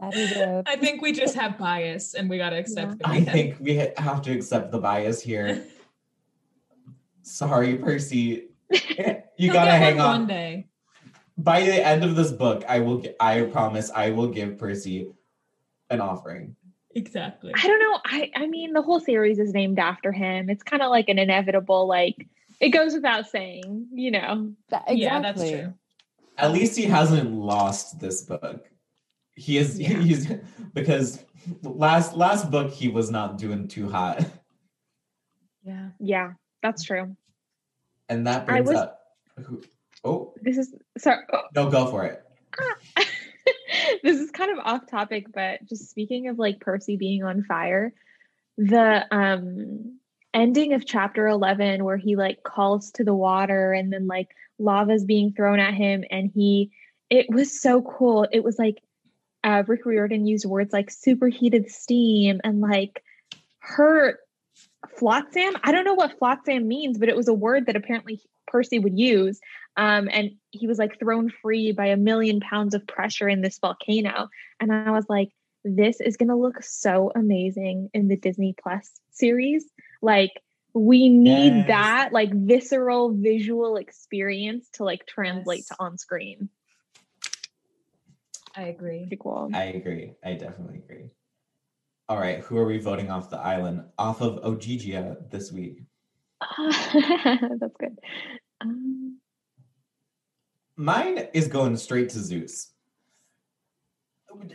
That 0.00 0.14
he 0.14 0.26
did. 0.28 0.62
I 0.68 0.76
think 0.76 1.02
we 1.02 1.12
just 1.12 1.34
have 1.36 1.58
bias, 1.58 2.14
and 2.14 2.28
we 2.30 2.36
gotta 2.38 2.56
accept. 2.56 2.96
Yeah. 3.00 3.08
I 3.08 3.20
think 3.22 3.56
we 3.60 3.74
have 3.96 4.22
to 4.22 4.32
accept 4.32 4.70
the 4.70 4.78
bias 4.78 5.20
here. 5.20 5.64
Sorry, 7.22 7.76
Percy. 7.76 8.48
You 9.36 9.52
gotta 9.52 9.72
hang 9.72 10.00
on. 10.00 10.20
one 10.20 10.26
day. 10.28 10.66
By 11.36 11.62
the 11.64 11.84
end 11.84 12.04
of 12.04 12.14
this 12.14 12.30
book, 12.30 12.62
I 12.68 12.78
will. 12.78 12.98
gi- 13.00 13.14
I 13.18 13.42
promise, 13.42 13.90
I 13.90 14.10
will 14.10 14.28
give 14.28 14.56
Percy 14.58 15.08
an 15.94 16.00
offering. 16.00 16.56
Exactly. 16.94 17.52
I 17.56 17.66
don't 17.66 17.80
know. 17.80 17.98
I 18.04 18.30
I 18.36 18.46
mean 18.46 18.72
the 18.72 18.82
whole 18.82 19.00
series 19.00 19.38
is 19.38 19.52
named 19.52 19.78
after 19.78 20.12
him. 20.12 20.48
It's 20.50 20.62
kind 20.62 20.82
of 20.82 20.90
like 20.90 21.08
an 21.08 21.18
inevitable, 21.18 21.88
like 21.88 22.26
it 22.60 22.68
goes 22.70 22.94
without 22.94 23.26
saying, 23.28 23.88
you 23.92 24.10
know. 24.12 24.52
That- 24.70 24.84
exactly. 24.88 24.98
Yeah, 25.02 25.20
that's 25.20 25.50
true. 25.50 25.74
At 26.38 26.52
least 26.52 26.76
he 26.76 26.84
hasn't 26.84 27.30
lost 27.32 27.98
this 28.00 28.22
book. 28.22 28.68
He 29.34 29.58
is. 29.58 29.78
Yeah. 29.80 29.98
He's 29.98 30.32
because 30.72 31.24
last 31.62 32.14
last 32.16 32.50
book 32.50 32.72
he 32.72 32.88
was 32.88 33.10
not 33.10 33.38
doing 33.38 33.66
too 33.68 33.90
hot, 33.90 34.24
Yeah. 35.64 35.88
Yeah, 35.98 36.32
that's 36.62 36.84
true. 36.84 37.16
and 38.08 38.26
that 38.26 38.46
brings 38.46 38.68
was- 38.68 38.76
up. 38.76 39.00
Who, 39.44 39.62
oh 40.04 40.32
This 40.42 40.58
is 40.58 40.72
sorry. 40.96 41.24
Oh. 41.32 41.42
no, 41.56 41.68
go 41.70 41.86
for 41.90 42.04
it. 42.04 42.22
Ah. 42.60 42.74
This 44.02 44.18
is 44.20 44.30
kind 44.30 44.50
of 44.50 44.58
off 44.58 44.86
topic, 44.86 45.26
but 45.32 45.64
just 45.66 45.90
speaking 45.90 46.28
of 46.28 46.38
like 46.38 46.60
Percy 46.60 46.96
being 46.96 47.24
on 47.24 47.42
fire, 47.44 47.92
the 48.56 49.04
um 49.10 49.98
ending 50.32 50.72
of 50.72 50.84
chapter 50.84 51.26
11 51.26 51.84
where 51.84 51.96
he 51.96 52.16
like 52.16 52.42
calls 52.42 52.90
to 52.92 53.04
the 53.04 53.14
water 53.14 53.72
and 53.72 53.92
then 53.92 54.06
like 54.06 54.28
lava's 54.58 55.04
being 55.04 55.32
thrown 55.32 55.60
at 55.60 55.74
him 55.74 56.04
and 56.10 56.30
he 56.34 56.70
it 57.10 57.26
was 57.30 57.60
so 57.60 57.82
cool. 57.82 58.26
It 58.32 58.42
was 58.42 58.58
like 58.58 58.82
uh 59.42 59.62
Rick 59.66 59.86
Riordan 59.86 60.26
used 60.26 60.46
words 60.46 60.72
like 60.72 60.90
superheated 60.90 61.70
steam 61.70 62.40
and 62.42 62.60
like 62.60 63.02
her 63.58 64.18
flotsam. 64.98 65.54
I 65.62 65.72
don't 65.72 65.84
know 65.84 65.94
what 65.94 66.18
flotsam 66.18 66.66
means, 66.68 66.98
but 66.98 67.08
it 67.08 67.16
was 67.16 67.28
a 67.28 67.34
word 67.34 67.66
that 67.66 67.76
apparently 67.76 68.20
Percy 68.46 68.78
would 68.78 68.98
use. 68.98 69.40
Um, 69.76 70.08
and 70.12 70.32
he 70.50 70.66
was 70.66 70.78
like 70.78 70.98
thrown 70.98 71.30
free 71.42 71.72
by 71.72 71.86
a 71.86 71.96
million 71.96 72.40
pounds 72.40 72.74
of 72.74 72.86
pressure 72.86 73.28
in 73.28 73.40
this 73.40 73.58
volcano. 73.58 74.28
And 74.60 74.72
I 74.72 74.90
was 74.90 75.06
like, 75.08 75.30
this 75.64 76.00
is 76.00 76.16
going 76.16 76.28
to 76.28 76.36
look 76.36 76.62
so 76.62 77.10
amazing 77.14 77.90
in 77.94 78.08
the 78.08 78.16
Disney 78.16 78.54
Plus 78.62 78.90
series. 79.10 79.64
Like, 80.02 80.32
we 80.74 81.08
need 81.08 81.54
Yes. 81.54 81.68
that 81.68 82.12
like 82.12 82.32
visceral 82.32 83.12
visual 83.12 83.76
experience 83.76 84.68
to 84.74 84.84
like 84.84 85.06
translate 85.06 85.60
Yes. 85.60 85.68
to 85.68 85.76
on 85.78 85.96
screen. 85.98 86.48
I 88.56 88.62
agree. 88.62 89.00
Pretty 89.00 89.16
cool. 89.16 89.50
I 89.54 89.64
agree. 89.64 90.14
I 90.24 90.34
definitely 90.34 90.78
agree. 90.78 91.10
All 92.08 92.18
right, 92.18 92.40
who 92.40 92.58
are 92.58 92.66
we 92.66 92.78
voting 92.78 93.10
off 93.10 93.30
the 93.30 93.38
island? 93.38 93.84
Off 93.98 94.20
of 94.20 94.42
Ogygia 94.42 95.30
this 95.30 95.50
week. 95.50 95.82
That's 96.58 97.76
good. 97.78 97.98
Um, 98.60 99.03
Mine 100.76 101.28
is 101.32 101.48
going 101.48 101.76
straight 101.76 102.08
to 102.10 102.18
Zeus. 102.18 102.72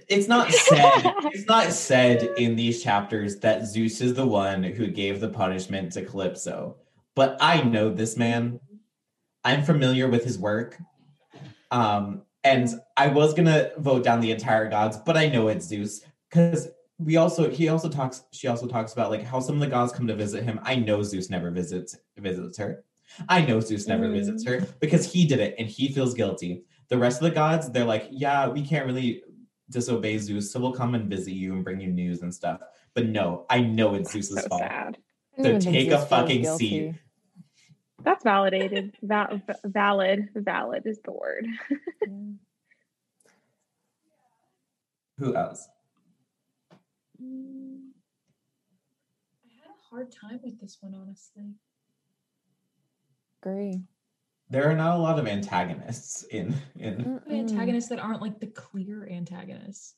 It's 0.08 0.28
not 0.28 0.52
said. 0.52 1.14
it's 1.32 1.48
not 1.48 1.72
said 1.72 2.24
in 2.38 2.56
these 2.56 2.84
chapters 2.84 3.38
that 3.40 3.66
Zeus 3.66 4.02
is 4.02 4.14
the 4.14 4.28
one 4.28 4.64
who 4.64 4.88
gave 4.88 5.20
the 5.20 5.30
punishment 5.30 5.94
to 5.94 6.04
Calypso, 6.04 6.76
but 7.16 7.38
I 7.40 7.62
know 7.62 7.90
this 7.90 8.18
man. 8.18 8.60
I'm 9.46 9.64
familiar 9.64 10.10
with 10.10 10.26
his 10.26 10.38
work, 10.38 10.78
um, 11.72 12.24
and 12.44 12.68
I 12.98 13.08
was 13.08 13.34
gonna 13.34 13.72
vote 13.78 14.04
down 14.04 14.20
the 14.20 14.32
entire 14.32 14.70
gods, 14.70 14.98
but 14.98 15.16
I 15.16 15.30
know 15.30 15.48
it's 15.48 15.66
Zeus 15.66 16.02
because 16.30 16.68
we 16.98 17.16
also 17.16 17.50
he 17.50 17.70
also 17.70 17.88
talks. 17.88 18.26
She 18.32 18.50
also 18.50 18.68
talks 18.68 18.92
about 18.92 19.10
like 19.10 19.24
how 19.24 19.40
some 19.40 19.56
of 19.56 19.62
the 19.62 19.68
gods 19.68 19.94
come 19.94 20.08
to 20.08 20.16
visit 20.16 20.44
him. 20.44 20.60
I 20.64 20.76
know 20.76 21.02
Zeus 21.02 21.30
never 21.30 21.52
visits 21.52 21.98
visits 22.18 22.58
her. 22.58 22.84
I 23.28 23.42
know 23.46 23.60
Zeus 23.60 23.88
never 23.88 24.06
Mm. 24.08 24.14
visits 24.14 24.46
her 24.46 24.62
because 24.80 25.12
he 25.12 25.26
did 25.26 25.40
it 25.40 25.56
and 25.58 25.68
he 25.68 25.90
feels 25.92 26.14
guilty. 26.14 26.64
The 26.90 26.98
rest 26.98 27.22
of 27.22 27.24
the 27.30 27.32
gods, 27.36 27.70
they're 27.72 27.86
like, 27.86 28.08
yeah, 28.12 28.48
we 28.48 28.62
can't 28.66 28.86
really 28.86 29.24
disobey 29.70 30.18
Zeus, 30.18 30.52
so 30.52 30.60
we'll 30.60 30.74
come 30.74 30.96
and 30.96 31.10
visit 31.10 31.34
you 31.34 31.54
and 31.54 31.64
bring 31.64 31.80
you 31.80 31.88
news 31.92 32.22
and 32.22 32.34
stuff. 32.34 32.62
But 32.96 33.06
no, 33.08 33.46
I 33.50 33.62
know 33.62 33.94
it's 33.96 34.12
Zeus's 34.12 34.42
so 34.42 34.48
fault. 34.48 34.62
sad. 34.62 34.98
So 35.38 35.44
take 35.44 35.58
a 35.58 35.62
Zeus 35.62 35.74
feels 35.88 36.08
fucking 36.08 36.42
guilty. 36.42 36.70
seat. 36.70 36.96
That's 38.04 38.24
validated. 38.24 38.96
Va- 39.02 39.42
v- 39.46 39.54
valid. 39.70 40.30
Valid 40.34 40.86
is 40.86 41.00
the 41.04 41.12
word. 41.12 41.46
Who 45.18 45.36
else? 45.36 45.68
Mm. 47.22 47.90
I 49.46 49.50
had 49.62 49.70
a 49.70 49.90
hard 49.90 50.12
time 50.12 50.40
with 50.44 50.60
this 50.62 50.78
one, 50.80 50.94
honestly. 50.96 51.44
Agree. 53.42 53.82
There 54.50 54.70
are 54.70 54.76
not 54.76 54.98
a 54.98 55.02
lot 55.02 55.20
of 55.20 55.28
antagonists 55.28 56.24
in 56.24 56.56
in. 56.76 57.22
Antagonists 57.30 57.90
that 57.90 58.00
aren't 58.00 58.22
like 58.22 58.40
the 58.40 58.48
clear 58.48 59.08
antagonists. 59.10 59.94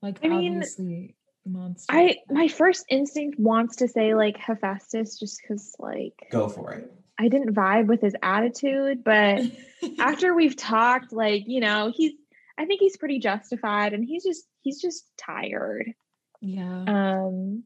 Like 0.00 0.20
I 0.22 0.28
mean, 0.28 0.54
obviously 0.56 1.16
monsters. 1.44 1.86
I 1.88 2.16
my 2.30 2.48
first 2.48 2.84
instinct 2.88 3.38
wants 3.40 3.76
to 3.76 3.88
say 3.88 4.14
like 4.14 4.36
Hephaestus 4.36 5.18
just 5.18 5.40
because 5.42 5.74
like 5.78 6.14
go 6.30 6.48
for 6.48 6.72
it. 6.72 6.92
I 7.18 7.28
didn't 7.28 7.54
vibe 7.54 7.86
with 7.86 8.00
his 8.00 8.14
attitude, 8.22 9.02
but 9.02 9.40
after 9.98 10.34
we've 10.34 10.56
talked, 10.56 11.12
like, 11.12 11.44
you 11.46 11.60
know, 11.60 11.92
he's 11.94 12.12
I 12.56 12.64
think 12.66 12.80
he's 12.80 12.96
pretty 12.96 13.18
justified 13.18 13.92
and 13.92 14.04
he's 14.04 14.24
just 14.24 14.44
he's 14.60 14.80
just 14.80 15.04
tired. 15.16 15.92
yeah. 16.40 16.84
Um 16.86 17.64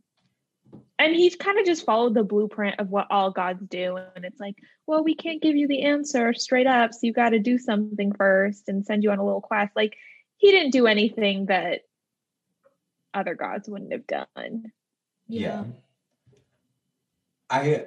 and 1.02 1.14
he's 1.16 1.34
kind 1.34 1.58
of 1.58 1.66
just 1.66 1.84
followed 1.84 2.14
the 2.14 2.22
blueprint 2.22 2.78
of 2.78 2.88
what 2.90 3.08
all 3.10 3.30
gods 3.30 3.62
do. 3.68 3.98
And 4.14 4.24
it's 4.24 4.38
like, 4.38 4.56
well, 4.86 5.02
we 5.02 5.14
can't 5.14 5.42
give 5.42 5.56
you 5.56 5.66
the 5.66 5.82
answer 5.82 6.32
straight 6.32 6.66
up. 6.66 6.92
So 6.92 7.00
you 7.02 7.12
got 7.12 7.30
to 7.30 7.38
do 7.38 7.58
something 7.58 8.12
first 8.12 8.68
and 8.68 8.86
send 8.86 9.02
you 9.02 9.10
on 9.10 9.18
a 9.18 9.24
little 9.24 9.40
quest. 9.40 9.74
Like, 9.74 9.96
he 10.36 10.50
didn't 10.52 10.70
do 10.70 10.86
anything 10.86 11.46
that 11.46 11.80
other 13.12 13.34
gods 13.34 13.68
wouldn't 13.68 13.92
have 13.92 14.06
done. 14.06 14.72
Yeah. 15.28 15.64
I 17.50 17.86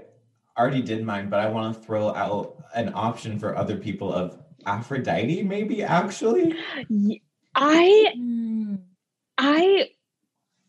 already 0.58 0.82
did 0.82 1.04
mine, 1.04 1.30
but 1.30 1.40
I 1.40 1.48
want 1.50 1.76
to 1.76 1.82
throw 1.82 2.14
out 2.14 2.64
an 2.76 2.92
option 2.94 3.40
for 3.40 3.56
other 3.56 3.78
people 3.78 4.14
of 4.14 4.38
Aphrodite, 4.66 5.44
maybe 5.44 5.84
actually. 5.84 6.54
Y- 6.90 7.22
I 7.56 8.14
Mm. 8.18 8.80
I 9.38 9.90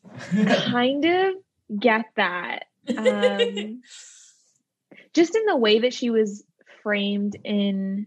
kind 0.70 1.04
of 1.04 1.34
get 1.78 2.06
that. 2.16 2.64
Um, 2.96 3.82
just 5.14 5.34
in 5.34 5.46
the 5.46 5.56
way 5.56 5.80
that 5.80 5.94
she 5.94 6.10
was 6.10 6.44
framed 6.82 7.36
in 7.44 8.06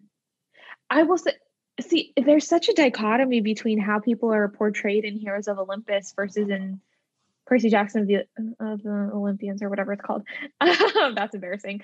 I 0.90 1.04
will 1.04 1.18
say 1.18 1.34
see 1.82 2.14
there's 2.18 2.48
such 2.48 2.70
a 2.70 2.74
dichotomy 2.74 3.42
between 3.42 3.80
how 3.80 4.00
people 4.00 4.34
are 4.34 4.48
portrayed 4.50 5.06
in 5.06 5.18
Heroes 5.18 5.48
of 5.48 5.58
Olympus 5.60 6.14
versus 6.16 6.50
in 6.50 6.80
Percy 7.46 7.70
Jackson 7.70 8.02
of 8.02 8.08
the 8.08 8.18
of 8.60 8.84
the 8.84 9.12
Olympians 9.14 9.62
or 9.62 9.70
whatever 9.70 9.94
it's 9.94 10.02
called. 10.02 10.24
That's 10.62 11.34
embarrassing. 11.36 11.82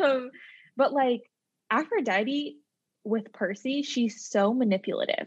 Um, 0.00 0.30
but 0.76 0.92
like 0.92 1.22
Aphrodite 1.70 2.56
with 3.04 3.32
Percy, 3.32 3.82
she's 3.82 4.24
so 4.26 4.52
manipulative. 4.52 5.26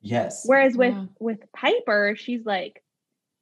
yes. 0.00 0.42
Whereas 0.46 0.76
with 0.76 0.94
Yeah. 0.94 1.06
with 1.18 1.40
Piper, 1.52 2.14
she's 2.16 2.44
like 2.44 2.82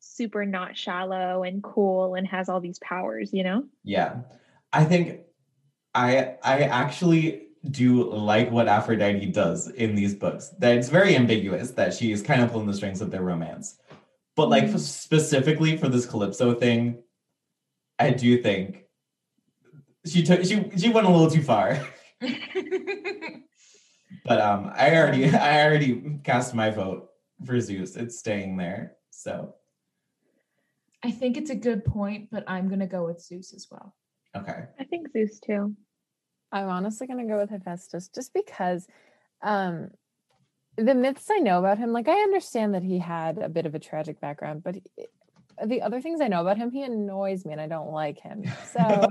super 0.01 0.45
not 0.45 0.77
shallow 0.77 1.43
and 1.43 1.63
cool 1.63 2.15
and 2.15 2.27
has 2.27 2.49
all 2.49 2.61
these 2.61 2.79
powers, 2.81 3.33
you 3.33 3.43
know? 3.45 3.65
Yeah. 3.85 4.21
I 4.73 4.85
think 4.85 5.21
I 5.95 6.37
I 6.43 6.63
actually 6.63 7.49
do 7.71 8.05
like 8.11 8.51
what 8.51 8.69
Aphrodite 8.69 9.27
does 9.27 9.69
in 9.71 9.95
these 9.95 10.15
books. 10.15 10.51
That 10.59 10.77
it's 10.77 10.89
very 10.89 11.17
ambiguous 11.17 11.73
that 11.73 11.95
she 11.95 12.13
is 12.13 12.23
kind 12.23 12.43
of 12.43 12.53
pulling 12.53 12.67
the 12.67 12.75
strings 12.75 13.01
of 13.01 13.11
their 13.11 13.23
romance. 13.23 13.79
But 14.37 14.49
like 14.51 14.65
Mhm. 14.65 14.79
specifically 14.79 15.77
for 15.77 15.89
this 15.89 16.07
Calypso 16.07 16.55
thing, 16.55 17.03
I 17.99 18.11
do 18.11 18.41
think 18.43 18.85
she 20.07 20.23
took 20.23 20.45
she 20.45 20.71
she 20.77 20.91
went 20.91 21.07
a 21.07 21.11
little 21.11 21.31
too 21.31 21.43
far. 21.43 21.79
But 24.25 24.41
um 24.41 24.71
I 24.75 24.97
already 24.97 25.29
I 25.35 25.65
already 25.67 26.19
cast 26.25 26.55
my 26.55 26.71
vote 26.71 27.11
for 27.45 27.61
Zeus. 27.61 27.97
It's 27.97 28.19
staying 28.19 28.57
there. 28.57 28.97
So 29.11 29.55
I 31.05 31.11
think 31.11 31.37
it's 31.37 31.51
a 31.51 31.55
good 31.55 31.85
point, 31.85 32.29
but 32.31 32.45
I'm 32.47 32.69
gonna 32.69 32.87
go 32.87 33.07
with 33.07 33.21
Zeus 33.21 33.55
as 33.55 33.67
well. 33.71 33.95
okay. 34.37 34.65
I 34.79 34.85
think 34.85 35.13
Zeus 35.13 35.41
too. 35.41 35.75
I'm 36.53 36.69
honestly 36.69 37.07
going 37.07 37.19
to 37.19 37.31
go 37.33 37.39
with 37.39 37.51
Hephaestus 37.51 38.09
just 38.15 38.33
because 38.33 38.87
um, 39.43 39.89
the 40.77 40.95
myths 40.95 41.29
I 41.31 41.39
know 41.39 41.59
about 41.59 41.79
him, 41.79 41.93
like 41.93 42.09
I 42.09 42.15
understand 42.23 42.75
that 42.75 42.83
he 42.83 42.99
had 42.99 43.39
a 43.39 43.49
bit 43.49 43.67
of 43.67 43.75
a 43.75 43.79
tragic 43.79 44.21
background, 44.21 44.63
but 44.63 44.77
he, 44.77 45.07
the 45.65 45.83
other 45.83 46.01
things 46.01 46.21
I 46.21 46.29
know 46.29 46.41
about 46.41 46.57
him, 46.57 46.71
he 46.71 46.83
annoys 46.83 47.45
me 47.45 47.53
and 47.53 47.61
I 47.61 47.67
don't 47.67 47.91
like 47.91 48.21
him. 48.21 48.45
So 48.73 49.09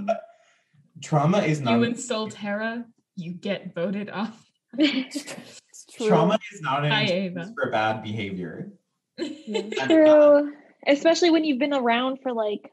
Trauma 1.02 1.40
is 1.40 1.62
not 1.62 1.74
You 1.74 1.84
insult 1.84 2.34
Hera, 2.34 2.86
you 3.16 3.34
get 3.34 3.76
voted 3.76 4.10
off. 4.10 4.50
it's 4.78 5.86
true. 5.92 6.08
trauma 6.08 6.40
is 6.52 6.62
not 6.62 6.86
an 6.86 6.92
Hi, 6.92 7.04
excuse 7.04 7.52
for 7.56 7.70
bad 7.72 8.02
behavior. 8.02 8.72
True. 9.20 10.54
Especially 10.86 11.30
when 11.30 11.44
you've 11.44 11.60
been 11.60 11.74
around 11.74 12.20
for 12.22 12.34
like 12.34 12.72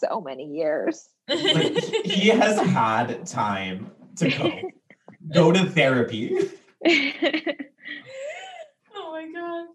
so 0.00 0.20
many 0.20 0.44
years. 0.44 1.08
Like 1.28 1.78
he 2.04 2.28
has 2.28 2.60
had 2.60 3.26
time 3.26 3.90
to 4.16 4.30
go 4.30 4.60
go 5.32 5.52
to 5.52 5.64
therapy. 5.64 6.36
oh 6.86 7.00
my 8.94 9.28
god. 9.32 9.66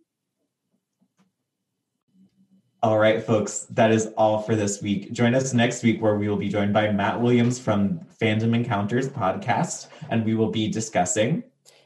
All 2.82 2.98
right, 2.98 3.22
folks, 3.22 3.66
that 3.72 3.92
is 3.92 4.08
all 4.16 4.42
for 4.42 4.56
this 4.56 4.82
week. 4.82 5.12
Join 5.12 5.36
us 5.36 5.54
next 5.54 5.84
week 5.84 6.02
where 6.02 6.16
we 6.16 6.30
will 6.30 6.38
be 6.38 6.48
joined 6.48 6.74
by 6.74 6.90
Matt 6.92 7.20
Williams 7.20 7.60
from 7.60 8.00
Fandom 8.22 8.56
Encounters 8.56 9.10
podcast, 9.10 9.88
and 10.10 10.24
we 10.24 10.34
will 10.34 10.50
be 10.50 10.70
discussing. 10.70 11.44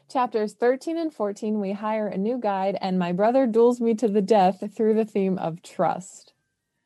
Chapters 0.08 0.54
13 0.54 0.96
and 0.98 1.12
14, 1.12 1.60
we 1.60 1.72
hire 1.72 2.06
a 2.06 2.16
new 2.16 2.38
guide, 2.38 2.78
and 2.80 2.98
my 2.98 3.12
brother 3.12 3.46
duels 3.46 3.80
me 3.80 3.94
to 3.94 4.08
the 4.08 4.22
death 4.22 4.62
through 4.74 4.94
the 4.94 5.04
theme 5.04 5.36
of 5.38 5.62
trust. 5.62 6.32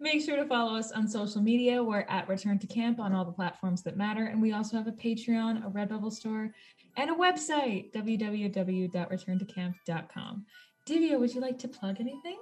Make 0.00 0.24
sure 0.24 0.36
to 0.36 0.46
follow 0.46 0.78
us 0.78 0.92
on 0.92 1.08
social 1.08 1.42
media. 1.42 1.82
We're 1.82 2.06
at 2.08 2.28
Return 2.28 2.60
to 2.60 2.68
Camp 2.68 3.00
on 3.00 3.12
all 3.12 3.24
the 3.24 3.32
platforms 3.32 3.82
that 3.82 3.96
matter. 3.96 4.26
And 4.26 4.40
we 4.40 4.52
also 4.52 4.76
have 4.76 4.86
a 4.86 4.92
Patreon, 4.92 5.66
a 5.66 5.70
Redbubble 5.70 6.12
store, 6.12 6.54
and 6.96 7.10
a 7.10 7.14
website, 7.14 7.92
www.returntocamp.com. 7.92 10.46
Divya, 10.86 11.18
would 11.18 11.34
you 11.34 11.40
like 11.40 11.58
to 11.58 11.66
plug 11.68 11.96
anything? 12.00 12.38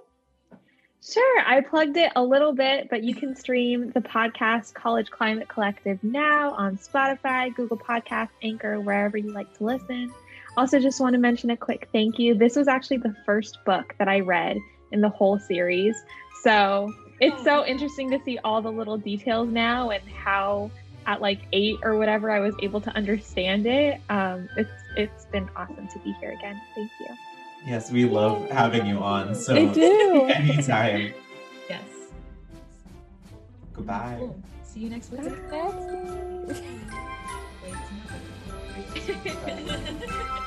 Sure, 1.02 1.42
I 1.46 1.62
plugged 1.62 1.96
it 1.96 2.12
a 2.16 2.22
little 2.22 2.52
bit, 2.52 2.90
but 2.90 3.02
you 3.04 3.14
can 3.14 3.34
stream 3.34 3.90
the 3.92 4.00
podcast 4.00 4.74
College 4.74 5.10
Climate 5.10 5.48
Collective 5.48 5.98
now 6.02 6.52
on 6.52 6.76
Spotify, 6.76 7.54
Google 7.54 7.78
Podcasts, 7.78 8.28
Anchor, 8.42 8.80
wherever 8.80 9.16
you 9.16 9.32
like 9.32 9.56
to 9.58 9.64
listen. 9.64 10.12
Also, 10.56 10.78
just 10.80 11.00
want 11.00 11.12
to 11.14 11.18
mention 11.18 11.50
a 11.50 11.56
quick 11.56 11.88
thank 11.92 12.18
you. 12.18 12.34
This 12.34 12.56
was 12.56 12.66
actually 12.68 12.96
the 12.98 13.14
first 13.26 13.58
book 13.64 13.94
that 13.98 14.08
I 14.08 14.20
read 14.20 14.56
in 14.92 15.00
the 15.00 15.08
whole 15.08 15.38
series. 15.38 15.94
So 16.42 16.92
it's 17.20 17.42
so 17.44 17.64
interesting 17.66 18.10
to 18.12 18.20
see 18.24 18.38
all 18.44 18.62
the 18.62 18.70
little 18.70 18.96
details 18.96 19.48
now 19.50 19.90
and 19.90 20.02
how 20.08 20.70
at 21.06 21.20
like 21.20 21.40
eight 21.52 21.76
or 21.82 21.96
whatever 21.96 22.30
I 22.30 22.40
was 22.40 22.54
able 22.62 22.80
to 22.82 22.90
understand 22.96 23.66
it. 23.66 24.00
Um, 24.08 24.48
it's 24.56 24.70
it's 24.96 25.26
been 25.26 25.48
awesome 25.56 25.88
to 25.88 25.98
be 26.00 26.12
here 26.20 26.32
again. 26.32 26.60
Thank 26.74 26.90
you. 27.00 27.06
Yes, 27.66 27.90
we 27.90 28.04
love 28.06 28.48
having 28.50 28.86
you 28.86 28.98
on. 28.98 29.34
So 29.34 29.54
I 29.56 29.66
do. 29.66 30.26
anytime. 30.34 31.12
Yes. 31.68 31.82
Goodbye. 33.72 34.16
Cool. 34.18 34.40
See 34.64 34.80
you 34.80 34.90
next 34.90 35.10
week. 35.12 35.22
Bye. 35.50 35.72
Wait, 37.62 37.74
it's 38.94 39.08
not- 39.08 40.32